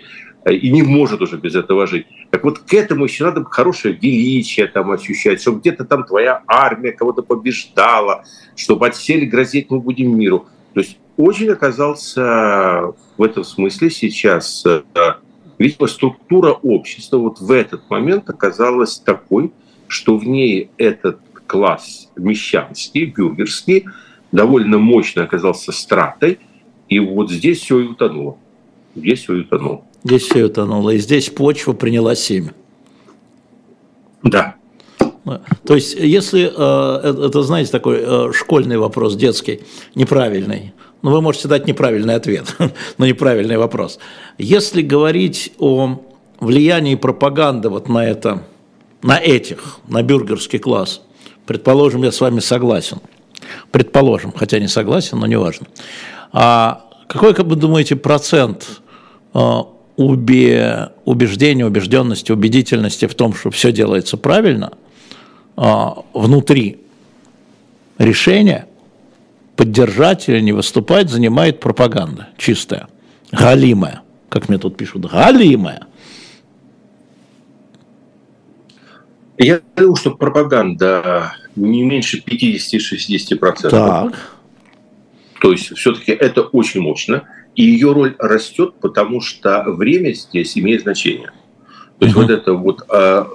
и 0.51 0.69
не 0.69 0.83
может 0.83 1.21
уже 1.21 1.37
без 1.37 1.55
этого 1.55 1.87
жить. 1.87 2.05
Так 2.29 2.43
вот 2.43 2.59
к 2.59 2.73
этому 2.73 3.05
еще 3.05 3.25
надо 3.25 3.43
хорошее 3.45 3.95
величие 3.95 4.67
там 4.67 4.91
ощущать, 4.91 5.41
чтобы 5.41 5.59
где-то 5.59 5.85
там 5.85 6.03
твоя 6.03 6.43
армия 6.47 6.91
кого-то 6.91 7.23
побеждала, 7.23 8.23
чтобы 8.55 8.87
отсели 8.87 9.25
грозить 9.25 9.71
мы 9.71 9.79
будем 9.79 10.15
миру. 10.17 10.47
То 10.73 10.81
есть 10.81 10.97
очень 11.17 11.49
оказался 11.49 12.93
в 13.17 13.23
этом 13.23 13.43
смысле 13.43 13.89
сейчас, 13.89 14.63
э, 14.65 14.83
видимо, 15.57 15.87
структура 15.87 16.51
общества 16.51 17.17
вот 17.17 17.39
в 17.39 17.51
этот 17.51 17.89
момент 17.89 18.29
оказалась 18.29 18.99
такой, 18.99 19.51
что 19.87 20.17
в 20.17 20.25
ней 20.25 20.69
этот 20.77 21.19
класс 21.47 22.09
мещанский, 22.15 23.05
бюргерский, 23.05 23.85
довольно 24.31 24.77
мощно 24.77 25.23
оказался 25.23 25.71
стратой, 25.71 26.39
и 26.89 26.99
вот 26.99 27.31
здесь 27.31 27.61
все 27.61 27.79
и 27.79 27.87
утонуло. 27.87 28.37
Здесь 28.95 29.23
все 29.23 29.37
и 29.37 29.41
утонуло. 29.41 29.83
Здесь 30.05 30.23
все 30.23 30.43
утонуло. 30.43 30.91
И 30.91 30.99
здесь 30.99 31.29
почва 31.29 31.73
приняла 31.73 32.15
семя. 32.15 32.53
Да. 34.21 34.55
То 35.65 35.73
есть, 35.73 35.95
если 35.95 36.51
э, 36.55 37.25
это, 37.27 37.41
знаете, 37.41 37.71
такой 37.71 37.97
э, 37.99 38.31
школьный 38.31 38.77
вопрос, 38.77 39.15
детский, 39.15 39.61
неправильный, 39.95 40.73
ну, 41.01 41.09
вы 41.09 41.21
можете 41.21 41.47
дать 41.47 41.65
неправильный 41.67 42.13
ответ, 42.13 42.55
но 42.99 43.07
неправильный 43.07 43.57
вопрос. 43.57 43.97
Если 44.37 44.83
говорить 44.83 45.53
о 45.57 45.99
влиянии 46.39 46.93
пропаганды 46.93 47.69
вот 47.69 47.89
на 47.89 48.05
это, 48.05 48.43
на 49.01 49.17
этих, 49.17 49.79
на 49.87 50.03
бюргерский 50.03 50.59
класс, 50.59 51.01
предположим, 51.47 52.03
я 52.03 52.11
с 52.11 52.21
вами 52.21 52.39
согласен, 52.39 52.99
предположим, 53.71 54.31
хотя 54.31 54.59
не 54.59 54.67
согласен, 54.67 55.17
но 55.17 55.25
неважно. 55.25 55.65
А 56.31 56.85
какой, 57.07 57.33
как 57.33 57.47
вы 57.47 57.55
думаете, 57.55 57.95
процент 57.95 58.81
э, 59.33 59.39
убе, 59.97 60.89
убеждения, 61.05 61.65
убежденности, 61.65 62.31
убедительности 62.31 63.07
в 63.07 63.15
том, 63.15 63.33
что 63.33 63.49
все 63.51 63.71
делается 63.71 64.17
правильно, 64.17 64.73
а, 65.55 66.03
внутри 66.13 66.79
решения 67.97 68.67
поддержать 69.55 70.27
или 70.27 70.41
не 70.41 70.51
выступать 70.51 71.09
занимает 71.09 71.59
пропаганда 71.59 72.29
чистая, 72.37 72.87
галимая, 73.31 74.01
как 74.29 74.49
мне 74.49 74.57
тут 74.57 74.75
пишут, 74.75 75.09
галимая. 75.09 75.87
Я 79.37 79.61
думаю, 79.75 79.95
что 79.95 80.11
пропаганда 80.11 81.35
не 81.55 81.83
меньше 81.83 82.21
50-60%. 82.25 83.69
Так. 83.69 84.31
То 85.41 85.51
есть 85.51 85.75
все-таки 85.77 86.11
это 86.11 86.41
очень 86.41 86.81
мощно. 86.81 87.23
И 87.55 87.63
ее 87.63 87.93
роль 87.93 88.15
растет, 88.19 88.75
потому 88.81 89.21
что 89.21 89.63
время 89.67 90.13
здесь 90.13 90.57
имеет 90.57 90.81
значение. 90.81 91.31
То 91.99 92.05
есть 92.05 92.17
uh-huh. 92.17 92.21
вот 92.21 92.29
это 92.29 92.53
вот, 92.53 92.81
а, 92.89 93.27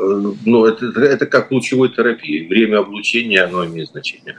ну, 0.45 0.67
это, 0.67 0.87
это 1.01 1.27
как 1.27 1.51
лучевой 1.51 1.89
терапии. 1.89 2.47
Время 2.47 2.81
облучения, 2.81 3.45
оно 3.45 3.65
имеет 3.65 3.89
значение. 3.89 4.37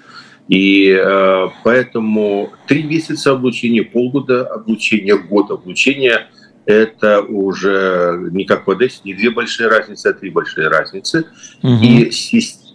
И 0.47 0.91
а, 0.93 1.51
поэтому 1.63 2.51
три 2.67 2.83
месяца 2.83 3.31
облучения, 3.31 3.83
полгода 3.83 4.45
облучения, 4.45 5.17
год 5.17 5.49
облучения– 5.49 6.29
это 6.65 7.21
уже 7.21 8.29
не 8.31 8.45
как 8.45 8.67
в 8.67 8.71
Одессе, 8.71 8.99
не 9.03 9.15
две 9.15 9.31
большие 9.31 9.67
разницы, 9.67 10.07
а 10.07 10.13
три 10.13 10.29
большие 10.29 10.67
разницы. 10.67 11.25
Uh-huh. 11.63 11.81
И 11.81 12.11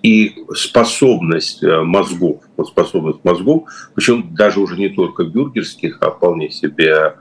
и 0.06 0.36
способность 0.54 1.64
э, 1.64 1.82
мозгов, 1.82 2.40
способность 2.64 3.24
мозгов, 3.24 3.64
причем 3.96 4.36
даже 4.36 4.60
уже 4.60 4.76
не 4.76 4.88
только 4.88 5.24
бюргерских, 5.24 5.98
а 6.00 6.12
вполне 6.12 6.48
себе 6.48 7.16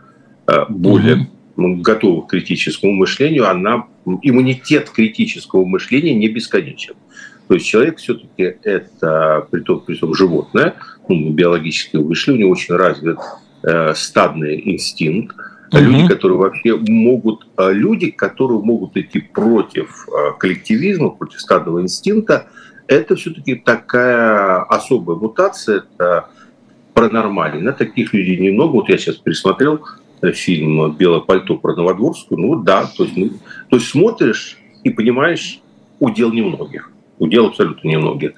э, 0.46 0.66
более 0.70 1.28
mm-hmm. 1.58 1.82
готовых 1.82 2.28
к 2.28 2.30
критическому 2.30 2.94
мышлению, 2.94 3.50
она, 3.50 3.88
иммунитет 4.22 4.92
критического 4.92 5.66
мышления 5.66 6.14
не 6.14 6.28
бесконечен. 6.28 6.94
То 7.48 7.56
есть 7.56 7.66
человек 7.66 7.98
все-таки 7.98 8.56
это, 8.62 9.48
при 9.50 9.62
том, 9.62 9.80
при 9.80 9.96
том 9.96 10.14
животное, 10.14 10.76
ну, 11.10 11.32
биологически 11.32 11.98
вышли, 11.98 12.34
у 12.34 12.36
него 12.36 12.52
очень 12.52 12.76
развит 12.76 13.18
э, 13.64 13.94
стадный 13.96 14.62
инстинкт, 14.64 15.36
Uh-huh. 15.72 15.80
Люди, 15.82 16.08
которые 16.08 16.38
вообще 16.38 16.78
могут, 16.78 17.48
люди, 17.58 18.12
которые 18.12 18.62
могут 18.62 18.96
идти 18.98 19.20
против 19.20 20.08
коллективизма, 20.38 21.10
против 21.10 21.42
стадного 21.42 21.82
инстинкта, 21.82 22.46
это 22.88 23.16
все-таки 23.16 23.56
такая 23.56 24.62
особая 24.64 25.18
мутация, 25.18 25.84
это 25.98 26.30
паранормальная. 26.94 27.74
Таких 27.74 28.14
людей 28.14 28.38
немного. 28.38 28.74
Вот 28.74 28.90
я 28.90 28.98
сейчас 28.98 29.16
пересмотрел 29.18 29.86
э, 30.22 30.32
фильм 30.32 30.92
«Белое 30.94 31.20
пальто» 31.20 31.58
про 31.58 31.76
Новодворскую. 31.76 32.40
Ну 32.40 32.56
да, 32.56 32.90
то 32.96 33.04
есть, 33.04 33.18
ну, 33.18 33.32
то 33.70 33.78
есть 33.78 33.90
смотришь 33.90 34.58
и 34.84 34.90
понимаешь 34.90 35.62
удел 36.00 36.32
немногих. 36.32 36.92
Удел 37.18 37.48
абсолютно 37.48 37.88
немногих. 37.88 38.34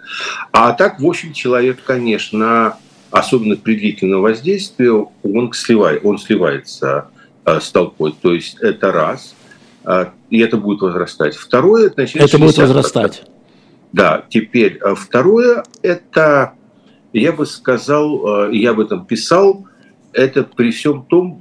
А 0.51 0.73
так 0.73 0.99
8 0.99 1.33
человек, 1.33 1.79
конечно, 1.83 2.77
особенно 3.11 3.55
при 3.55 3.75
длительном 3.75 4.21
воздействии, 4.21 4.89
он, 5.23 5.53
сливает, 5.53 6.05
он 6.05 6.17
сливается 6.17 7.09
э, 7.45 7.59
с 7.59 7.71
толпой. 7.71 8.15
То 8.19 8.33
есть 8.33 8.57
это 8.59 8.91
раз. 8.91 9.35
Э, 9.85 10.07
и 10.29 10.39
это 10.39 10.57
будет 10.57 10.81
возрастать. 10.81 11.35
Второе, 11.35 11.87
это, 11.87 11.95
значит, 11.95 12.21
это 12.21 12.37
будет 12.37 12.57
возрастать. 12.57 13.23
Да, 13.93 14.23
теперь 14.29 14.79
э, 14.83 14.95
второе, 14.95 15.63
это, 15.81 16.53
я 17.13 17.31
бы 17.31 17.45
сказал, 17.45 18.51
я 18.51 18.71
об 18.71 18.79
этом 18.79 19.05
писал, 19.05 19.65
это 20.13 20.43
при 20.43 20.71
всем 20.71 21.05
том 21.05 21.39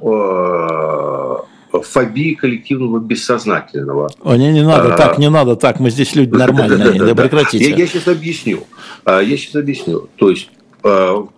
фобии 1.73 2.35
коллективного 2.35 3.01
бессознательного. 3.01 4.11
О, 4.23 4.37
не, 4.37 4.53
не 4.53 4.63
надо 4.63 4.95
а, 4.95 4.97
так, 4.97 5.19
не 5.19 5.29
надо 5.29 5.57
так, 5.57 5.81
мы 5.81 5.91
здесь 5.91 6.15
люди 6.15 6.31
нормальные, 6.37 6.99
да, 6.99 7.15
прекратите. 7.15 7.71
Я, 7.71 7.77
я 7.77 7.87
сейчас 7.87 8.09
объясню. 8.09 8.65
Я 9.07 9.37
сейчас 9.37 9.57
объясню. 9.57 10.09
То 10.17 10.31
есть 10.31 10.51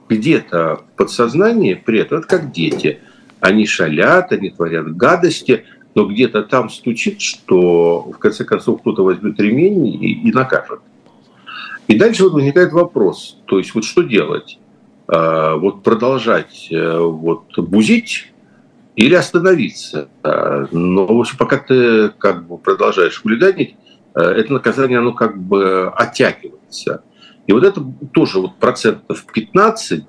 где-то 0.09 0.83
в 0.93 0.97
подсознании 0.97 1.75
при 1.75 2.01
этом, 2.01 2.19
это 2.19 2.29
как 2.29 2.53
дети, 2.53 3.01
они 3.41 3.67
шалят, 3.67 4.33
они 4.33 4.51
творят 4.51 4.97
гадости, 4.97 5.65
но 5.95 6.07
где-то 6.07 6.43
там 6.43 6.71
стучит, 6.71 7.21
что 7.21 8.03
в 8.03 8.19
конце 8.19 8.45
концов 8.45 8.81
кто-то 8.81 9.05
возьмет 9.05 9.39
ремень 9.41 9.87
и, 9.87 10.29
и 10.29 10.33
накажет. 10.33 10.81
И 11.89 11.99
дальше 11.99 12.25
вот 12.25 12.35
возникает 12.35 12.73
вопрос, 12.73 13.39
то 13.47 13.59
есть 13.59 13.75
вот 13.75 13.85
что 13.85 14.03
делать? 14.03 14.59
А, 15.07 15.57
вот 15.57 15.83
продолжать 15.83 16.69
э, 16.71 16.99
вот 16.99 17.59
бузить 17.59 18.31
или 18.95 19.15
остановиться? 19.15 20.11
А, 20.23 20.67
но 20.71 21.07
в 21.07 21.19
общем, 21.19 21.39
пока 21.39 21.57
ты 21.57 22.11
как 22.11 22.47
бы 22.47 22.59
продолжаешь 22.59 23.23
хулиганить, 23.23 23.77
э, 24.15 24.21
это 24.21 24.53
наказание, 24.53 24.99
оно 24.99 25.15
как 25.15 25.39
бы 25.39 25.89
оттягивается. 25.89 27.05
И 27.47 27.53
вот 27.53 27.65
это 27.65 27.83
тоже 28.13 28.41
вот 28.41 28.57
процентов 28.57 29.25
15-20, 29.35 30.03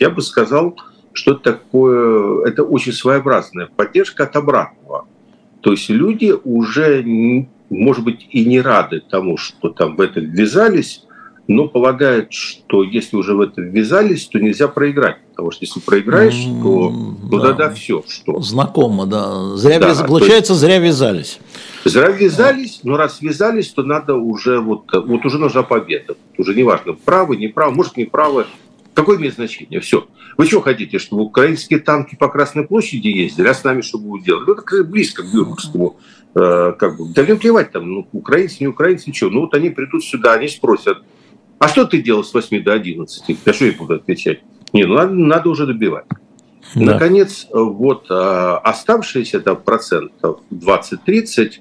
я 0.00 0.10
бы 0.10 0.20
сказал, 0.20 0.76
что 1.12 1.34
это 1.34 1.52
такое, 1.52 2.44
это 2.44 2.64
очень 2.64 2.92
своеобразная 2.92 3.68
поддержка 3.68 4.24
от 4.24 4.34
обратного. 4.34 5.06
То 5.60 5.70
есть 5.70 5.88
люди 5.88 6.34
уже, 6.42 7.04
может 7.76 8.04
быть, 8.04 8.26
и 8.30 8.44
не 8.44 8.60
рады 8.60 9.00
тому, 9.00 9.36
что 9.36 9.68
там 9.68 9.96
в 9.96 10.00
это 10.00 10.20
ввязались, 10.20 11.04
но 11.46 11.68
полагают, 11.68 12.32
что 12.32 12.82
если 12.82 13.16
уже 13.16 13.34
в 13.34 13.40
это 13.40 13.60
ввязались, 13.60 14.26
то 14.26 14.38
нельзя 14.38 14.66
проиграть. 14.66 15.18
Потому 15.30 15.50
что 15.50 15.64
если 15.64 15.80
проиграешь, 15.80 16.42
то, 16.62 16.94
то 17.30 17.38
да. 17.38 17.48
тогда 17.48 17.70
все. 17.70 18.02
Что? 18.08 18.40
Знакомо, 18.40 19.06
да. 19.06 19.56
Зря 19.56 19.78
да, 19.78 19.88
вяз... 19.88 19.98
Получается, 19.98 20.52
есть... 20.52 20.62
зря 20.62 20.78
вязались. 20.78 21.38
Зря 21.84 22.08
ввязались, 22.08 22.80
но 22.82 22.96
раз 22.96 23.20
ввязались, 23.20 23.68
то 23.70 23.82
надо 23.82 24.14
уже 24.14 24.58
вот, 24.60 24.84
вот 24.92 25.26
уже 25.26 25.38
нужна 25.38 25.62
победа. 25.62 26.16
Уже 26.38 26.54
не 26.54 26.62
важно, 26.62 26.94
правы, 26.94 27.36
не 27.36 27.48
правы, 27.48 27.74
может, 27.74 27.96
не 27.96 28.04
правы. 28.04 28.46
Какое 28.94 29.18
имеет 29.18 29.34
значение? 29.34 29.80
Все. 29.80 30.06
Вы 30.38 30.46
что 30.46 30.60
хотите, 30.60 30.98
чтобы 30.98 31.24
украинские 31.24 31.80
танки 31.80 32.16
по 32.16 32.28
Красной 32.28 32.64
площади 32.64 33.08
ездили, 33.08 33.48
а 33.48 33.54
с 33.54 33.64
нами 33.64 33.82
что 33.82 33.98
будут 33.98 34.24
делать? 34.24 34.46
Ну, 34.46 34.54
это 34.54 34.84
близко 34.84 35.22
к 35.22 35.32
Бюргскому. 35.32 35.96
Э, 36.36 36.72
как 36.76 36.96
бы, 36.96 37.06
да 37.14 37.24
не 37.24 37.36
плевать 37.36 37.70
там, 37.70 37.90
ну, 37.90 38.08
украинцы, 38.12 38.56
не 38.60 38.66
украинцы, 38.66 39.04
ничего. 39.08 39.30
Ну, 39.30 39.42
вот 39.42 39.54
они 39.54 39.70
придут 39.70 40.04
сюда, 40.04 40.32
они 40.32 40.48
спросят, 40.48 40.98
а 41.58 41.68
что 41.68 41.84
ты 41.84 42.02
делал 42.02 42.24
с 42.24 42.34
8 42.34 42.62
до 42.64 42.72
11? 42.72 43.38
Да 43.44 43.52
что 43.52 43.66
я 43.66 43.72
буду 43.72 43.94
отвечать? 43.94 44.40
Не, 44.72 44.84
ну, 44.84 44.94
надо, 44.94 45.14
надо 45.14 45.48
уже 45.48 45.66
добивать. 45.66 46.06
Да. 46.74 46.94
Наконец, 46.94 47.46
вот 47.52 48.06
э, 48.10 48.14
оставшиеся 48.14 49.40
там, 49.40 49.56
процентов 49.58 50.40
20-30, 50.50 51.60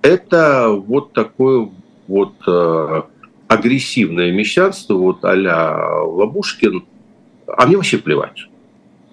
это 0.00 0.68
вот 0.70 1.12
такое 1.12 1.70
вот 2.06 2.34
э, 2.46 3.02
агрессивное 3.46 4.32
мещанство, 4.32 4.94
вот 4.94 5.24
а-ля 5.24 6.02
Лабушкин, 6.02 6.84
а 7.46 7.66
мне 7.66 7.76
вообще 7.76 7.98
плевать. 7.98 8.48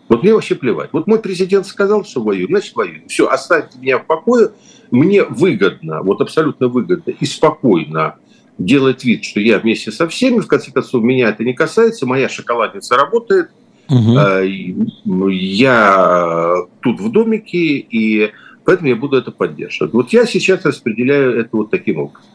Вот 0.08 0.24
мне 0.24 0.34
вообще 0.34 0.56
плевать. 0.56 0.92
Вот 0.94 1.08
мой 1.08 1.20
президент 1.20 1.66
сказал, 1.66 2.06
что 2.06 2.22
воюем, 2.22 2.50
значит 2.50 2.76
воюем. 2.76 3.08
Все, 3.08 3.28
оставьте 3.28 3.80
меня 3.80 3.98
в 3.98 4.06
покое. 4.06 4.52
Мне 4.92 5.24
выгодно, 5.24 6.02
вот 6.02 6.22
абсолютно 6.22 6.68
выгодно 6.68 7.12
и 7.12 7.26
спокойно 7.26 8.16
делать 8.58 9.04
вид, 9.04 9.24
что 9.26 9.40
я 9.40 9.60
вместе 9.60 9.92
со 9.92 10.08
всеми. 10.08 10.40
В 10.40 10.48
конце 10.48 10.72
концов, 10.72 11.04
меня 11.04 11.30
это 11.30 11.44
не 11.44 11.54
касается. 11.54 12.06
Моя 12.06 12.30
шоколадница 12.30 12.96
работает. 12.96 13.50
Угу. 13.90 15.30
Я 15.30 16.56
тут 16.82 17.00
в 17.00 17.12
домике, 17.12 17.78
и 17.78 18.32
Поэтому 18.66 18.90
я 18.90 18.96
буду 18.96 19.16
это 19.16 19.32
поддерживать. 19.32 19.94
Вот 19.94 20.12
я 20.12 20.26
сейчас 20.26 20.66
распределяю 20.66 21.40
это 21.40 21.50
вот 21.54 21.70
таким 21.70 22.00
образом. 22.00 22.30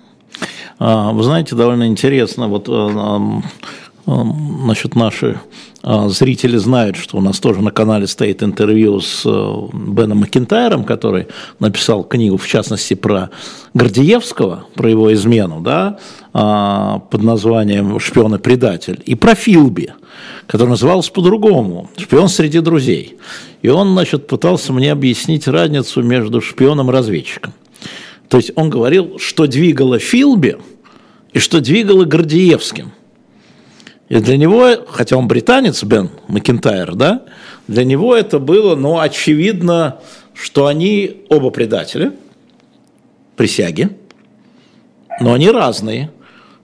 А, 0.79 1.13
вы 1.13 1.23
знаете, 1.25 1.57
довольно 1.57 1.87
интересно, 1.89 2.47
вот 2.47 2.69
э, 4.11 4.67
насчет 4.67 4.95
наши 4.97 5.41
а, 5.83 6.09
зрители 6.11 6.59
знают, 6.59 6.97
что 6.97 7.17
у 7.17 7.21
нас 7.23 7.41
тоже 7.41 7.63
на 7.63 7.71
канале 7.71 8.07
стоит 8.07 8.43
интервью 8.43 9.01
с 9.01 9.23
э, 9.25 9.69
Беном 9.73 10.19
Макентайром, 10.19 10.85
который 10.85 11.29
написал 11.59 12.05
книгу, 12.05 12.37
в 12.37 12.47
частности, 12.47 12.93
про 12.93 13.31
Гордеевского, 13.73 14.67
про 14.75 14.91
его 14.91 15.13
измену, 15.15 15.61
да, 15.61 15.99
а, 16.35 16.99
под 17.11 17.23
названием 17.23 17.99
«Шпион 17.99 18.35
и 18.35 18.39
предатель», 18.39 19.03
и 19.07 19.15
про 19.15 19.35
Филби, 19.35 19.95
который 20.47 20.71
назывался 20.71 21.11
по-другому 21.13 21.89
«Шпион 21.97 22.29
среди 22.29 22.61
друзей». 22.61 23.17
И 23.63 23.69
он, 23.69 23.93
значит, 23.93 24.27
пытался 24.27 24.75
мне 24.75 24.93
объяснить 24.93 25.49
разницу 25.49 26.03
между 26.03 26.43
шпионом 26.43 26.91
и 26.91 26.93
разведчиком. 26.93 27.55
То 28.29 28.37
есть 28.37 28.53
он 28.55 28.69
говорил, 28.69 29.19
что 29.19 29.47
двигало 29.47 29.99
Филби 29.99 30.59
и 31.33 31.39
что 31.39 31.61
двигало 31.61 32.05
Гордеевским. 32.05 32.93
И 34.11 34.21
для 34.21 34.37
него, 34.37 34.69
хотя 34.89 35.17
он 35.17 35.27
британец, 35.27 35.83
Бен 35.83 36.11
Макентайр, 36.29 36.95
да, 36.95 37.23
для 37.67 37.85
него 37.85 38.15
это 38.15 38.39
было, 38.39 38.77
ну, 38.77 38.99
очевидно, 38.99 40.01
что 40.35 40.67
они 40.67 41.23
оба 41.31 41.49
предатели, 41.51 42.13
присяги, 43.37 43.89
но 45.21 45.33
они 45.33 45.51
разные– 45.51 46.11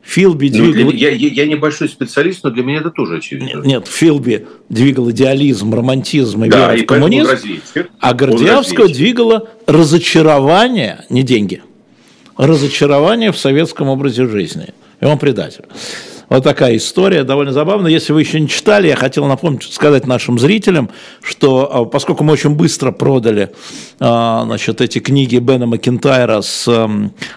Филби 0.06 0.52
ну, 0.54 0.72
двигал... 0.72 0.92
Я, 0.92 1.10
я, 1.10 1.28
я 1.28 1.46
небольшой 1.46 1.88
специалист, 1.88 2.44
но 2.44 2.50
для 2.50 2.62
меня 2.62 2.78
это 2.78 2.90
тоже 2.90 3.16
очевидно. 3.16 3.56
Нет, 3.56 3.66
нет 3.66 3.88
Филби 3.88 4.46
двигал 4.68 5.10
идеализм, 5.10 5.74
романтизм 5.74 6.44
и 6.44 6.48
да, 6.48 6.72
веру 6.72 6.84
в 6.84 6.86
коммунизм, 6.86 7.30
а 7.98 8.14
Гордеевского 8.14 8.88
двигало 8.88 9.48
разочарование, 9.66 11.04
не 11.10 11.24
деньги, 11.24 11.60
разочарование 12.36 13.32
в 13.32 13.36
советском 13.38 13.88
образе 13.88 14.28
жизни. 14.28 14.68
И 15.00 15.04
он 15.04 15.18
предатель. 15.18 15.64
Вот 16.28 16.42
такая 16.42 16.76
история, 16.76 17.22
довольно 17.22 17.52
забавная. 17.52 17.90
Если 17.90 18.12
вы 18.12 18.20
еще 18.20 18.40
не 18.40 18.48
читали, 18.48 18.88
я 18.88 18.96
хотел 18.96 19.26
напомнить, 19.26 19.62
сказать 19.62 20.06
нашим 20.06 20.38
зрителям, 20.38 20.90
что 21.22 21.70
а, 21.72 21.84
поскольку 21.84 22.24
мы 22.24 22.32
очень 22.32 22.50
быстро 22.50 22.90
продали 22.90 23.52
а, 24.00 24.42
значит, 24.44 24.80
эти 24.80 24.98
книги 24.98 25.36
Бена 25.36 25.66
Макентайра 25.66 26.40
с 26.40 26.66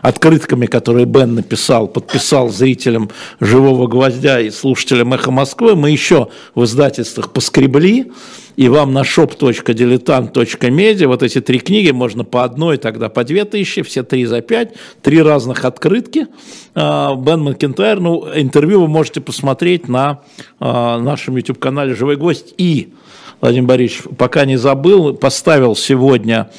открытками, 0.01 0.65
которые 0.65 1.05
Бен 1.05 1.35
написал, 1.35 1.87
подписал 1.87 2.49
зрителям 2.49 3.11
«Живого 3.39 3.87
гвоздя» 3.87 4.39
и 4.39 4.49
слушателям 4.49 5.13
«Эхо 5.13 5.31
Москвы», 5.31 5.75
мы 5.75 5.91
еще 5.91 6.29
в 6.55 6.63
издательствах 6.63 7.31
поскребли, 7.31 8.11
и 8.55 8.67
вам 8.67 8.93
на 8.93 9.01
shop.diletant.media 9.01 11.07
вот 11.07 11.23
эти 11.23 11.41
три 11.41 11.59
книги 11.59 11.91
можно 11.91 12.23
по 12.23 12.43
одной, 12.43 12.77
тогда 12.77 13.09
по 13.09 13.23
две 13.23 13.45
тысячи, 13.45 13.81
все 13.81 14.03
три 14.03 14.25
за 14.25 14.41
пять, 14.41 14.73
три 15.01 15.21
разных 15.21 15.65
открытки. 15.65 16.27
А, 16.75 17.15
Бен 17.15 17.41
Макентайр, 17.41 17.99
ну, 17.99 18.27
интервью 18.35 18.81
вы 18.81 18.87
можете 18.87 19.21
посмотреть 19.21 19.87
на 19.87 20.21
а, 20.59 20.99
нашем 20.99 21.37
YouTube-канале 21.37 21.95
«Живой 21.95 22.17
гость». 22.17 22.53
И, 22.57 22.93
Владимир 23.41 23.67
Борисович, 23.67 24.03
пока 24.17 24.45
не 24.45 24.57
забыл, 24.57 25.13
поставил 25.13 25.75
сегодня 25.75 26.49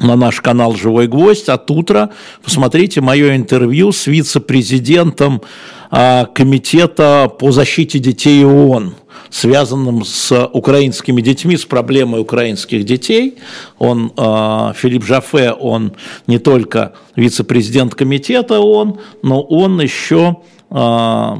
на 0.00 0.16
наш 0.16 0.40
канал 0.40 0.74
«Живой 0.74 1.06
гвоздь» 1.06 1.48
от 1.48 1.70
утра. 1.70 2.10
Посмотрите 2.42 3.00
мое 3.00 3.36
интервью 3.36 3.92
с 3.92 4.06
вице-президентом 4.06 5.42
а, 5.90 6.26
Комитета 6.26 7.30
по 7.38 7.52
защите 7.52 7.98
детей 7.98 8.44
ООН 8.44 8.96
связанным 9.32 10.04
с 10.04 10.46
украинскими 10.52 11.22
детьми, 11.22 11.56
с 11.56 11.64
проблемой 11.64 12.20
украинских 12.20 12.84
детей. 12.84 13.38
Он, 13.78 14.12
э, 14.14 14.72
Филипп 14.76 15.04
Жафе, 15.04 15.52
он 15.52 15.94
не 16.26 16.38
только 16.38 16.92
вице-президент 17.16 17.94
комитета 17.94 18.60
ООН, 18.60 19.00
но 19.22 19.40
он 19.42 19.80
еще 19.80 20.36
э, 20.70 21.36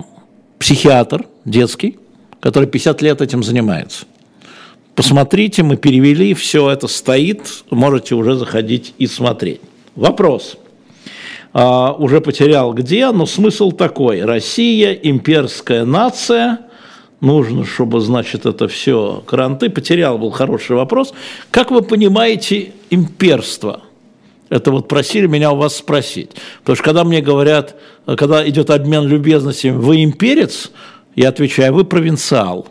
психиатр 0.59 1.27
детский, 1.45 1.99
который 2.41 2.67
50 2.67 3.03
лет 3.03 3.21
этим 3.21 3.43
занимается. 3.43 4.07
Посмотрите, 4.95 5.63
мы 5.63 5.77
перевели, 5.77 6.33
все 6.33 6.71
это 6.71 6.89
стоит, 6.89 7.43
можете 7.71 8.15
уже 8.15 8.37
заходить 8.37 8.95
и 8.97 9.07
смотреть. 9.07 9.61
Вопрос. 9.97 10.57
А, 11.53 11.93
уже 11.93 12.23
потерял 12.23 12.73
где, 12.73 13.11
но 13.11 13.27
смысл 13.27 13.71
такой. 13.73 14.25
Россия, 14.25 14.93
имперская 14.93 15.85
нация– 15.85 16.61
нужно, 17.23 17.65
чтобы, 17.65 18.01
значит, 18.01 18.45
это 18.45 18.69
все 18.69 19.23
кранты. 19.25 19.71
Потерял 19.71 20.19
был 20.19 20.31
хороший 20.31 20.77
вопрос. 20.77 21.15
Как 21.51 21.71
вы 21.71 21.81
понимаете 21.81 22.73
имперство? 22.91 23.85
Это 24.51 24.71
вот 24.71 24.89
просили 24.89 25.27
меня 25.27 25.53
у 25.53 25.57
вас 25.57 25.77
спросить. 25.77 26.33
Потому 26.61 26.77
что 26.77 26.85
когда 26.85 27.05
мне 27.05 27.23
говорят, 27.23 27.77
когда 28.05 28.47
идет 28.47 28.69
обмен 28.69 29.07
любезностями, 29.07 29.77
вы 29.79 30.05
имперец, 30.05 30.71
я 31.15 31.31
отвечаю, 31.31 31.73
вы 31.73 31.85
провинциал. 31.85 32.69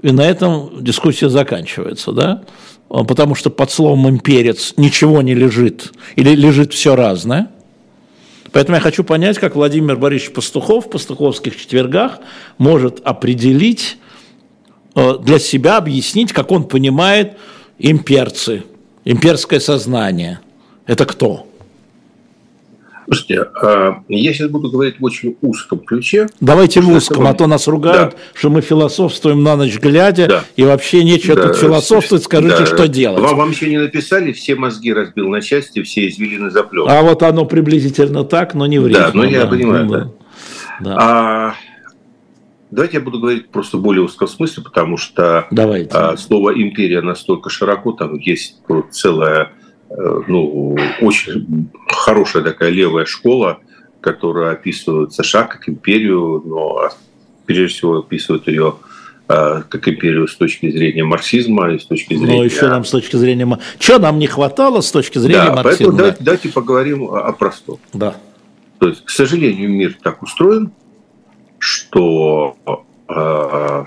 И 0.00 0.10
на 0.10 0.22
этом 0.22 0.82
дискуссия 0.82 1.28
заканчивается, 1.28 2.12
да? 2.12 2.44
Потому 2.88 3.34
что 3.34 3.50
под 3.50 3.70
словом 3.70 4.08
имперец 4.08 4.74
ничего 4.76 5.22
не 5.22 5.34
лежит, 5.34 5.92
или 6.16 6.34
лежит 6.34 6.72
все 6.72 6.96
разное. 6.96 7.50
Поэтому 8.52 8.76
я 8.76 8.80
хочу 8.80 9.02
понять, 9.02 9.38
как 9.38 9.56
Владимир 9.56 9.96
Борисович 9.96 10.34
Пастухов 10.34 10.86
в 10.86 10.90
пастуховских 10.90 11.56
четвергах 11.56 12.18
может 12.58 13.00
определить 13.00 13.98
э, 14.94 15.18
для 15.20 15.38
себя, 15.38 15.78
объяснить, 15.78 16.32
как 16.32 16.50
он 16.50 16.64
понимает 16.64 17.36
имперцы– 17.78 18.64
Имперское 19.04 19.58
сознание– 19.58 20.40
это 20.86 21.06
кто? 21.06 21.48
Слушайте, 23.12 23.46
а, 23.60 24.02
я 24.08 24.32
сейчас 24.32 24.48
буду 24.48 24.70
говорить 24.70 24.98
в 24.98 25.04
очень 25.04 25.36
узком 25.42 25.80
ключе. 25.80 26.28
Давайте 26.40 26.80
в 26.80 26.88
узком, 26.88 27.26
а 27.26 27.34
то 27.34 27.46
нас 27.46 27.68
ругают, 27.68 28.12
да. 28.12 28.18
что 28.32 28.48
мы 28.48 28.62
философствуем 28.62 29.42
на 29.42 29.54
ночь 29.56 29.78
глядя, 29.78 30.26
да. 30.26 30.44
и 30.56 30.64
вообще 30.64 31.04
нечего 31.04 31.36
да. 31.36 31.48
тут 31.48 31.56
философствовать, 31.58 32.24
скажите, 32.24 32.60
да. 32.60 32.66
что 32.66 32.88
делать. 32.88 33.20
Вам, 33.20 33.36
вам 33.36 33.50
еще 33.50 33.68
не 33.68 33.76
написали, 33.76 34.32
все 34.32 34.54
мозги 34.54 34.94
разбил 34.94 35.28
на 35.28 35.42
части, 35.42 35.82
все 35.82 36.08
извилины 36.08 36.50
заплел. 36.50 36.88
А 36.88 37.02
вот 37.02 37.22
оно 37.22 37.44
приблизительно 37.44 38.24
так, 38.24 38.54
но 38.54 38.66
не 38.66 38.78
в 38.78 38.90
Да, 38.90 39.10
но 39.12 39.24
я 39.24 39.46
понимаю, 39.46 39.86
да. 39.88 40.10
да. 40.80 40.96
А, 40.98 41.54
давайте 42.70 42.96
я 42.96 43.02
буду 43.02 43.20
говорить 43.20 43.50
просто 43.50 43.76
в 43.76 43.82
более 43.82 44.04
узком 44.04 44.26
смысле, 44.26 44.62
потому 44.62 44.96
что 44.96 45.48
давайте. 45.50 45.90
А, 45.92 46.16
слово 46.16 46.54
«империя» 46.58 47.02
настолько 47.02 47.50
широко, 47.50 47.92
там 47.92 48.16
есть 48.18 48.62
целая 48.90 49.52
ну, 49.96 50.76
очень 51.00 51.70
хорошая 51.88 52.42
такая 52.42 52.70
левая 52.70 53.04
школа, 53.04 53.60
которая 54.00 54.52
описывает 54.52 55.12
США 55.12 55.44
как 55.44 55.68
империю, 55.68 56.42
но 56.44 56.90
прежде 57.46 57.68
всего 57.68 57.98
описывает 57.98 58.46
ее 58.48 58.76
э, 59.28 59.62
как 59.68 59.88
империю 59.88 60.26
с 60.26 60.36
точки 60.36 60.70
зрения 60.70 61.04
марксизма 61.04 61.72
и 61.72 61.78
с 61.78 61.84
точки 61.84 62.14
зрения... 62.14 62.38
Но 62.38 62.44
еще 62.44 62.68
нам 62.68 62.84
с 62.84 62.90
точки 62.90 63.16
зрения... 63.16 63.58
Что 63.78 63.98
нам 63.98 64.18
не 64.18 64.26
хватало 64.26 64.80
с 64.80 64.90
точки 64.90 65.18
зрения 65.18 65.46
да, 65.46 65.54
марксизма? 65.54 65.76
Поэтому 65.76 65.98
давайте, 65.98 66.18
давайте 66.20 66.48
поговорим 66.48 67.04
о 67.04 67.32
простом. 67.32 67.78
Да. 67.92 68.16
То 68.78 68.88
есть, 68.88 69.04
к 69.04 69.10
сожалению, 69.10 69.70
мир 69.70 69.96
так 70.02 70.22
устроен, 70.22 70.72
что 71.58 72.56
э, 73.08 73.84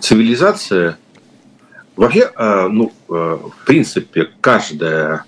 цивилизация 0.00 0.98
Вообще, 1.96 2.30
э, 2.34 2.68
ну, 2.68 2.92
э, 3.08 3.12
в 3.12 3.66
принципе, 3.66 4.28
каждая, 4.40 5.24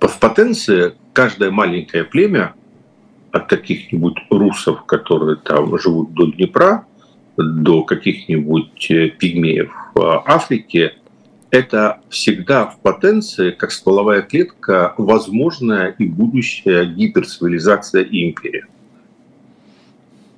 в 0.00 0.18
потенции, 0.18 0.94
каждое 1.12 1.50
маленькое 1.50 2.04
племя 2.04 2.54
от 3.30 3.48
каких-нибудь 3.48 4.16
русов, 4.30 4.84
которые 4.86 5.36
там 5.36 5.78
живут 5.78 6.12
до 6.14 6.26
Днепра, 6.26 6.86
до 7.36 7.84
каких-нибудь 7.84 8.90
э, 8.90 9.08
пигмеев 9.08 9.72
в 9.94 10.22
Африке, 10.26 10.94
это 11.50 12.00
всегда 12.08 12.66
в 12.66 12.78
потенции, 12.80 13.50
как 13.50 13.72
стволовая 13.72 14.22
клетка, 14.22 14.94
возможная 14.96 15.94
и 15.98 16.06
будущая 16.06 16.84
гиперцивилизация 16.84 18.02
и 18.02 18.30
империя. 18.30 18.66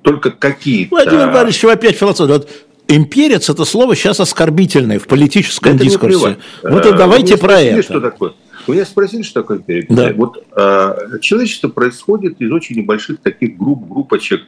Только 0.01 0.31
какие-то... 0.31 0.95
Владимир 0.95 1.31
Борисович, 1.31 1.65
опять 1.65 1.95
философия. 1.95 2.33
Вот 2.33 2.49
Имперец 2.95 3.49
это 3.49 3.65
слово 3.65 3.95
сейчас 3.95 4.19
оскорбительное 4.19 4.99
в 4.99 5.07
политическом 5.07 5.75
это 5.75 5.83
дискурсе. 5.83 6.37
Вот 6.63 6.85
и 6.85 6.89
а, 6.89 6.93
давайте 6.93 7.37
про 7.37 7.59
это. 7.59 7.81
Что 7.81 7.99
такое? 7.99 8.33
Вы 8.67 8.75
меня 8.75 8.85
спросили, 8.85 9.23
что 9.23 9.41
такое 9.41 9.57
империя? 9.57 9.85
Да. 9.89 10.13
Вот 10.13 10.43
э, 10.55 11.19
человечество 11.21 11.69
происходит 11.69 12.39
из 12.39 12.51
очень 12.51 12.77
небольших 12.77 13.19
таких 13.19 13.57
групп, 13.57 13.87
группочек, 13.87 14.41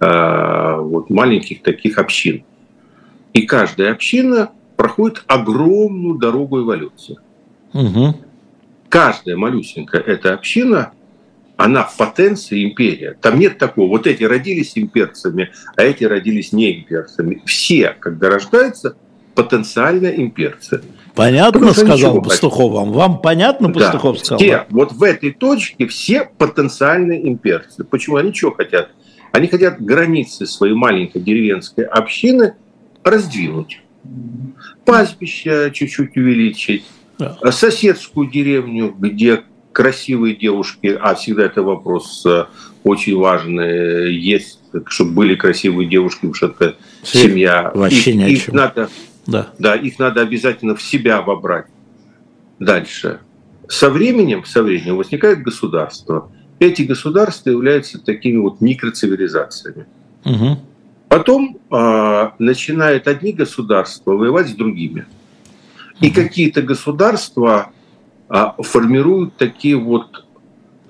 э, 0.00 0.76
вот 0.78 1.08
маленьких 1.08 1.62
таких 1.62 1.98
общин. 1.98 2.44
И 3.32 3.42
каждая 3.42 3.92
община 3.92 4.50
проходит 4.76 5.22
огромную 5.26 6.18
дорогу 6.18 6.60
эволюции. 6.60 7.18
Угу. 7.72 8.16
Каждая 8.88 9.36
малюсенькая 9.36 10.00
эта 10.00 10.34
община 10.34 10.92
она 11.56 11.84
в 11.84 11.96
потенции 11.96 12.64
империя. 12.64 13.16
Там 13.20 13.38
нет 13.38 13.58
такого, 13.58 13.88
вот 13.88 14.06
эти 14.06 14.24
родились 14.24 14.72
имперцами, 14.76 15.52
а 15.76 15.82
эти 15.82 16.04
родились 16.04 16.52
не 16.52 16.80
имперцами. 16.80 17.42
Все, 17.46 17.94
когда 17.98 18.28
рождаются, 18.28 18.96
потенциально 19.34 20.08
имперцы. 20.08 20.82
Понятно, 21.14 21.72
сказал 21.72 22.22
Пастухов 22.22 22.72
вам. 22.72 22.92
Вам 22.92 23.20
понятно, 23.20 23.70
Пастухов 23.70 24.18
да, 24.18 24.24
сказал? 24.24 24.38
Все, 24.38 24.66
вот 24.70 24.92
в 24.92 25.02
этой 25.02 25.32
точке 25.32 25.86
все 25.86 26.28
потенциальные 26.38 27.28
имперцы. 27.28 27.84
Почему 27.84 28.16
они 28.16 28.32
что 28.32 28.50
хотят? 28.50 28.90
Они 29.32 29.46
хотят 29.48 29.80
границы 29.80 30.46
своей 30.46 30.74
маленькой 30.74 31.20
деревенской 31.22 31.84
общины 31.84 32.54
раздвинуть. 33.02 33.80
Пастбище 34.84 35.70
чуть-чуть 35.72 36.16
увеличить, 36.16 36.84
да. 37.18 37.36
соседскую 37.50 38.30
деревню, 38.30 38.94
где 38.96 39.42
красивые 39.74 40.36
девушки, 40.36 40.96
а 40.98 41.14
всегда 41.14 41.44
это 41.44 41.62
вопрос 41.62 42.24
э, 42.24 42.46
очень 42.84 43.16
важный, 43.16 44.14
есть, 44.14 44.60
чтобы 44.86 45.10
были 45.10 45.34
красивые 45.34 45.88
девушки, 45.88 46.20
потому 46.20 46.34
что 46.34 46.46
это 46.46 46.76
семья. 47.02 47.72
Вообще 47.74 48.12
их, 48.12 48.46
их 48.46 48.52
надо, 48.52 48.88
да. 49.26 49.48
да, 49.58 49.74
их 49.74 49.98
надо 49.98 50.22
обязательно 50.22 50.76
в 50.76 50.82
себя 50.82 51.20
вобрать. 51.20 51.66
Дальше. 52.60 53.18
Со 53.68 53.90
временем, 53.90 54.44
со 54.44 54.62
временем 54.62 54.96
возникает 54.96 55.42
государство. 55.42 56.30
Эти 56.60 56.82
государства 56.82 57.50
являются 57.50 57.98
такими 57.98 58.36
вот 58.36 58.60
микроцивилизациями. 58.60 59.86
Угу. 60.24 60.58
Потом 61.08 61.58
э, 61.70 62.30
начинают 62.38 63.08
одни 63.08 63.32
государства 63.32 64.12
воевать 64.12 64.48
с 64.48 64.52
другими. 64.52 65.06
И 66.00 66.10
какие-то 66.10 66.62
государства 66.62 67.72
формируют 68.28 69.36
такие 69.36 69.76
вот 69.76 70.24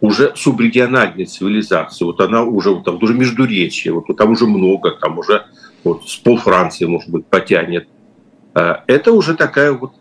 уже 0.00 0.32
субрегиональные 0.36 1.26
цивилизации. 1.26 2.04
Вот 2.04 2.20
она 2.20 2.42
уже, 2.42 2.70
вот 2.70 2.84
там 2.84 3.02
уже 3.02 3.14
междуречие, 3.14 3.94
вот, 3.94 4.04
там 4.16 4.32
уже 4.32 4.46
много, 4.46 4.90
там 4.90 5.18
уже 5.18 5.46
вот, 5.82 6.08
с 6.08 6.16
пол 6.16 6.36
Франции, 6.36 6.84
может 6.84 7.10
быть, 7.10 7.26
потянет. 7.26 7.88
А, 8.54 8.84
это 8.86 9.12
уже 9.12 9.34
такая 9.34 9.72
вот 9.72 9.92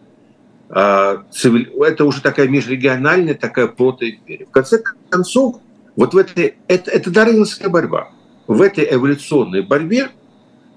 а, 0.70 1.24
это 1.86 2.06
уже 2.06 2.22
такая 2.22 2.48
межрегиональная, 2.48 3.36
такая 3.36 3.68
протоимперия. 3.68 4.46
В 4.46 4.52
конце 4.52 4.82
концов, 5.10 5.58
вот 5.96 6.14
в 6.14 6.18
этой, 6.18 6.56
это, 6.68 6.92
это 6.92 7.12
дарвиновская 7.12 7.70
борьба. 7.70 8.10
В 8.48 8.62
этой 8.62 8.86
эволюционной 8.92 9.62
борьбе 9.62 10.10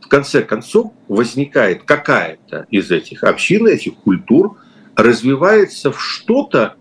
в 0.02 0.08
конце 0.08 0.42
концов 0.42 0.92
возникает 1.08 1.82
какая-то 1.82 2.66
из 2.70 2.90
этих 2.90 3.24
общин, 3.24 3.66
этих 3.66 3.94
культур, 3.96 4.56
развивается 4.96 5.92
в 5.92 6.02
что-то, 6.02 6.74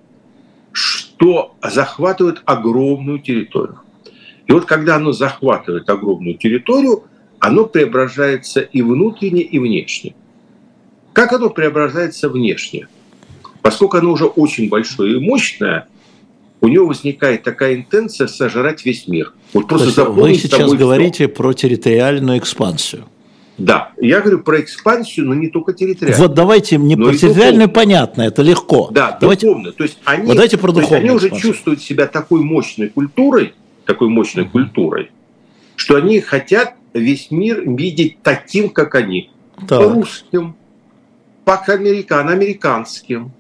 что 0.72 1.56
захватывает 1.62 2.42
огромную 2.46 3.20
территорию. 3.20 3.80
И 4.48 4.52
вот 4.52 4.66
когда 4.66 4.96
оно 4.96 5.12
захватывает 5.12 5.90
огромную 5.90 6.38
территорию, 6.38 7.04
оно 7.40 7.66
преображается 7.66 8.62
и 8.62 8.82
внутренне, 8.82 9.42
и 9.42 9.60
внешне. 9.60 10.16
Как 11.14 11.34
оно 11.34 11.50
преображается 11.50 12.30
внешне? 12.30 12.88
Поскольку 13.62 13.98
оно 13.98 14.12
уже 14.12 14.26
очень 14.26 14.70
большое 14.70 15.18
и 15.18 15.20
мощное, 15.20 15.88
у 16.62 16.68
него 16.68 16.88
возникает 16.88 17.44
такая 17.44 17.76
интенция 17.76 18.28
сожрать 18.28 18.86
весь 18.86 19.08
мир. 19.08 19.34
Вот 19.54 19.68
просто 19.68 20.06
Вы 20.06 20.36
сейчас 20.36 20.72
говорите 20.74 21.26
все. 21.26 21.28
про 21.28 21.54
территориальную 21.54 22.38
экспансию. 22.40 23.06
Да, 23.58 23.92
я 23.98 24.20
говорю 24.20 24.40
про 24.44 24.60
экспансию, 24.60 25.28
но 25.28 25.34
не 25.34 25.48
только 25.48 25.74
территориальную. 25.74 26.28
Вот 26.28 26.36
давайте 26.36 26.78
не 26.78 26.98
про 26.98 27.14
территориальную 27.14 27.70
понятно, 27.70 28.24
это 28.24 28.42
легко. 28.42 28.90
Да, 28.92 29.18
давайте, 29.20 29.48
духовно. 29.48 29.72
То 29.72 29.84
есть 29.84 29.98
они, 30.04 30.26
вот 30.26 30.36
давайте 30.36 30.58
про 30.58 30.72
духовную 30.74 31.00
они 31.00 31.10
уже 31.12 31.30
чувствуют 31.30 31.82
себя 31.82 32.08
такой 32.08 32.42
мощной 32.42 32.90
культурой, 32.90 33.54
такой 33.86 34.10
мощной 34.10 34.46
mm-hmm. 34.46 34.50
культурой, 34.50 35.12
что 35.78 35.96
они 35.96 36.20
хотят 36.20 36.74
весь 36.94 37.32
мир 37.32 37.64
видеть 37.66 38.18
таким, 38.24 38.70
как 38.70 38.96
они. 38.96 39.30
Так. 39.70 39.90
Русским, 39.90 40.56
пак-американ, 41.46 42.28
американским, 42.28 43.32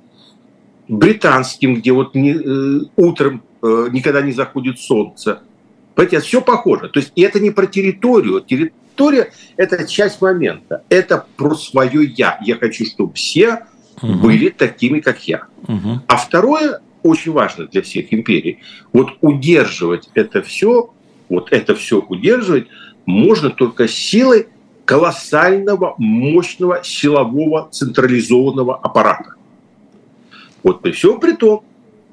британским, 0.87 1.75
где 1.75 1.91
вот 1.91 2.15
не, 2.15 2.31
э, 2.31 2.85
утром 2.95 3.43
э, 3.61 3.87
никогда 3.91 4.21
не 4.21 4.31
заходит 4.31 4.79
солнце. 4.79 5.41
Понимаете, 5.93 6.21
все 6.21 6.41
похоже. 6.41 6.87
То 6.87 6.99
есть 6.99 7.11
и 7.15 7.21
это 7.21 7.41
не 7.41 7.51
про 7.51 7.67
территорию. 7.67 8.39
Территория 8.39 8.73
История– 8.95 9.33
это 9.57 9.85
часть 9.85 10.21
момента. 10.21 10.83
Это 10.87 11.25
про 11.35 11.53
свое 11.55 12.05
«я». 12.15 12.39
Я 12.45 12.55
хочу, 12.55 12.85
чтобы 12.85 13.13
все 13.13 13.65
угу. 14.01 14.13
были 14.13 14.47
такими, 14.47 15.01
как 15.01 15.27
я. 15.27 15.47
Угу. 15.67 16.03
А 16.07 16.15
второе, 16.15 16.79
очень 17.03 17.33
важно 17.33 17.67
для 17.67 17.81
всех 17.81 18.13
империй, 18.13 18.59
вот 18.93 19.09
удерживать 19.19 20.09
это 20.13 20.41
все, 20.41 20.93
вот 21.27 21.51
это 21.51 21.75
все 21.75 21.99
удерживать 21.99 22.67
можно 23.05 23.49
только 23.49 23.89
силой 23.89 24.47
колоссального, 24.85 25.95
мощного 25.97 26.81
силового 26.81 27.67
централизованного 27.71 28.77
аппарата. 28.77 29.33
Вот 30.63 30.81
при 30.81 30.91
всем 30.91 31.19
при 31.19 31.33
том, 31.33 31.65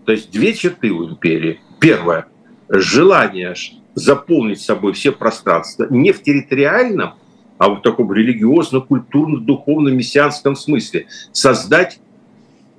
То 0.04 0.10
есть 0.10 0.32
две 0.32 0.52
черты 0.52 0.90
у 0.90 1.08
империи. 1.08 1.60
Первое– 1.78 2.26
желание 2.68 3.54
заполнить 3.94 4.60
собой 4.60 4.92
все 4.92 5.12
пространства 5.12 5.86
не 5.90 6.12
в 6.12 6.22
территориальном, 6.22 7.14
а 7.58 7.68
в 7.68 7.80
таком 7.80 8.12
религиозно-культурно-духовном 8.12 9.94
мессианском 9.94 10.56
смысле. 10.56 11.06
Создать, 11.32 12.00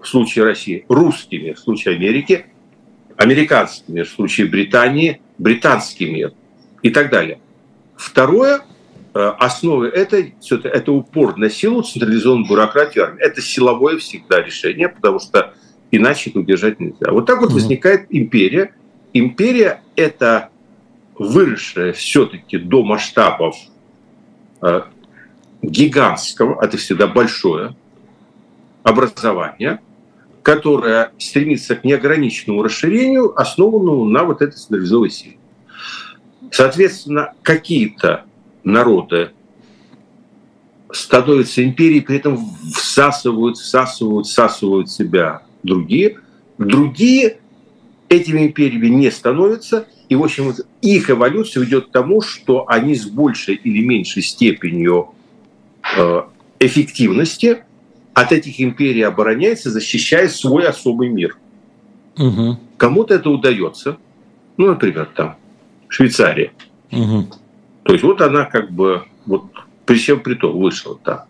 в 0.02 0.08
случае 0.08 0.46
России, 0.46 0.86
русскими, 0.90 1.54
в 1.54 1.60
случае 1.60 1.96
Америки, 1.96 2.48
американскими, 3.16 4.02
в 4.02 4.10
случае 4.10 4.48
Британии, 4.48 5.22
британский 5.38 6.10
мир 6.10 6.34
и 6.82 6.90
так 6.90 7.10
далее. 7.10 7.40
Второе, 7.96 8.62
э, 9.14 9.20
основы 9.40 9.88
это, 9.88 10.18
это 10.52 10.92
упор 10.92 11.38
на 11.38 11.50
силу, 11.50 11.84
централизованную 11.84 12.50
бюрократию. 12.50 13.16
Это 13.20 13.42
силовое 13.42 13.98
всегда 13.98 14.42
решение, 14.42 14.90
потому 14.90 15.20
что 15.20 15.54
иначе 15.92 16.32
это 16.32 16.40
удержать 16.40 16.80
нельзя. 16.80 17.12
Вот 17.12 17.26
так 17.26 17.40
вот 17.40 17.52
mm 17.52 17.54
возникает 17.54 18.08
империя. 18.10 18.74
Империя– 19.14 19.82
это 19.96 20.50
выросшая 21.18 21.94
все-таки 21.94 22.58
до 22.58 22.84
масштабов 22.84 23.56
э, 24.62 24.82
гигантского, 25.62 26.64
это 26.64 26.78
всегда 26.78 27.08
большое, 27.08 27.76
образование, 28.84 29.80
которое 30.42 31.12
стремится 31.18 31.76
к 31.76 31.84
неограниченному 31.84 32.64
расширению, 32.64 33.40
основанному 33.40 34.06
на 34.06 34.24
вот 34.24 34.42
этой 34.42 34.58
централизованной 34.58 35.10
силе. 35.10 35.38
Соответственно, 36.52 37.34
какие-то 37.42 38.26
народы 38.64 39.32
становятся 40.92 41.64
империей, 41.64 42.02
при 42.02 42.18
этом 42.18 42.38
всасывают, 42.76 43.58
всасывают, 43.58 44.28
всасывают 44.28 44.92
себя 44.92 45.42
другие. 45.64 46.20
Другие 46.58 47.40
этими 48.10 48.46
империями 48.46 48.88
не 48.88 49.10
становятся. 49.10 49.88
И, 50.10 50.16
в 50.16 50.24
общем, 50.24 50.54
их 50.82 51.10
эволюция 51.10 51.64
ведет 51.64 51.88
к 51.88 51.92
тому, 51.92 52.22
что 52.22 52.66
они 52.68 52.96
с 52.96 53.06
большей 53.06 53.56
или 53.56 53.84
меньшей 53.84 54.22
степенью 54.22 55.12
э, 55.98 56.22
эффективности 56.60 57.64
от 58.14 58.32
этих 58.32 58.60
империй 58.62 59.02
обороняются, 59.02 59.72
защищая 59.72 60.28
свой 60.28 60.68
особый 60.68 61.10
мир. 61.10 61.38
Угу. 62.18 62.60
Кому-то 62.78 63.16
это 63.16 63.30
удается. 63.30 63.98
Ну, 64.58 64.68
например, 64.68 65.10
там 65.16 65.36
Швейцария. 65.88 66.52
Угу. 66.92 67.28
То 67.84 67.94
есть 67.94 68.04
вот 68.04 68.22
она 68.22 68.46
как 68.46 68.72
бы 68.72 69.04
вот 69.26 69.46
при 69.86 69.98
всем 69.98 70.20
при 70.20 70.36
том 70.36 70.60
вышла 70.60 70.98
там. 71.04 71.22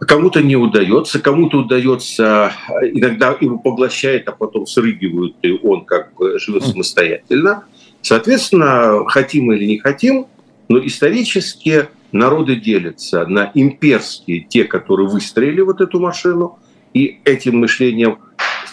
Кому-то 0.00 0.42
не 0.42 0.56
удается, 0.56 1.18
кому-то 1.18 1.58
удается, 1.58 2.52
иногда 2.82 3.36
его 3.40 3.58
поглощает, 3.58 4.28
а 4.28 4.32
потом 4.32 4.66
срыгивают, 4.66 5.36
и 5.42 5.52
он 5.52 5.84
как 5.84 6.14
бы 6.14 6.38
живет 6.38 6.64
самостоятельно. 6.64 7.64
Соответственно, 8.02 9.04
хотим 9.08 9.52
или 9.52 9.64
не 9.64 9.78
хотим, 9.78 10.26
но 10.68 10.84
исторически 10.84 11.88
народы 12.12 12.56
делятся 12.56 13.26
на 13.26 13.50
имперские, 13.54 14.40
те, 14.40 14.64
которые 14.64 15.08
выстроили 15.08 15.62
вот 15.62 15.80
эту 15.80 15.98
машину, 15.98 16.58
и 16.94 17.18
этим 17.24 17.58
мышлением 17.58 18.18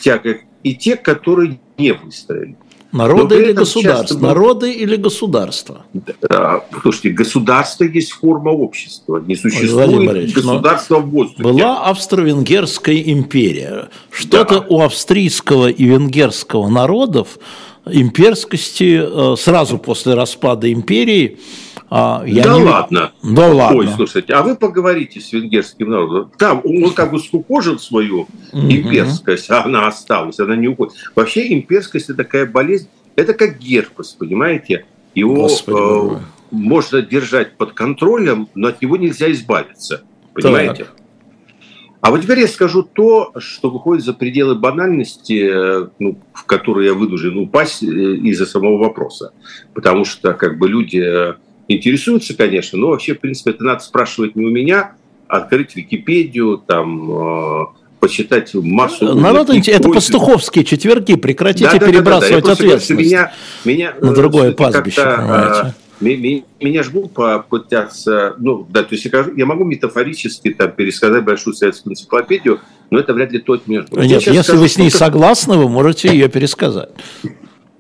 тягой, 0.02 0.42
и 0.64 0.76
те, 0.76 0.96
которые 0.96 1.60
не 1.78 1.92
выстроили. 1.92 2.56
Народы 2.96 3.42
или 3.42 3.52
государство? 3.52 4.08
Часто... 4.08 4.24
Народы 4.24 4.72
или 4.72 4.96
государство? 4.96 5.86
Да, 6.22 6.64
слушайте, 6.82 7.10
государство 7.10 7.84
есть 7.84 8.14
форма 8.14 8.50
общества. 8.50 9.22
Не 9.26 9.36
существует 9.36 10.34
государства 10.34 11.00
в 11.00 11.10
воздухе. 11.10 11.44
Была 11.44 11.90
Австро-Венгерская 11.90 13.02
империя. 13.02 13.90
Что-то 14.10 14.62
да. 14.62 14.66
у 14.70 14.82
австрийского 14.82 15.68
и 15.68 15.84
венгерского 15.84 16.70
народов 16.70 17.38
имперскости 17.86 19.02
э, 19.04 19.36
сразу 19.38 19.78
после 19.78 20.14
распада 20.14 20.72
империи 20.72 21.38
я 21.92 22.44
да 22.44 22.58
не... 22.58 22.64
ладно. 22.64 23.12
Да 23.24 23.48
ладно. 23.48 23.80
Ой, 23.80 23.88
слушайте, 23.96 24.34
а 24.34 24.42
вы 24.42 24.56
поговорите 24.56 25.20
с 25.20 25.32
венгерским 25.32 25.90
народом. 25.90 26.32
Там 26.38 26.62
он 26.64 26.92
как 26.92 27.12
бы 27.12 27.20
скукожил 27.20 27.80
свою 27.80 28.28
имперскость, 28.52 29.50
а 29.52 29.64
она 29.64 29.88
осталась, 29.88 30.40
она 30.40 30.56
не 30.56 30.68
уходит. 30.68 30.96
Вообще 31.16 31.54
имперскость– 31.54 32.06
это 32.10 32.18
такая 32.18 32.46
болезнь, 32.46 32.88
это 33.16 33.34
как 33.34 33.60
герпес, 33.60 34.14
понимаете? 34.14 34.86
Его 35.14 35.48
э, 35.48 36.20
можно 36.52 37.02
держать 37.02 37.56
под 37.56 37.74
контролем, 37.74 38.50
но 38.56 38.68
от 38.68 38.82
него 38.82 38.98
нельзя 38.98 39.32
избавиться. 39.32 40.04
Понимаете? 40.34 40.86
Так. 40.86 40.96
А 42.02 42.12
вот 42.12 42.22
теперь 42.22 42.42
я 42.42 42.48
скажу 42.48 42.84
то, 42.84 43.32
что 43.40 43.72
выходит 43.72 44.06
за 44.06 44.14
пределы 44.14 44.54
банальности, 44.54 45.50
э, 45.52 45.88
ну, 45.98 46.20
в 46.34 46.44
которую 46.44 46.86
я 46.86 46.94
вынужден 46.94 47.36
упасть 47.38 47.82
э, 47.82 47.88
из-за 47.88 48.46
самого 48.46 48.78
вопроса. 48.78 49.34
Потому 49.74 50.06
что 50.06 50.34
как 50.34 50.60
бы 50.60 50.70
люди 50.70 51.00
э, 51.00 51.34
интересуются, 51.68 52.36
конечно, 52.36 52.78
но 52.78 52.90
вообще, 52.90 53.16
в 53.16 53.20
принципе, 53.20 53.52
это 53.52 53.64
надо 53.64 53.80
спрашивать 53.82 54.36
не 54.36 54.46
у 54.46 54.50
меня, 54.50 54.94
а 55.28 55.38
открыть 55.38 55.76
Википедию, 55.76 56.62
там, 56.66 57.12
э, 57.12 57.66
почитать 58.00 58.54
массу... 58.54 59.16
Народ, 59.16 59.50
это 59.50 59.90
пастуховские 59.90 60.64
четверги, 60.64 61.16
прекратите 61.16 61.80
да, 61.80 61.80
перебрасывать 61.80 62.44
да, 62.44 62.56
да, 62.56 62.56
да. 62.56 62.66
ответственность 62.66 63.12
меня, 63.12 63.34
меня, 63.64 63.94
на 64.00 64.14
другое 64.14 64.52
пастбище, 64.52 65.02
понимаете? 65.02 65.74
Меня, 66.02 66.44
меня 66.60 66.84
жгут 66.84 67.14
попытаться, 67.14 68.36
ну, 68.38 68.68
да, 68.70 68.84
то 68.84 68.96
есть 68.96 69.06
я, 69.06 69.26
я 69.36 69.46
могу 69.46 69.64
метафорически 69.64 70.52
там 70.52 70.72
пересказать 70.72 71.24
большую 71.24 71.54
советскую 71.54 71.94
энциклопедию, 71.94 72.60
но 72.92 73.00
это 73.00 73.14
вряд 73.14 73.32
ли 73.32 73.40
тот 73.40 73.66
между. 73.68 73.98
Нет, 74.02 74.22
если 74.22 74.42
скажу, 74.42 74.60
вы 74.60 74.68
с 74.68 74.78
ней 74.78 74.92
согласны, 74.92 75.56
вы 75.56 75.70
можете 75.70 76.10
ее 76.10 76.28
пересказать. 76.28 76.90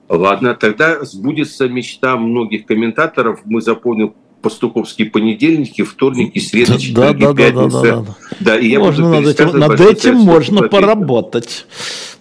Ладно, 0.07 0.53
тогда 0.53 1.03
сбудется 1.03 1.67
мечта 1.67 2.15
многих 2.17 2.65
комментаторов. 2.65 3.41
Мы 3.45 3.61
запомним 3.61 4.13
пастуховские 4.41 5.09
понедельники, 5.09 5.81
вторники, 5.81 6.37
среды, 6.37 6.77
четверги, 6.77 7.21
да, 7.21 7.33
да, 7.33 7.33
пятницы. 7.33 7.81
Да, 7.81 7.81
да, 7.81 8.01
да, 8.01 8.15
да. 8.39 8.59
и 8.59 8.67
я 8.67 8.79
можно 8.79 9.09
над 9.09 9.25
этим, 9.25 9.57
над 9.57 9.81
этим 9.81 10.17
можно 10.17 10.67
поработать. 10.67 11.65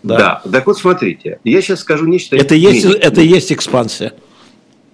Да. 0.02 0.40
да, 0.42 0.50
так 0.50 0.66
вот 0.66 0.78
смотрите, 0.78 1.38
я 1.44 1.60
сейчас 1.60 1.80
скажу 1.80 2.06
нечто... 2.06 2.36
Это 2.36 2.54
есть, 2.54 2.86
это 2.86 3.20
есть 3.20 3.52
экспансия. 3.52 4.14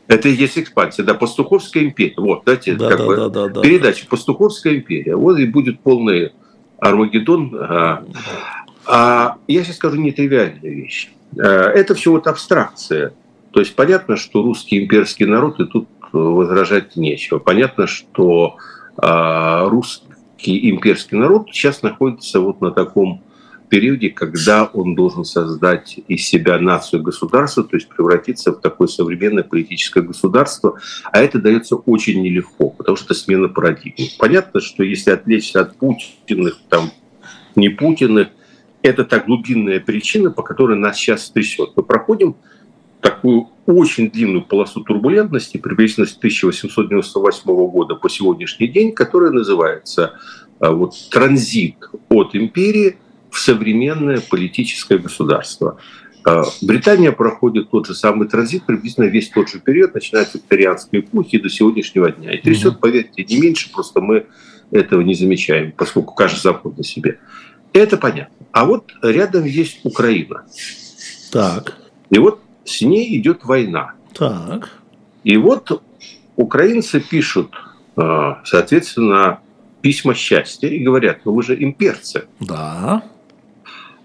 Это 0.09 0.28
и 0.28 0.32
есть 0.32 0.59
экспансия, 0.59 1.05
да, 1.05 1.14
Пастуховская 1.14 1.84
империя. 1.84 2.14
Вот, 2.16 2.43
дайте 2.45 2.74
да, 2.74 2.88
как 2.88 2.99
да, 2.99 3.07
бы, 3.07 3.16
да, 3.16 3.28
да, 3.28 3.49
да, 3.49 3.61
передача 3.61 4.09
Пастуховская 4.09 4.74
империя. 4.74 5.14
Вот 5.14 5.38
и 5.38 5.47
будет 5.47 5.78
полный 5.80 6.32
Армагеддон. 6.80 7.57
А, 8.87 9.33
а 9.33 9.39
я 9.47 9.64
сейчас 9.64 9.76
скажу 9.76 9.97
нетривиальные 9.97 10.74
вещи. 10.74 11.09
Э, 11.37 11.43
это 11.43 11.95
все 11.95 12.11
вот 12.11 12.26
абстракция. 12.26 13.12
То 13.53 13.61
есть 13.61 13.74
понятно, 13.74 14.16
что 14.16 14.43
русский 14.43 14.83
имперский 14.83 15.26
народ, 15.26 15.61
и 15.61 15.66
тут 15.66 15.89
возражать 16.12 16.97
нечего. 16.97 17.39
Понятно, 17.39 17.87
что 17.87 18.57
э, 19.01 19.68
русский 19.68 20.70
имперский 20.70 21.16
народ 21.16 21.49
сейчас 21.53 21.83
находится 21.83 22.41
вот 22.41 22.61
на 22.61 22.70
таком 22.70 23.22
периоде, 23.68 24.11
когда 24.11 24.64
он 24.64 24.95
должен 24.95 25.24
создать 25.24 25.99
из 26.09 26.26
себя 26.26 26.59
нацию 26.59 27.03
государства, 27.03 27.62
то 27.62 27.76
есть 27.76 27.89
превратиться 27.89 28.51
в 28.51 28.61
такое 28.61 28.89
современное 28.89 29.45
политическое 29.45 30.03
государство. 30.03 30.78
А 31.12 31.20
это 31.20 31.41
дается 31.41 31.76
очень 31.76 32.20
нелегко, 32.20 32.70
потому 32.70 32.97
что 32.97 33.14
смена 33.14 33.49
парадигмы. 33.49 34.09
Понятно, 34.18 34.61
что 34.61 34.83
если 34.83 35.12
отвлечься 35.12 35.61
от 35.61 35.76
Путиных, 35.76 36.59
там, 36.68 36.91
не 37.55 37.68
Путиных, 37.68 38.28
это 38.83 39.05
та 39.05 39.20
глубинная 39.20 39.81
причина, 39.81 40.31
по 40.31 40.43
которой 40.43 40.76
нас 40.76 40.97
сейчас 40.97 41.31
трясет. 41.31 41.70
Мы 41.76 41.83
проходим 41.83 42.37
такую 43.01 43.49
очень 43.66 44.11
длинную 44.11 44.43
полосу 44.43 44.83
турбулентности, 44.83 45.57
приблизительно 45.57 46.07
с 46.07 46.16
1898 46.16 47.45
года 47.45 47.95
по 47.95 48.09
сегодняшний 48.09 48.68
день, 48.68 48.93
которая 48.93 49.31
называется 49.31 50.14
а, 50.59 50.72
вот, 50.72 50.95
транзит 51.11 51.76
от 52.09 52.35
империи 52.35 52.97
в 53.31 53.39
современное 53.39 54.20
политическое 54.20 54.99
государство. 54.99 55.78
А, 56.24 56.45
Британия 56.61 57.12
проходит 57.12 57.70
тот 57.70 57.87
же 57.87 57.95
самый 57.95 58.28
транзит, 58.28 58.64
приблизительно 58.66 59.07
весь 59.07 59.31
тот 59.31 59.49
же 59.49 59.61
период, 59.61 59.95
начиная 59.95 60.24
с 60.24 60.35
викторианской 60.35 61.01
эпохи 61.01 61.39
до 61.39 61.49
сегодняшнего 61.49 62.11
дня. 62.11 62.33
И 62.33 62.39
трясет, 62.39 62.81
поверьте, 62.81 63.24
не 63.24 63.41
меньше, 63.41 63.72
просто 63.72 64.01
мы 64.01 64.26
этого 64.70 65.01
не 65.01 65.14
замечаем, 65.14 65.72
поскольку 65.72 66.14
каждый 66.14 66.41
запад 66.41 66.76
на 66.76 66.85
себе. 66.85 67.18
Это 67.72 67.97
понятно. 67.97 68.39
А 68.53 68.64
вот 68.64 68.92
рядом 69.03 69.44
есть 69.44 69.80
Украина. 69.84 70.44
Так. 71.30 71.76
И 72.11 72.18
вот 72.18 72.40
с 72.64 72.82
ней 72.82 73.16
идет 73.18 73.44
война. 73.44 73.92
Так. 74.14 74.70
И 75.22 75.36
вот 75.36 75.82
украинцы 76.36 77.01
пишут, 77.01 77.55
э, 77.96 78.34
соответственно, 78.44 79.40
письма 79.80 80.14
счастья 80.14 80.68
и 80.68 80.78
говорят, 80.78 81.20
ну 81.24 81.32
вы 81.32 81.42
же 81.42 81.62
имперцы. 81.62 82.24
Да. 82.40 83.03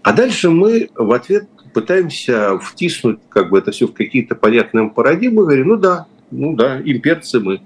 А 0.04 0.14
дальше 0.14 0.50
мы 0.50 0.89
в 0.96 1.12
ответ 1.12 1.50
пытаемся 1.74 2.58
втиснуть 2.60 3.20
как 3.30 3.50
бы 3.50 3.58
это 3.58 3.72
все 3.72 3.88
в 3.88 3.93
какие-то 3.93 4.36
понятные 4.36 4.89
парадигмы, 4.89 5.43
говорим, 5.43 5.68
ну 5.70 5.78
да, 5.78 6.06
ну 6.32 6.56
да, 6.56 6.80
имперцы 6.80 7.39
мы 7.39 7.62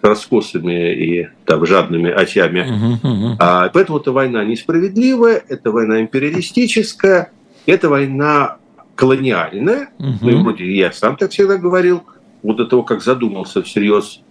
раскосыми 0.00 0.94
и 0.94 1.28
там, 1.44 1.66
жадными 1.66 2.10
очами. 2.10 2.98
А, 3.40 3.68
поэтому 3.68 3.98
эта 3.98 4.12
война 4.12 4.44
несправедливая, 4.44 5.42
это 5.48 5.70
война 5.70 6.00
империалистическая. 6.00 7.32
это 7.66 7.88
война 7.88 8.58
колониальная, 8.94 9.90
угу. 9.98 10.18
ну 10.22 10.28
и 10.28 10.34
вроде 10.34 10.74
я 10.74 10.90
сам 10.90 11.16
так 11.16 11.30
всегда 11.30 11.56
говорил, 11.56 12.02
вот 12.42 12.56
до 12.56 12.66
того, 12.66 12.82
как 12.82 13.02
задумался 13.02 13.62
всерьез. 13.62 14.22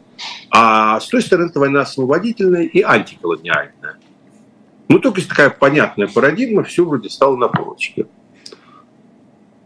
А 0.50 1.00
с 1.00 1.08
той 1.08 1.22
стороны, 1.22 1.50
это 1.50 1.60
война 1.60 1.82
освободительная 1.82 2.64
и 2.64 2.82
антиколониальная. 2.82 3.98
Ну, 4.90 5.00
только 5.00 5.20
есть 5.20 5.30
такая 5.30 5.50
понятная 5.50 6.08
парадигма, 6.08 6.64
все 6.64 6.86
вроде 6.86 7.10
стало 7.10 7.36
на 7.36 7.48
полочке. 7.48 8.08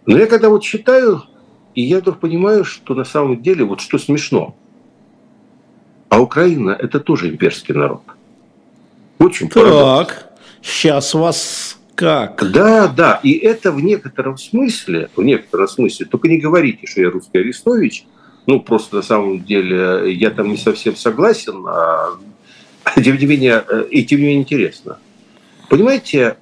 Но 0.06 0.18
я 0.18 0.26
когда 0.26 0.50
вот 0.50 0.64
читаю, 0.64 1.24
и 1.76 1.82
я 1.82 2.00
вдруг 2.00 2.20
понимаю, 2.20 2.66
что 2.66 2.96
на 2.96 3.04
самом 3.04 3.42
деле, 3.42 3.64
вот 3.64 3.82
что 3.82 3.98
смешно, 3.98 4.56
а 6.12 6.20
Украина– 6.20 6.72
это 6.80 7.00
тоже 7.00 7.30
имперский 7.30 7.74
народ. 7.74 8.02
Очень 9.18 9.48
Так, 9.48 9.64
парадокс. 9.64 10.16
сейчас 10.62 11.14
вас 11.14 11.80
как? 11.96 12.52
Да, 12.52 12.90
да, 12.90 13.22
и 13.24 13.32
это 13.32 13.72
в 13.72 13.82
некотором 13.82 14.38
смысле, 14.38 15.10
в 15.16 15.24
некотором 15.24 15.70
смысле, 15.70 16.06
только 16.06 16.28
не 16.28 16.38
говорите, 16.38 16.86
что 16.86 17.00
я 17.00 17.12
русский 17.12 17.38
Арестович, 17.38 18.06
ну, 18.46 18.60
просто 18.60 18.98
на 18.98 19.02
самом 19.04 19.42
деле 19.46 20.14
я 20.14 20.32
там 20.32 20.50
не 20.50 20.58
совсем 20.58 20.98
согласен, 20.98 21.66
а 21.66 22.18
тем 23.02 23.18
не 23.18 23.26
менее, 23.26 23.64
э, 23.66 23.86
и 23.90 24.04
тем 24.04 24.20
не 24.20 24.26
менее 24.26 24.42
интересно. 24.42 24.98
Понимаете, 25.70 26.36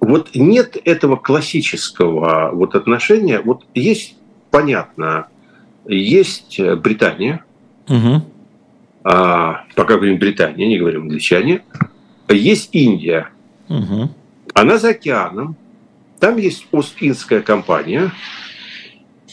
вот 0.00 0.30
нет 0.34 0.78
этого 0.86 1.16
классического 1.16 2.52
вот 2.54 2.74
отношения. 2.74 3.40
Вот 3.40 3.66
есть, 3.74 4.16
понятно, 4.50 5.28
есть 5.86 6.58
Британия, 6.58 7.44
угу. 7.86 8.22
А, 9.04 9.64
пока 9.74 9.96
говорим 9.96 10.18
Британия, 10.18 10.66
не 10.66 10.78
говорим 10.78 11.02
англичане, 11.02 11.62
есть 12.28 12.70
Индия, 12.72 13.30
угу. 13.68 14.10
она 14.54 14.78
за 14.78 14.90
океаном, 14.90 15.56
там 16.18 16.36
есть 16.36 16.66
Ост-Индская 16.72 17.40
компания, 17.40 18.10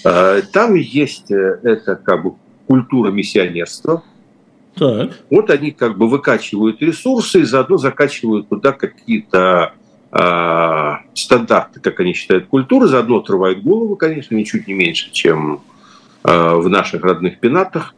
а, 0.04 0.42
там 0.42 0.76
есть 0.76 1.32
э, 1.32 1.60
это 1.64 1.96
как 1.96 2.24
бы 2.24 2.36
культура 2.68 3.12
миссионерства. 3.12 4.04
Так. 4.76 5.12
Вот 5.30 5.50
они 5.50 5.72
как 5.72 5.98
бы 5.98 6.08
выкачивают 6.08 6.82
ресурсы 6.82 7.42
и 7.42 7.46
заодно 7.46 7.78
закачивают 7.78 8.50
туда 8.50 8.74
какие-то 8.74 9.74
э, 10.12 10.92
стандарты, 11.14 11.80
как 11.80 12.00
они 12.02 12.14
считают, 12.14 12.48
культуры, 12.48 12.88
заодно 12.88 13.18
отрывают 13.18 13.64
голову, 13.64 13.96
конечно, 13.96 14.36
ничуть 14.36 14.68
не 14.68 14.74
меньше, 14.74 15.12
чем 15.12 15.62
э, 16.24 16.56
в 16.56 16.68
наших 16.70 17.04
родных 17.04 17.40
пенатах. 17.40 17.96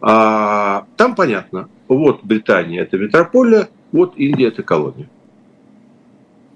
А, 0.00 0.63
там 0.96 1.14
понятно, 1.14 1.68
вот 1.88 2.22
Британия– 2.22 2.82
это 2.82 2.96
метрополия, 2.98 3.68
вот 3.92 4.14
Индия– 4.16 4.46
это 4.48 4.62
колония. 4.62 5.08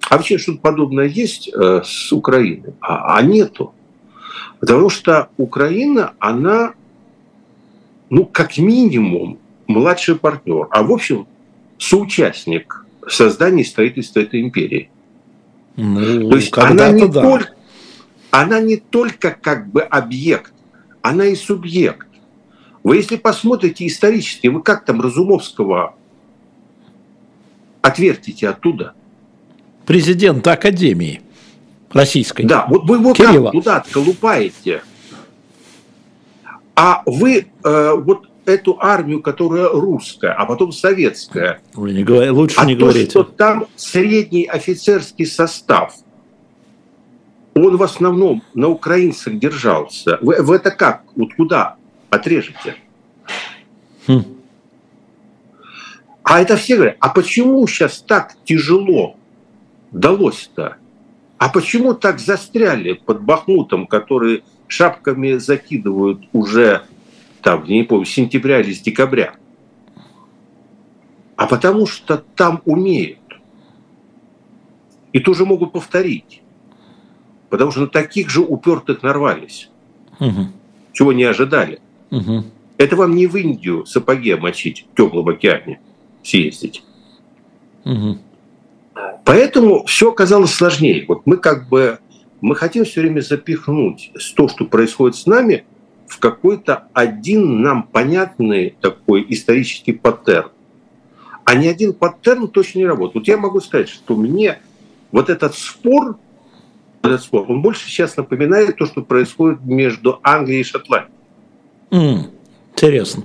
А 0.08 0.16
вообще 0.16 0.38
что-то 0.38 0.60
подобное 0.60 1.06
есть 1.06 1.48
э, 1.48 1.82
с 1.84 2.12
Украиной? 2.12 2.74
А, 2.80 3.16
а 3.16 3.22
нету. 3.22 3.74
Потому 4.60 4.88
что 4.88 5.28
Украина, 5.36 6.14
она, 6.18 6.74
ну, 8.08 8.24
как 8.24 8.56
минимум, 8.58 9.38
младший 9.66 10.16
партнер, 10.16 10.66
а 10.70 10.82
в 10.82 10.92
общем, 10.92 11.26
соучастник 11.78 12.86
создания 13.06 13.62
и 13.62 13.66
строительства 13.66 14.20
этой 14.20 14.40
империи. 14.40 14.90
Ну, 15.76 16.30
То 16.30 16.36
есть 16.36 16.56
она 16.56 16.90
не, 16.90 17.06
да. 17.06 17.22
только, 17.22 17.54
она 18.30 18.60
не 18.60 18.76
только 18.78 19.30
как 19.30 19.68
бы 19.68 19.82
объект, 19.82 20.52
она 21.02 21.26
и 21.26 21.36
субъект. 21.36 22.07
Вы 22.88 22.96
если 22.96 23.16
посмотрите 23.16 23.86
исторически, 23.86 24.46
вы 24.46 24.62
как 24.62 24.86
там 24.86 25.02
Разумовского 25.02 25.94
отвертите 27.82 28.48
оттуда? 28.48 28.94
Президента 29.84 30.52
Академии 30.52 31.20
российской. 31.90 32.46
Да, 32.46 32.64
вот 32.66 32.88
вы 32.88 32.96
его 32.96 33.12
Кирилла. 33.12 33.52
туда 33.52 33.76
отколупаете. 33.76 34.82
А 36.74 37.02
вы 37.04 37.48
э, 37.62 37.92
вот 37.94 38.30
эту 38.46 38.78
армию, 38.80 39.20
которая 39.20 39.68
русская, 39.68 40.32
а 40.32 40.46
потом 40.46 40.72
советская. 40.72 41.60
Ой, 41.74 41.92
не 41.92 42.04
говори, 42.04 42.30
лучше 42.30 42.56
а 42.58 42.64
не 42.64 42.74
то, 42.74 42.86
говорите. 42.86 43.10
что 43.10 43.22
там 43.22 43.66
средний 43.76 44.46
офицерский 44.46 45.26
состав, 45.26 45.94
он 47.52 47.76
в 47.76 47.82
основном 47.82 48.42
на 48.54 48.68
украинцах 48.68 49.38
держался. 49.38 50.16
Вы, 50.22 50.36
вы 50.40 50.56
это 50.56 50.70
как? 50.70 51.02
Вот 51.14 51.34
куда 51.34 51.77
отрежете? 52.10 52.76
Хм. 54.06 54.24
А 56.22 56.40
это 56.40 56.56
все 56.56 56.76
говорят, 56.76 56.96
а 57.00 57.08
почему 57.08 57.66
сейчас 57.66 58.00
так 58.00 58.36
тяжело 58.44 59.16
далось-то? 59.92 60.76
А 61.38 61.48
почему 61.48 61.94
так 61.94 62.18
застряли 62.18 62.94
под 62.94 63.22
Бахмутом, 63.22 63.86
которые 63.86 64.42
шапками 64.66 65.38
закидывают 65.38 66.28
уже 66.32 66.82
там, 67.42 67.64
не 67.64 67.84
помню, 67.84 68.04
с 68.04 68.10
сентября 68.10 68.60
или 68.60 68.72
с 68.72 68.80
декабря? 68.80 69.34
А 71.36 71.46
потому 71.46 71.86
что 71.86 72.18
там 72.18 72.60
умеют. 72.64 73.20
И 75.12 75.20
тоже 75.20 75.46
могут 75.46 75.72
повторить. 75.72 76.42
Потому 77.48 77.70
что 77.70 77.82
на 77.82 77.86
таких 77.86 78.28
же 78.28 78.40
упертых 78.40 79.02
нарвались. 79.02 79.70
Угу. 80.20 80.48
Чего 80.92 81.12
не 81.12 81.24
ожидали. 81.24 81.80
Угу. 82.10 82.44
Это 82.78 82.96
вам 82.96 83.14
не 83.14 83.26
в 83.26 83.36
Индию 83.36 83.86
сапоги 83.86 84.34
мочить 84.34 84.86
в 84.92 84.96
теплом 84.96 85.28
океане 85.28 85.80
съездить. 86.22 86.82
Угу. 87.84 88.18
Поэтому 89.24 89.84
все 89.84 90.10
оказалось 90.10 90.52
сложнее. 90.52 91.04
Вот 91.06 91.26
мы 91.26 91.36
как 91.36 91.68
бы 91.68 91.98
мы 92.40 92.54
хотим 92.54 92.84
все 92.84 93.00
время 93.00 93.20
запихнуть 93.20 94.12
то, 94.36 94.48
что 94.48 94.64
происходит 94.64 95.16
с 95.16 95.26
нами, 95.26 95.64
в 96.06 96.18
какой-то 96.18 96.88
один 96.92 97.60
нам 97.62 97.82
понятный 97.82 98.76
такой 98.80 99.26
исторический 99.28 99.92
паттерн. 99.92 100.50
А 101.44 101.54
ни 101.54 101.66
один 101.66 101.92
паттерн 101.92 102.48
точно 102.48 102.78
не 102.78 102.86
работает. 102.86 103.14
Вот 103.14 103.28
я 103.28 103.36
могу 103.36 103.60
сказать, 103.60 103.88
что 103.88 104.16
мне 104.16 104.60
вот 105.12 105.30
этот 105.30 105.54
спор, 105.54 106.18
этот 107.02 107.22
спор, 107.22 107.46
он 107.48 107.62
больше 107.62 107.86
сейчас 107.86 108.16
напоминает 108.16 108.76
то, 108.76 108.86
что 108.86 109.02
происходит 109.02 109.64
между 109.64 110.20
Англией 110.22 110.60
и 110.60 110.64
Шотландией. 110.64 111.17
Mm, 111.90 112.24
интересно. 112.72 113.24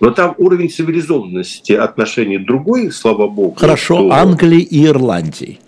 Но 0.00 0.10
там 0.10 0.34
уровень 0.38 0.70
цивилизованности 0.70 1.72
отношений 1.72 2.38
другой, 2.38 2.92
слава 2.92 3.28
богу. 3.28 3.56
Хорошо, 3.58 3.96
что... 3.96 4.12
Англии 4.12 4.60
и 4.60 4.86
Ирландии. 4.86 5.58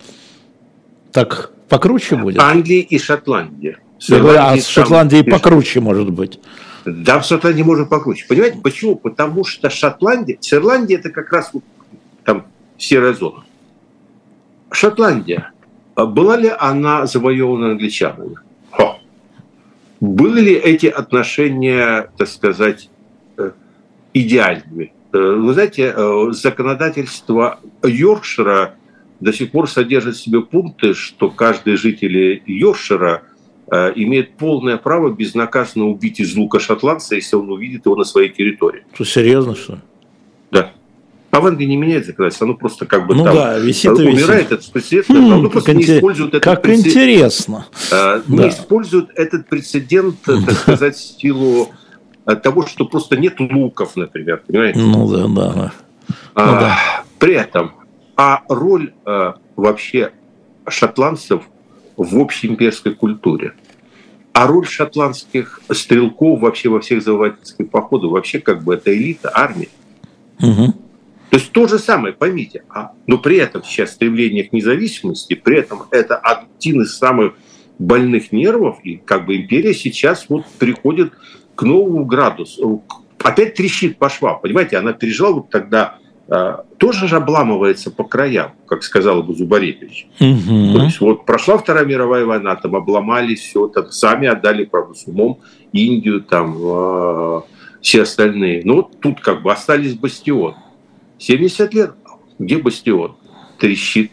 Так 1.13 1.53
покруче 1.69 2.17
будет? 2.17 2.39
Англии 2.39 2.81
и 2.81 2.99
Шотландии. 2.99 3.77
Я 4.01 4.19
говорю, 4.21 4.39
а 4.41 4.57
с 4.57 4.67
Шотландией 4.67 5.25
там... 5.25 5.33
покруче 5.33 5.81
может 5.81 6.11
быть. 6.11 6.39
Да, 6.85 7.21
в 7.21 7.27
Шотландии 7.27 7.63
может 7.63 7.89
покруче. 7.89 8.25
Понимаете, 8.29 8.59
почему? 8.63 8.97
Потому 8.97 9.45
что 9.45 9.69
Шотландия, 9.69 10.39
с 10.41 10.53
Ирландией 10.53 10.99
это 10.99 11.11
как 11.11 11.33
раз 11.33 11.53
там 12.25 12.47
серая 12.79 13.13
зона. 13.13 13.45
Шотландия, 14.71 15.51
была 15.97 16.37
ли 16.37 16.51
она 16.59 17.07
завоевана 17.07 17.73
англичанами? 17.73 18.37
Были 20.01 20.41
ли 20.41 20.55
эти 20.55 20.87
отношения, 20.87 22.11
так 22.17 22.29
сказать, 22.29 22.89
идеальными. 24.15 24.93
Э, 25.13 25.19
вы 25.19 25.53
знаете, 25.55 25.93
э, 25.95 26.33
законодательство 26.33 27.61
Йоркшира 27.83 28.75
до 29.21 29.33
сих 29.33 29.51
пор 29.51 29.69
содержит 29.69 30.17
в 30.17 30.23
себе 30.23 30.41
пункты, 30.41 30.95
что 30.95 31.31
каждый 31.31 31.77
житель 31.77 32.43
Йоркшира 32.47 33.23
э, 33.71 33.93
имеет 33.97 34.37
полное 34.37 34.77
право 34.77 35.13
безнаказанно 35.13 35.87
убить 35.87 36.21
из 36.21 36.35
лука 36.37 36.61
шотландца, 36.61 37.17
если 37.17 37.37
он 37.37 37.51
увидит 37.51 37.87
его 37.87 37.97
на 37.97 38.05
своей 38.05 38.31
территории. 38.31 38.85
Что, 38.95 39.05
серьезно, 39.05 39.55
что 39.55 39.75
Да. 39.75 39.83
А 41.31 41.41
в 41.41 41.47
Англии 41.47 41.67
не 41.67 41.77
меняет 41.77 42.07
законодательство, 42.07 42.47
оно 42.47 42.55
просто 42.55 42.87
как 42.87 43.07
бы 43.07 43.15
ну 43.15 43.25
там 43.25 43.37
да, 43.37 43.59
висит 43.59 43.93
умирает 43.93 44.51
этот 44.51 44.71
прецедент, 44.73 45.09
хм, 45.09 45.33
оно 45.33 45.49
просто 45.49 45.75
не 45.75 45.85
использует 45.85 46.31
этот 46.31 46.43
как 46.43 46.63
прецедент. 46.63 46.87
интересно. 46.89 47.67
Не 48.27 48.37
да. 48.39 48.49
используют 48.49 49.11
этот 49.15 49.49
прецедент, 49.49 50.17
так 50.25 50.51
сказать, 50.51 50.97
в 50.97 51.21
силу 51.21 51.71
того, 52.43 52.67
что 52.67 52.85
просто 52.85 53.17
нет 53.17 53.39
луков, 53.39 53.97
например, 53.97 54.43
понимаете? 54.47 54.81
Ну 54.81 55.09
да, 55.09 55.27
да. 55.29 55.73
А, 56.35 56.47
ну, 56.47 56.53
да. 56.61 56.79
При 57.19 57.35
этом, 57.35 57.73
а 58.17 58.43
роль 58.49 58.93
а, 59.05 59.37
вообще 59.57 60.13
шотландцев 60.69 61.43
в 61.97 62.19
общей 62.19 62.49
имперской 62.49 62.95
культуре, 62.95 63.55
а 64.33 64.47
роль 64.47 64.67
шотландских 64.67 65.61
стрелков 65.73 66.41
вообще 66.41 66.69
во 66.69 66.81
всех 66.81 67.03
завоевательских 67.03 67.71
походах, 67.71 68.11
вообще 68.11 68.41
как 68.41 68.63
бы 68.63 68.75
это 68.75 68.95
элита, 68.97 69.31
армия. 69.35 69.69
Угу. 70.41 70.75
То 71.31 71.37
есть 71.37 71.53
то 71.53 71.69
же 71.69 71.79
самое, 71.79 72.13
поймите, 72.13 72.65
а, 72.69 72.93
но 73.07 73.17
при 73.17 73.37
этом 73.37 73.63
сейчас 73.63 73.93
стремление 73.93 74.45
к 74.45 74.53
независимости, 74.53 75.35
при 75.35 75.59
этом 75.59 75.85
это 75.93 76.17
один 76.17 76.83
из 76.83 76.97
самых 76.97 77.35
больных 77.79 78.33
нервов, 78.33 78.81
и 78.83 78.97
как 78.97 79.27
бы 79.27 79.37
империя 79.37 79.73
сейчас 79.73 80.27
вот 80.29 80.45
приходит 80.59 81.13
к 81.55 81.63
новому 81.63 82.05
градусу. 82.05 82.85
Опять 83.23 83.55
трещит 83.55 83.97
по 83.99 84.11
швам, 84.11 84.41
понимаете, 84.41 84.77
она 84.77 84.93
пережила 84.93 85.31
вот 85.31 85.51
тогда 85.51 85.99
а, 86.29 86.65
тоже 86.79 87.09
же 87.09 87.17
обламывается 87.17 87.91
по 87.91 88.05
краям, 88.05 88.53
как 88.67 88.83
сказал 88.83 89.23
бы 89.23 89.35
Зубаревич. 89.35 90.07
Угу. 90.21 90.79
То 90.79 90.85
есть 90.85 91.01
вот 91.01 91.27
прошла 91.27 91.59
Вторая 91.59 91.85
мировая 91.85 92.25
война, 92.25 92.55
там 92.57 92.77
обломались 92.77 93.41
все, 93.41 93.67
там 93.67 93.91
сами 93.91 94.29
отдали, 94.29 94.65
правда, 94.65 94.95
с 94.95 95.07
умом 95.07 95.41
Индию, 95.73 96.23
там 96.23 96.57
э, 96.61 97.41
все 97.83 98.03
остальные. 98.03 98.63
Ну 98.65 98.77
вот 98.77 99.01
тут 99.01 99.21
как 99.21 99.43
бы 99.43 99.53
остались 99.53 99.95
бастион. 99.95 100.55
70 101.21 101.75
лет, 101.75 101.93
где 102.39 102.59
бастион? 102.59 103.17
Трещит 103.59 104.11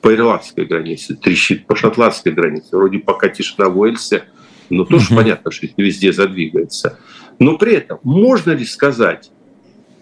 по 0.00 0.14
ирландской 0.14 0.64
границе, 0.64 1.14
трещит 1.14 1.66
по 1.66 1.76
шотландской 1.76 2.32
границе. 2.32 2.76
Вроде 2.76 2.98
пока 2.98 3.28
тишина 3.28 3.68
в 3.68 3.78
Уэльсе, 3.78 4.24
но 4.70 4.84
тоже 4.84 5.08
угу. 5.08 5.16
понятно, 5.16 5.50
что 5.50 5.68
везде 5.76 6.12
задвигается. 6.12 6.98
Но 7.38 7.58
при 7.58 7.74
этом 7.74 7.98
можно 8.02 8.52
ли 8.52 8.64
сказать, 8.64 9.30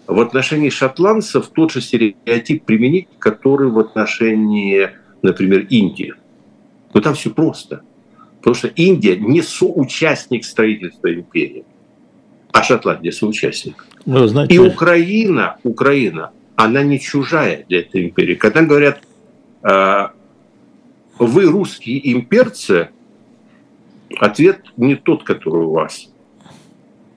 в 0.07 0.19
отношении 0.19 0.69
шотландцев 0.69 1.49
тот 1.49 1.71
же 1.71 1.81
стереотип 1.81 2.63
применить, 2.63 3.09
который 3.19 3.69
в 3.69 3.77
отношении, 3.77 4.89
например, 5.21 5.67
Индии. 5.69 6.13
Но 6.93 7.01
там 7.01 7.15
все 7.15 7.29
просто. 7.31 7.83
Потому 8.37 8.55
что 8.55 8.69
Индия 8.69 9.17
не 9.17 9.41
соучастник 9.41 10.45
строительства 10.45 11.13
империи, 11.13 11.65
а 12.51 12.63
Шотландия 12.63 13.11
соучастник. 13.11 13.85
Ну, 14.05 14.27
знаете... 14.27 14.55
И 14.55 14.57
Украина, 14.57 15.57
Украина, 15.63 16.31
она 16.55 16.83
не 16.83 16.99
чужая 16.99 17.65
для 17.67 17.79
этой 17.81 18.05
империи. 18.05 18.35
Когда 18.35 18.61
говорят, 18.61 19.01
«А, 19.61 20.11
вы 21.19 21.43
русские 21.45 22.11
имперцы, 22.13 22.89
ответ 24.19 24.61
не 24.77 24.95
тот, 24.95 25.23
который 25.23 25.65
у 25.65 25.71
вас. 25.71 26.09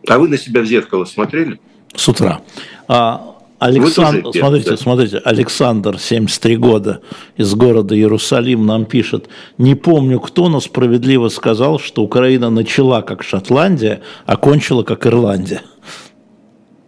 А 0.09 0.19
вы 0.19 0.29
на 0.29 0.37
себя 0.37 0.61
в 0.61 0.67
зеркало 0.67 1.05
смотрели? 1.05 1.61
С 1.95 2.09
утра. 2.09 2.41
А, 2.89 3.32
Александр, 3.63 4.31
смотрите, 4.33 4.71
да. 4.71 4.77
смотрите, 4.77 5.19
Александр, 5.19 5.99
73 5.99 6.57
года, 6.57 7.01
из 7.37 7.55
города 7.55 7.97
Иерусалим, 7.97 8.67
нам 8.67 8.85
пишет, 8.85 9.29
не 9.57 9.77
помню 9.77 10.19
кто, 10.19 10.49
но 10.49 10.61
справедливо 10.61 11.29
сказал, 11.29 11.79
что 11.79 12.03
Украина 12.03 12.51
начала 12.51 13.03
как 13.03 13.23
Шотландия, 13.23 14.01
а 14.27 14.37
кончила 14.37 14.83
как 14.83 15.07
Ирландия. 15.07 15.63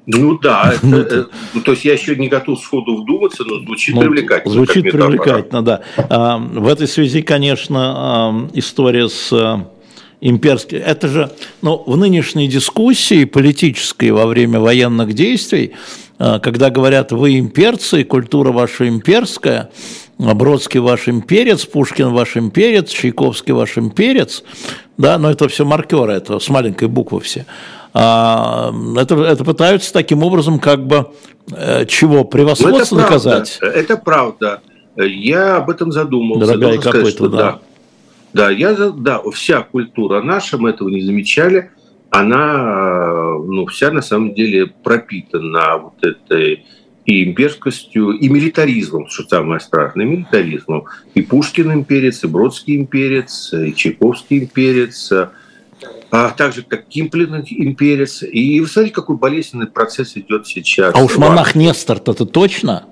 Ну 0.06 0.38
да, 0.38 0.74
это, 0.82 1.16
э, 1.16 1.24
ну, 1.54 1.60
то 1.60 1.72
есть 1.72 1.84
я 1.84 1.92
еще 1.92 2.16
не 2.16 2.28
готов 2.28 2.60
сходу 2.60 3.02
вдуматься, 3.02 3.44
но 3.44 3.60
звучит 3.60 3.94
ну, 3.94 4.02
привлекательно. 4.02 4.52
Звучит 4.52 4.90
привлекательно, 4.90 5.62
да. 5.62 5.80
А, 5.96 6.38
в 6.38 6.66
этой 6.66 6.88
связи, 6.88 7.22
конечно, 7.22 7.94
а, 7.96 8.48
история 8.52 9.08
с 9.08 9.32
имперский. 10.20 10.78
Это 10.78 11.08
же, 11.08 11.30
ну, 11.62 11.82
в 11.86 11.96
нынешней 11.96 12.48
дискуссии 12.48 13.24
политической 13.24 14.10
во 14.10 14.26
время 14.26 14.58
военных 14.58 15.12
действий, 15.12 15.72
когда 16.18 16.70
говорят 16.70 17.12
«вы 17.12 17.38
имперцы, 17.38 18.04
культура 18.04 18.52
ваша 18.52 18.88
имперская», 18.88 19.70
Бродский 20.18 20.78
ваш 20.80 21.08
имперец, 21.08 21.64
Пушкин 21.64 22.12
ваш 22.12 22.36
имперец, 22.36 22.90
Чайковский 22.90 23.52
ваш 23.52 23.76
имперец, 23.78 24.44
да, 24.96 25.18
но 25.18 25.30
это 25.30 25.48
все 25.48 25.64
маркеры, 25.64 26.12
это 26.12 26.38
с 26.38 26.48
маленькой 26.48 26.88
буквы 26.88 27.20
все. 27.20 27.46
А, 27.92 28.72
это, 28.96 29.16
это 29.22 29.44
пытаются 29.44 29.92
таким 29.92 30.22
образом 30.22 30.58
как 30.58 30.86
бы 30.86 31.10
э, 31.52 31.84
чего, 31.86 32.24
превосходство 32.24 32.98
это? 33.00 33.08
Правда, 33.08 33.44
это 33.60 33.96
правда. 33.96 34.60
Я 34.96 35.56
об 35.56 35.70
этом 35.70 35.90
задумался. 35.90 36.46
Дорогая 36.46 36.78
копыта, 36.78 37.28
да. 37.28 37.38
да. 37.38 37.60
Да, 38.32 38.50
я, 38.50 38.74
да, 38.74 39.20
вся 39.32 39.62
культура 39.62 40.20
наша, 40.20 40.58
мы 40.58 40.70
этого 40.70 40.88
не 40.88 41.02
замечали, 41.02 41.70
она, 42.14 43.38
ну, 43.44 43.66
вся 43.66 43.90
на 43.90 44.00
самом 44.00 44.34
деле 44.34 44.66
пропитана 44.66 45.78
вот 45.78 46.04
этой 46.04 46.64
и 47.04 47.24
имперскостью, 47.24 48.12
и 48.12 48.28
милитаризмом, 48.28 49.08
что 49.08 49.24
самое 49.24 49.60
страшное, 49.60 50.06
милитаризмом. 50.06 50.84
И 51.14 51.22
Пушкин 51.22 51.72
имперец, 51.72 52.24
и 52.24 52.26
Бродский 52.28 52.76
имперец, 52.76 53.52
и 53.52 53.74
Чайковский 53.74 54.38
имперец, 54.38 55.12
а 56.10 56.30
также 56.30 56.62
как 56.62 56.86
Кимплин 56.86 57.44
имперец. 57.46 58.22
И 58.22 58.60
вы 58.60 58.66
смотрите, 58.68 58.94
какой 58.94 59.16
болезненный 59.16 59.66
процесс 59.66 60.16
идет 60.16 60.46
сейчас. 60.46 60.94
А 60.94 61.02
уж 61.02 61.16
монах 61.18 61.54
Нестор-то 61.54 62.12
это 62.12 62.24
точно? 62.24 62.84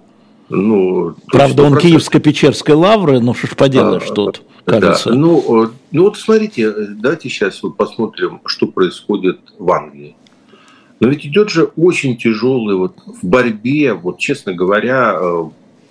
Ну, 0.49 1.15
Правда, 1.29 1.63
он 1.63 1.79
Киевско-Печерской 1.79 2.75
лавры, 2.75 3.21
ну 3.21 3.33
что 3.33 3.47
ж 3.47 3.57
поделаешь 3.57 4.11
а, 4.11 4.15
тут, 4.15 4.43
кажется. 4.65 5.11
Да. 5.11 5.15
Ну, 5.17 5.71
ну 5.91 6.03
вот 6.03 6.17
смотрите, 6.17 6.73
давайте 6.73 7.29
сейчас 7.29 7.63
вот 7.63 7.77
посмотрим, 7.77 8.41
что 8.47 8.67
происходит 8.67 9.41
в 9.59 9.71
Англии. 9.71 10.17
Но 11.01 11.09
ведь 11.09 11.27
идет 11.27 11.51
же 11.51 11.65
очень 11.77 12.17
тяжелый 12.17 12.77
вот 12.77 12.95
в 13.05 13.27
борьбе, 13.27 13.93
вот 13.93 14.19
честно 14.19 14.55
говоря, 14.55 15.17
э, 15.17 15.45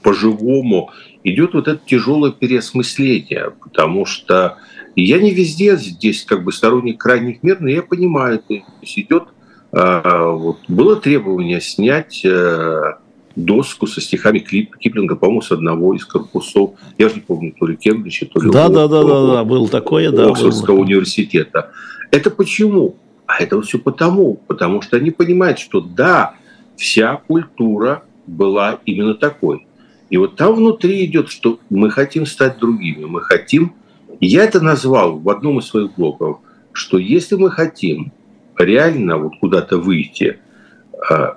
по-живому 0.04 0.92
идет 1.26 1.54
вот 1.54 1.68
это 1.68 1.82
тяжелое 1.86 2.32
переосмысление, 2.32 3.52
потому 3.62 4.06
что 4.06 4.58
я 4.96 5.20
не 5.20 5.32
везде 5.32 5.76
здесь 5.76 6.24
как 6.24 6.46
бы 6.46 6.54
сторонник 6.54 7.00
крайних 7.00 7.44
мер, 7.44 7.58
но 7.60 7.68
я 7.68 7.82
понимаю, 7.82 8.40
то 8.40 8.54
есть 8.54 9.00
идет, 9.00 9.26
э, 9.74 10.32
вот, 10.32 10.60
было 10.70 10.96
требование 10.96 11.60
снять 11.60 12.22
э, 12.24 12.94
доску 13.36 13.88
со 13.88 14.02
стихами 14.02 14.40
Киплинга, 14.40 15.16
по-моему, 15.16 15.42
с 15.42 15.52
одного 15.52 15.94
из 15.94 16.06
корпусов. 16.06 16.72
Я 16.98 17.10
же 17.10 17.16
не 17.16 17.22
помню, 17.22 17.54
то 17.60 17.66
ли 17.66 17.76
Кембриджа, 17.76 18.26
то 18.26 18.42
ли 18.42 18.52
да, 18.52 18.70
да, 18.70 18.88
да, 18.88 19.04
да, 19.04 19.28
да, 19.28 19.44
был 19.44 19.68
такое, 19.68 20.12
да. 20.12 20.30
Оксфордского 20.30 20.76
было. 20.76 20.84
университета. 20.84 21.72
Это 22.12 22.30
почему? 22.30 22.96
А 23.26 23.42
это 23.42 23.62
все 23.62 23.80
потому, 23.80 24.36
потому 24.48 24.82
что 24.82 24.98
они 24.98 25.12
понимают, 25.12 25.60
что 25.60 25.80
да, 25.80 26.36
вся 26.76 27.16
культура 27.16 28.04
была 28.28 28.80
именно 28.86 29.14
такой. 29.14 29.66
И 30.10 30.18
вот 30.18 30.36
там 30.36 30.56
внутри 30.56 31.06
идет, 31.06 31.30
что 31.30 31.60
мы 31.70 31.90
хотим 31.90 32.26
стать 32.26 32.60
другими, 32.60 33.06
мы 33.06 33.22
хотим... 33.22 33.74
Я 34.20 34.44
это 34.44 34.62
назвал 34.62 35.18
в 35.18 35.30
одном 35.30 35.60
из 35.60 35.68
своих 35.68 35.96
блогов, 35.96 36.40
что 36.74 36.98
если 36.98 37.36
мы 37.36 37.50
хотим 37.50 38.12
реально 38.58 39.18
вот 39.18 39.34
куда-то 39.40 39.78
выйти, 39.78 40.40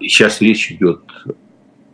сейчас 0.01 0.41
а, 0.41 0.45
речь 0.45 0.73
идет 0.73 1.01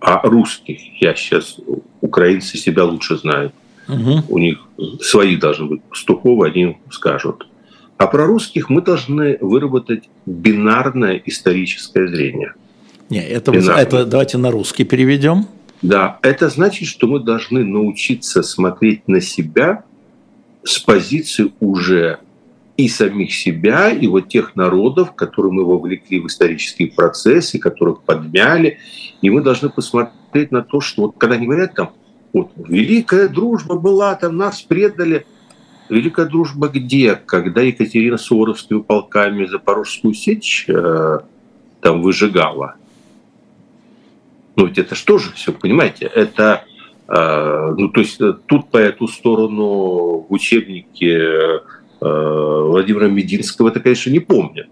а 0.01 0.21
русских, 0.27 0.81
я 1.01 1.15
сейчас, 1.15 1.59
украинцы 2.01 2.57
себя 2.57 2.85
лучше 2.85 3.17
знают. 3.17 3.53
Угу. 3.89 4.25
У 4.29 4.39
них 4.39 4.59
свои 5.01 5.37
должны 5.37 5.67
быть 5.67 5.83
пастуховы, 5.83 6.47
они 6.47 6.79
скажут. 6.91 7.47
А 7.99 8.07
про 8.07 8.27
русских 8.27 8.71
мы 8.71 8.81
должны 8.81 9.37
выработать 9.41 10.09
бинарное 10.25 11.21
историческое 11.27 12.09
зрение. 12.09 12.55
Не, 13.11 13.23
это, 13.23 13.53
это 13.53 14.07
давайте 14.07 14.39
на 14.39 14.51
русский 14.51 14.85
переведем. 14.85 15.47
Да, 15.83 16.19
это 16.23 16.49
значит, 16.49 16.89
что 16.89 17.07
мы 17.07 17.21
должны 17.21 17.65
научиться 17.65 18.43
смотреть 18.43 19.07
на 19.09 19.21
себя 19.21 19.85
с 20.63 20.79
позиции 20.79 21.53
уже 21.61 22.21
и 22.85 22.89
самих 22.89 23.33
себя, 23.35 23.91
и 23.91 24.07
вот 24.07 24.29
тех 24.29 24.57
народов, 24.57 25.15
которые 25.15 25.53
мы 25.53 25.65
вовлекли 25.65 26.21
в 26.21 26.27
исторические 26.27 26.91
процессы, 26.91 27.59
которых 27.59 28.03
подмяли. 28.03 28.79
И 29.23 29.31
мы 29.31 29.43
должны 29.43 29.69
посмотреть 29.69 30.51
на 30.51 30.63
то, 30.63 30.81
что 30.81 31.03
вот 31.03 31.15
когда 31.19 31.37
они 31.37 31.47
говорят 31.47 31.75
там, 31.75 31.93
вот, 32.33 32.51
великая 32.57 33.29
дружба 33.29 33.77
была, 33.77 34.15
там 34.15 34.37
нас 34.37 34.63
предали. 34.63 35.27
Великая 35.89 36.27
дружба 36.27 36.69
где? 36.69 37.17
Когда 37.17 37.63
Екатерина 37.63 38.17
Суворовскими 38.17 38.81
полками 38.81 39.47
Запорожскую 39.47 40.15
сечь 40.15 40.67
э, 40.69 41.19
там 41.81 42.03
выжигала. 42.03 42.77
Ну 44.55 44.67
ведь 44.67 44.79
это 44.79 44.95
что 44.95 45.19
же 45.19 45.33
все, 45.33 45.53
понимаете? 45.53 46.07
Это, 46.07 46.65
э, 47.09 47.75
ну 47.77 47.89
то 47.89 48.01
есть 48.01 48.21
э, 48.21 48.35
тут 48.47 48.71
по 48.71 48.77
эту 48.77 49.09
сторону 49.09 50.27
в 50.29 50.33
учебнике 50.33 51.61
Э, 51.61 51.80
Владимира 52.01 53.09
Мединского 53.09 53.69
это, 53.69 53.81
конечно, 53.81 54.11
не 54.11 54.21
помнят. 54.21 54.69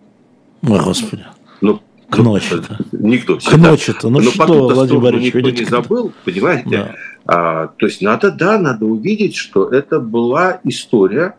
О, 0.63 0.83
Господи. 0.83 1.25
Ну, 1.61 1.81
к 2.11 2.19
ночи-то. 2.19 2.79
Никто. 2.93 3.39
К 3.39 3.57
ночи-то. 3.57 4.09
Ну 4.09 4.21
Но 4.21 4.31
что, 4.31 4.69
Владимир 4.69 5.01
Борисович, 5.01 5.35
никто 5.35 5.51
не 5.51 5.65
забыл, 5.65 6.13
понимаете? 6.25 6.71
Да. 6.71 6.95
А, 7.27 7.67
то 7.77 7.87
есть 7.87 8.01
надо, 8.01 8.31
да, 8.31 8.59
надо 8.59 8.87
увидеть, 8.87 9.37
что 9.37 9.69
это 9.69 10.01
была 10.01 10.61
история, 10.65 11.37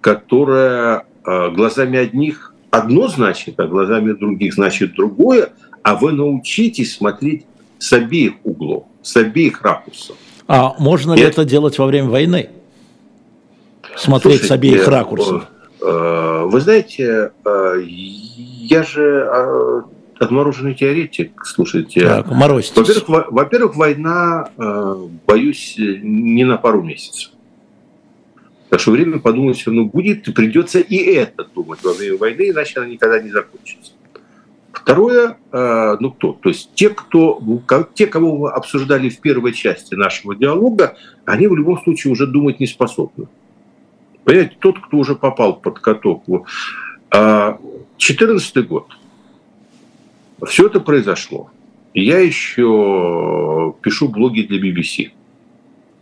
которая 0.00 1.04
а, 1.24 1.50
глазами 1.50 1.98
одних 1.98 2.54
одно 2.70 3.08
значит, 3.08 3.58
а 3.58 3.66
глазами 3.66 4.12
других 4.12 4.54
значит 4.54 4.94
другое, 4.94 5.52
а 5.82 5.96
вы 5.96 6.12
научитесь 6.12 6.94
смотреть 6.94 7.44
с 7.78 7.92
обеих 7.92 8.34
углов, 8.44 8.84
с 9.02 9.16
обеих 9.16 9.62
ракурсов. 9.62 10.16
А 10.46 10.74
можно 10.78 11.14
ли 11.14 11.22
это, 11.22 11.42
это 11.42 11.44
делать 11.44 11.78
во 11.78 11.86
время 11.86 12.08
войны? 12.08 12.50
Смотреть 13.96 14.40
Слушайте, 14.40 14.48
с 14.48 14.50
обеих 14.50 14.88
ракурсов? 14.88 15.44
Э, 15.84 16.44
вы 16.46 16.60
знаете, 16.60 17.32
э, 17.44 17.82
я 17.84 18.82
же 18.82 19.28
э, 19.30 19.82
отмороженный 20.18 20.74
теоретик, 20.74 21.44
слушайте. 21.44 22.00
Так, 22.00 22.28
Во-первых, 22.76 23.30
во-первых, 23.30 23.76
война, 23.76 24.48
боюсь, 25.26 25.74
не 25.76 26.44
на 26.44 26.56
пару 26.56 26.82
месяцев. 26.82 27.32
Так 28.70 28.80
что 28.80 28.92
время 28.92 29.18
подумать 29.18 29.58
все 29.58 29.70
равно 29.70 29.84
будет, 29.84 30.26
и 30.26 30.32
придется 30.32 30.80
и 30.80 30.96
это 30.96 31.46
думать 31.54 31.82
во 31.82 31.92
время 31.92 32.16
войны, 32.16 32.48
иначе 32.48 32.80
она 32.80 32.88
никогда 32.88 33.20
не 33.20 33.30
закончится. 33.30 33.92
Второе, 34.72 35.36
ну 35.52 36.10
кто? 36.10 36.32
То 36.32 36.48
есть 36.48 36.70
те, 36.74 36.90
кто, 36.90 37.40
те, 37.94 38.06
кого 38.06 38.36
мы 38.36 38.50
обсуждали 38.50 39.08
в 39.08 39.20
первой 39.20 39.52
части 39.52 39.94
нашего 39.94 40.34
диалога, 40.34 40.96
они 41.24 41.46
в 41.46 41.54
любом 41.54 41.80
случае 41.82 42.12
уже 42.12 42.26
думать 42.26 42.58
не 42.58 42.66
способны. 42.66 43.28
Понимаете, 44.24 44.56
тот, 44.58 44.78
кто 44.80 44.96
уже 44.96 45.14
попал 45.14 45.56
под 45.56 45.78
каток. 45.78 46.24
2014 47.10 48.56
а, 48.56 48.62
год. 48.62 48.88
Все 50.46 50.66
это 50.66 50.80
произошло. 50.80 51.50
Я 51.92 52.18
еще 52.18 53.74
пишу 53.82 54.08
блоги 54.08 54.42
для 54.42 54.58
BBC. 54.58 55.12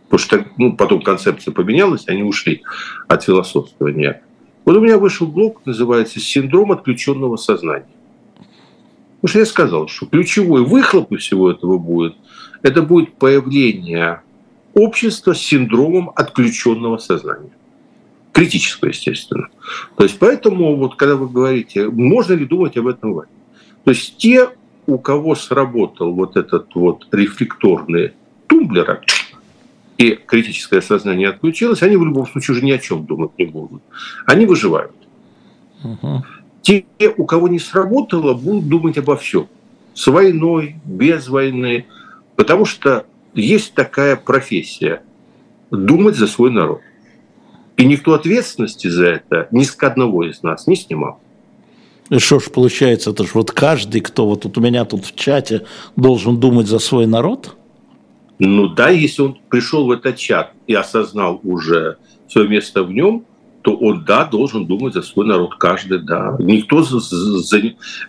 Потому 0.09 0.19
что 0.19 0.45
ну, 0.57 0.75
потом 0.75 1.01
концепция 1.01 1.51
поменялась, 1.51 2.07
они 2.07 2.23
ушли 2.23 2.63
от 3.07 3.23
философствования. 3.23 4.21
Вот 4.65 4.77
у 4.77 4.81
меня 4.81 4.97
вышел 4.97 5.27
блог, 5.27 5.65
называется 5.65 6.19
«Синдром 6.19 6.71
отключенного 6.71 7.35
сознания». 7.35 7.87
Потому 9.15 9.29
что 9.29 9.39
я 9.39 9.45
сказал, 9.45 9.87
что 9.87 10.05
ключевой 10.05 10.63
выхлоп 10.63 11.15
всего 11.17 11.51
этого 11.51 11.77
будет, 11.77 12.15
это 12.61 12.81
будет 12.81 13.13
появление 13.13 14.21
общества 14.73 15.33
с 15.33 15.39
синдромом 15.39 16.11
отключенного 16.15 16.97
сознания. 16.97 17.51
Критического, 18.33 18.89
естественно. 18.89 19.47
То 19.95 20.03
есть 20.03 20.19
поэтому, 20.19 20.75
вот 20.75 20.95
когда 20.95 21.15
вы 21.15 21.29
говорите, 21.29 21.87
можно 21.87 22.33
ли 22.33 22.45
думать 22.45 22.75
об 22.77 22.87
этом 22.87 23.13
вами? 23.13 23.29
То 23.85 23.91
есть 23.91 24.17
те, 24.17 24.49
у 24.85 24.97
кого 24.97 25.35
сработал 25.35 26.13
вот 26.13 26.35
этот 26.35 26.75
вот 26.75 27.07
рефлекторный 27.11 28.13
тумблер, 28.47 29.01
и 29.97 30.19
критическое 30.25 30.81
сознание 30.81 31.29
отключилось, 31.29 31.83
они 31.83 31.95
в 31.95 32.03
любом 32.03 32.27
случае 32.27 32.55
уже 32.55 32.65
ни 32.65 32.71
о 32.71 32.79
чем 32.79 33.05
думать 33.05 33.31
не 33.37 33.45
будут. 33.45 33.81
Они 34.25 34.45
выживают. 34.45 34.95
Угу. 35.83 36.25
Те, 36.63 36.85
у 37.15 37.25
кого 37.25 37.47
не 37.47 37.59
сработало, 37.59 38.33
будут 38.33 38.67
думать 38.67 38.97
обо 38.97 39.15
всем. 39.15 39.47
С 39.93 40.07
войной, 40.07 40.75
без 40.83 41.27
войны. 41.27 41.85
Потому 42.35 42.65
что 42.65 43.05
есть 43.35 43.73
такая 43.73 44.15
профессия– 44.15 45.03
думать 45.77 46.15
за 46.15 46.27
свой 46.27 46.51
народ. 46.51 46.81
И 47.77 47.85
никто 47.85 48.13
ответственности 48.13 48.87
за 48.87 49.07
это 49.07 49.47
ни 49.51 49.63
с 49.63 49.75
одного 49.79 50.23
из 50.23 50.43
нас 50.43 50.67
не 50.67 50.75
снимал. 50.75 51.19
И 52.09 52.19
что 52.19 52.39
ж 52.39 52.51
получается, 52.51 53.11
это 53.11 53.23
же 53.23 53.31
вот 53.33 53.51
каждый, 53.51 54.01
кто 54.01 54.27
вот 54.27 54.41
тут 54.41 54.57
у 54.57 54.61
меня 54.61 54.85
тут 54.85 55.05
в 55.05 55.15
чате 55.15 55.65
должен 55.95 56.39
думать 56.39 56.67
за 56.67 56.79
свой 56.79 57.07
народ? 57.07 57.55
Ну 58.39 58.67
да, 58.67 58.89
если 58.89 59.21
он 59.21 59.39
пришел 59.49 59.85
в 59.85 59.91
этот 59.91 60.17
чат 60.17 60.51
и 60.67 60.73
осознал 60.73 61.39
уже 61.43 61.97
свое 62.27 62.47
место 62.47 62.83
в 62.83 62.91
нем, 62.91 63.25
то 63.61 63.75
он, 63.75 64.03
да, 64.03 64.25
должен 64.25 64.65
думать 64.65 64.93
за 64.93 65.01
свой 65.01 65.25
народ, 65.25 65.55
каждый, 65.55 65.99
да. 65.99 66.35
Никто 66.39 66.83
за, 66.83 66.99
за 66.99 67.61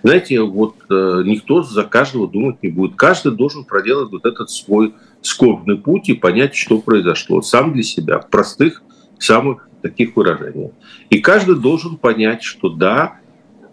знаете, 0.02 0.42
вот 0.42 0.74
э, 0.90 1.22
никто 1.24 1.62
за 1.62 1.84
каждого 1.84 2.26
думать 2.26 2.60
не 2.62 2.70
будет. 2.70 2.96
Каждый 2.96 3.32
должен 3.32 3.64
проделать 3.64 4.10
вот 4.10 4.26
этот 4.26 4.50
свой 4.50 4.94
скорбный 5.22 5.76
путь 5.76 6.08
и 6.08 6.14
понять, 6.14 6.56
что 6.56 6.80
произошло 6.80 7.40
сам 7.40 7.72
для 7.72 7.84
себя, 7.84 8.18
в 8.18 8.28
простых 8.28 8.82
самых 9.24 9.68
таких 9.82 10.16
выражениях. 10.16 10.72
И 11.10 11.18
каждый 11.18 11.56
должен 11.56 11.96
понять, 11.96 12.42
что 12.42 12.68
да, 12.68 13.14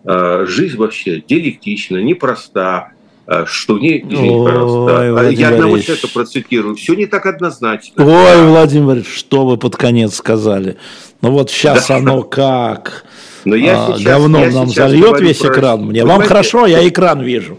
э, 0.03 0.45
жизнь 0.47 0.77
вообще 0.77 1.23
диалектична, 1.25 1.97
непроста, 1.97 2.91
э, 3.27 3.45
что 3.47 3.75
в 3.75 3.79
ней, 3.79 4.01
извините, 4.01 4.43
пожалуйста, 4.43 5.29
я 5.29 5.49
одного 5.49 5.79
человека 5.79 6.07
процитирую, 6.13 6.75
все 6.75 6.95
не 6.95 7.05
так 7.05 7.25
однозначно. 7.25 8.05
Ой, 8.05 8.45
Владимир, 8.45 9.05
что 9.05 9.45
вы 9.45 9.57
под 9.57 9.77
конец 9.77 10.15
сказали? 10.15 10.77
Ну 11.21 11.31
вот 11.31 11.49
сейчас 11.49 11.87
да. 11.87 11.97
оно 11.97 12.23
как? 12.23 13.05
Но 13.45 13.55
я 13.55 13.85
а, 13.85 13.87
сейчас, 13.87 14.03
говном 14.03 14.41
я 14.41 14.51
нам 14.51 14.69
зальет 14.69 15.19
весь 15.19 15.37
про... 15.37 15.51
экран. 15.51 15.85
Мне 15.85 16.05
вам 16.05 16.21
хорошо, 16.21 16.65
я 16.65 16.87
экран 16.87 17.21
вижу. 17.21 17.57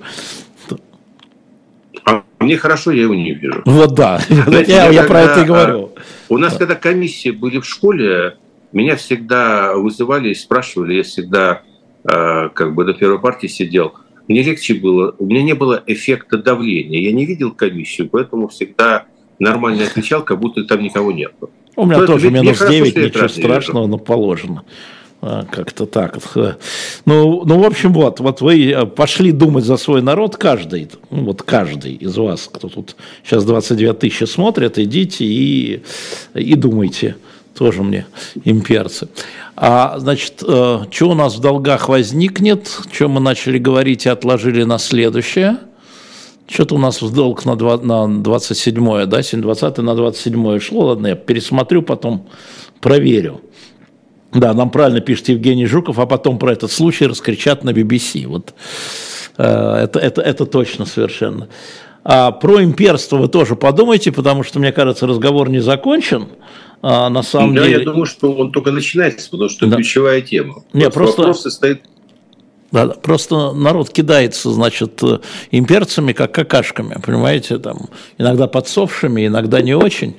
А 2.04 2.22
мне 2.40 2.56
хорошо, 2.56 2.90
я 2.90 3.02
его 3.02 3.14
не 3.14 3.32
вижу. 3.32 3.62
Вот 3.64 3.94
да, 3.94 4.20
Знаете, 4.28 4.72
я, 4.72 4.86
я, 4.88 5.02
когда, 5.02 5.08
про 5.08 5.20
это 5.20 5.40
и 5.40 5.44
говорю. 5.44 5.91
У 6.32 6.38
нас, 6.38 6.56
когда 6.56 6.76
комиссии 6.76 7.28
были 7.28 7.58
в 7.58 7.66
школе, 7.66 8.38
меня 8.72 8.96
всегда 8.96 9.74
вызывали 9.74 10.30
и 10.30 10.34
спрашивали, 10.34 10.94
я 10.94 11.02
всегда 11.02 11.60
а, 12.04 12.48
как 12.48 12.74
бы 12.74 12.86
на 12.86 12.94
первой 12.94 13.20
партии 13.20 13.48
сидел, 13.48 13.92
мне 14.28 14.42
легче 14.42 14.72
было, 14.72 15.14
у 15.18 15.26
меня 15.26 15.42
не 15.42 15.52
было 15.52 15.82
эффекта 15.86 16.38
давления, 16.38 17.02
я 17.02 17.12
не 17.12 17.26
видел 17.26 17.52
комиссию, 17.52 18.08
поэтому 18.08 18.48
всегда 18.48 19.04
нормально 19.38 19.84
отвечал, 19.84 20.24
как 20.24 20.40
будто 20.40 20.64
там 20.64 20.82
никого 20.82 21.12
нет. 21.12 21.34
У 21.76 21.84
меня 21.84 22.06
тоже 22.06 22.30
минус 22.30 22.66
9, 22.66 22.96
ничего 22.96 23.28
страшного, 23.28 23.86
но 23.86 23.98
положено. 23.98 24.64
А, 25.24 25.44
как-то 25.44 25.86
так. 25.86 26.18
Ну, 27.04 27.44
ну, 27.44 27.58
в 27.60 27.64
общем, 27.64 27.92
вот, 27.92 28.18
вот 28.18 28.40
вы 28.40 28.72
э, 28.72 28.86
пошли 28.86 29.30
думать 29.30 29.64
за 29.64 29.76
свой 29.76 30.02
народ, 30.02 30.36
каждый, 30.36 30.90
ну, 31.10 31.26
вот 31.26 31.42
каждый 31.42 31.94
из 31.94 32.16
вас, 32.16 32.50
кто 32.52 32.68
тут 32.68 32.96
сейчас 33.24 33.44
22 33.44 33.92
тысячи 33.94 34.24
смотрит, 34.24 34.78
идите 34.78 35.24
и, 35.24 35.82
и 36.34 36.54
думайте. 36.56 37.16
Тоже 37.56 37.82
мне 37.82 38.06
имперцы. 38.44 39.08
А, 39.54 39.96
значит, 39.98 40.42
э, 40.42 40.78
что 40.90 41.10
у 41.10 41.14
нас 41.14 41.36
в 41.36 41.40
долгах 41.40 41.88
возникнет, 41.88 42.68
что 42.90 43.06
мы 43.08 43.20
начали 43.20 43.58
говорить 43.58 44.06
и 44.06 44.08
отложили 44.08 44.64
на 44.64 44.78
следующее– 44.78 45.58
что-то 46.48 46.74
у 46.74 46.78
нас 46.78 47.00
в 47.00 47.14
долг 47.14 47.44
на, 47.44 47.56
2, 47.56 47.78
на 47.78 48.22
27 48.22 49.06
да, 49.06 49.22
сегодня 49.22 49.42
20 49.44 49.78
на 49.78 49.94
27 49.94 50.58
шло, 50.58 50.86
ладно, 50.86 51.06
я 51.08 51.14
пересмотрю, 51.14 51.82
потом 51.82 52.28
проверю. 52.80 53.40
Да, 54.32 54.54
нам 54.54 54.70
правильно 54.70 55.00
пишет 55.00 55.28
Евгений 55.28 55.66
Жуков, 55.66 55.98
а 55.98 56.06
потом 56.06 56.38
про 56.38 56.52
этот 56.52 56.72
случай 56.72 57.06
раскричат 57.06 57.64
на 57.64 57.70
BBC. 57.70 58.26
Вот 58.26 58.54
э, 59.36 59.44
это, 59.44 59.98
это, 59.98 60.22
это 60.22 60.46
точно 60.46 60.86
совершенно. 60.86 61.48
А 62.04 62.32
про 62.32 62.62
имперство 62.62 63.16
вы 63.16 63.28
тоже 63.28 63.56
подумайте, 63.56 64.10
потому 64.10 64.42
что, 64.42 64.58
мне 64.58 64.72
кажется, 64.72 65.06
разговор 65.06 65.50
не 65.50 65.60
закончен. 65.60 66.28
А, 66.80 67.08
на 67.10 67.22
самом 67.22 67.54
да, 67.54 67.62
деле... 67.62 67.78
я 67.78 67.84
думаю, 67.84 68.06
что 68.06 68.32
он 68.32 68.50
только 68.50 68.72
начинается, 68.72 69.30
потому 69.30 69.50
что 69.50 69.66
да. 69.66 69.76
ключевая 69.76 70.20
тема. 70.20 70.64
Не, 70.72 70.90
просто... 70.90 71.22
Вопрос 71.22 71.42
состоит 71.42 71.82
да, 72.72 72.86
просто 72.86 73.52
народ 73.52 73.90
кидается, 73.90 74.50
значит, 74.50 75.02
имперцами, 75.50 76.14
как 76.14 76.32
какашками, 76.32 76.98
понимаете, 77.04 77.58
там, 77.58 77.90
иногда 78.16 78.46
подсохшими, 78.46 79.26
иногда 79.26 79.60
не 79.60 79.74
очень. 79.74 80.16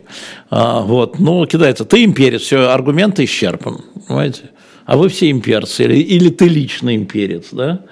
А, 0.51 0.81
вот, 0.81 1.17
ну, 1.17 1.43
кидается, 1.47 1.83
ты 1.83 2.03
имперец, 2.03 2.41
все, 2.41 2.69
аргументы 2.69 3.23
исчерпан, 3.23 3.81
понимаете. 4.07 4.51
А 4.85 4.97
вы 4.97 5.09
все 5.09 5.31
имперцы, 5.31 5.83
или, 5.85 5.95
или 5.95 6.29
ты 6.29 6.47
лично 6.47 6.95
имперец, 6.95 7.49
да? 7.51 7.85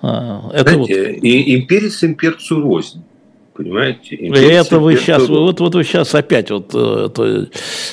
А, 0.00 0.50
это 0.52 0.72
Знаете, 0.74 1.12
вот... 1.12 1.24
и 1.24 1.54
имперец 1.54 2.02
имперцу 2.02 2.60
рознь. 2.60 3.02
Понимаете? 3.54 4.16
И 4.16 4.30
это 4.30 4.78
вы 4.78 4.96
сейчас, 4.96 5.28
вот, 5.28 5.60
вот 5.60 5.74
вы 5.74 5.84
сейчас 5.84 6.14
опять 6.14 6.50
вот 6.50 6.70
э, 6.74 7.10
то, 7.14 7.46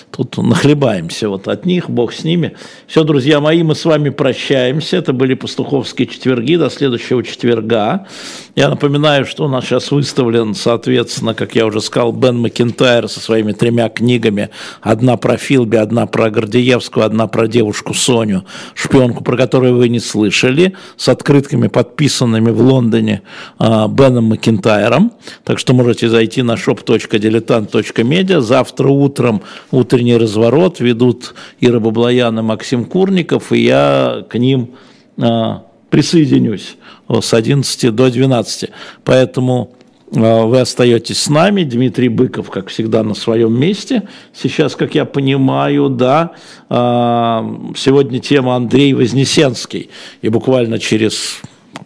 тут 0.10 0.38
нахлебаемся 0.38 1.28
вот 1.28 1.50
от 1.50 1.66
них, 1.66 1.90
бог 1.90 2.14
с 2.14 2.24
ними. 2.24 2.56
Все, 2.88 3.04
друзья 3.04 3.42
мои, 3.42 3.62
мы 3.64 3.76
с 3.76 3.84
вами 3.84 4.10
прощаемся. 4.10 4.96
Это 4.96 5.12
были 5.12 5.34
пастуховские 5.34 6.08
четверги, 6.08 6.56
до 6.56 6.70
следующего 6.70 7.26
четверга. 7.26 8.08
Я 8.56 8.70
напоминаю, 8.70 9.26
что 9.26 9.46
у 9.46 9.48
нас 9.50 9.66
сейчас 9.66 9.92
выставлен, 9.92 10.54
соответственно, 10.54 11.34
как 11.34 11.56
я 11.56 11.66
уже 11.66 11.82
сказал, 11.82 12.14
Бен 12.14 12.38
Макентайр 12.40 13.10
со 13.10 13.20
своими 13.20 13.52
тремя 13.52 13.90
книгами. 13.90 14.52
Одна 14.80 15.18
про 15.18 15.36
Филби, 15.36 15.76
одна 15.76 16.06
про 16.06 16.30
Гордеевскую, 16.30 17.06
одна 17.06 17.28
про 17.28 17.50
девушку 17.50 17.94
Соню, 17.94 18.46
шпионку, 18.76 19.26
про 19.26 19.36
которую 19.36 19.76
вы 19.76 19.90
не 19.90 20.00
слышали, 20.00 20.74
с 20.96 21.10
открытками, 21.10 21.68
подписанными 21.68 22.50
в 22.52 22.62
Лондоне 22.62 23.24
э, 23.60 23.88
Беном 23.90 24.26
Макентайром 24.26 25.12
так 25.50 25.58
что 25.58 25.74
можете 25.74 26.10
зайти 26.10 26.44
на 26.44 26.52
shop.diletant.media. 26.52 28.40
Завтра 28.40 28.88
утром 28.90 29.42
утренний 29.72 30.16
разворот 30.16 30.80
ведут 30.80 31.34
Ира 31.60 31.80
Баблоян 31.80 32.38
и 32.38 32.44
Максим 32.44 32.86
Курников, 32.86 33.52
и 33.52 33.62
я 33.62 34.28
к 34.30 34.38
ним 34.38 34.76
а, 35.18 35.64
присоединюсь 35.90 36.78
с 37.10 37.34
11 37.34 37.96
до 37.96 38.12
12. 38.12 38.70
Поэтому 39.04 39.74
а, 40.16 40.46
вы 40.46 40.60
остаетесь 40.60 41.20
с 41.20 41.30
нами. 41.30 41.64
Дмитрий 41.64 42.10
Быков, 42.10 42.52
как 42.52 42.68
всегда, 42.68 43.02
на 43.02 43.16
своем 43.16 43.60
месте. 43.60 44.08
Сейчас, 44.36 44.76
как 44.76 44.94
я 44.94 45.06
понимаю, 45.06 45.90
да, 45.90 46.34
а, 46.70 47.44
сегодня 47.76 48.20
тема 48.20 48.56
Андрей 48.56 48.94
Вознесенский. 48.94 49.90
И 50.22 50.30
буквально 50.30 50.78
через 50.78 51.42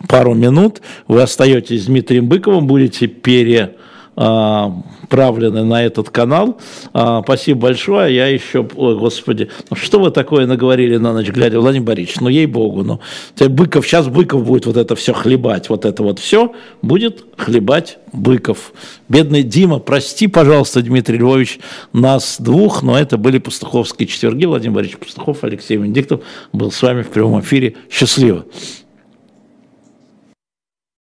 пару 0.08 0.34
минут 0.34 0.82
вы 1.08 1.22
остаетесь 1.22 1.84
с 1.84 1.86
Дмитрием 1.88 2.28
Быковым, 2.28 2.68
будете 2.68 3.08
пере 3.08 3.76
правлены 4.16 5.64
на 5.64 5.84
этот 5.84 6.10
канал. 6.10 6.60
А, 6.94 7.24
спасибо 7.24 7.62
большое. 7.62 8.16
Я 8.16 8.28
еще, 8.28 8.68
ой, 8.76 8.98
господи, 8.98 9.50
ну 9.70 9.76
что 9.76 10.00
вы 10.00 10.12
такое 10.12 10.46
наговорили 10.46 10.98
на 10.98 11.14
ночь 11.14 11.30
глядя, 11.30 11.60
Владимир 11.60 11.88
Борисович, 11.88 12.20
ну 12.22 12.30
ей-богу, 12.30 12.84
ну, 12.84 13.00
Быков, 13.50 13.88
сейчас 13.88 14.08
Быков 14.08 14.46
будет 14.46 14.68
вот 14.68 14.78
это 14.78 14.96
все 14.96 15.14
хлебать, 15.14 15.70
вот 15.70 15.86
это 15.86 16.04
вот 16.04 16.20
все 16.20 16.54
будет 16.84 17.26
хлебать 17.38 17.98
Быков. 18.12 18.74
Бедный 19.10 19.42
Дима, 19.42 19.80
прости, 19.80 20.28
пожалуйста, 20.28 20.84
Дмитрий 20.84 21.18
Львович, 21.18 21.60
нас 21.92 22.38
двух, 22.40 22.84
но 22.84 22.98
это 22.98 23.18
были 23.18 23.40
пастуховские 23.40 24.08
четверги. 24.08 24.46
Владимир 24.46 24.76
Борисович 24.76 25.00
Пастухов, 25.00 25.44
Алексей 25.44 25.78
Венедиктов 25.78 26.22
был 26.52 26.72
с 26.72 26.80
вами 26.82 27.02
в 27.02 27.10
прямом 27.10 27.42
эфире. 27.42 27.76
Счастливо. 27.90 28.46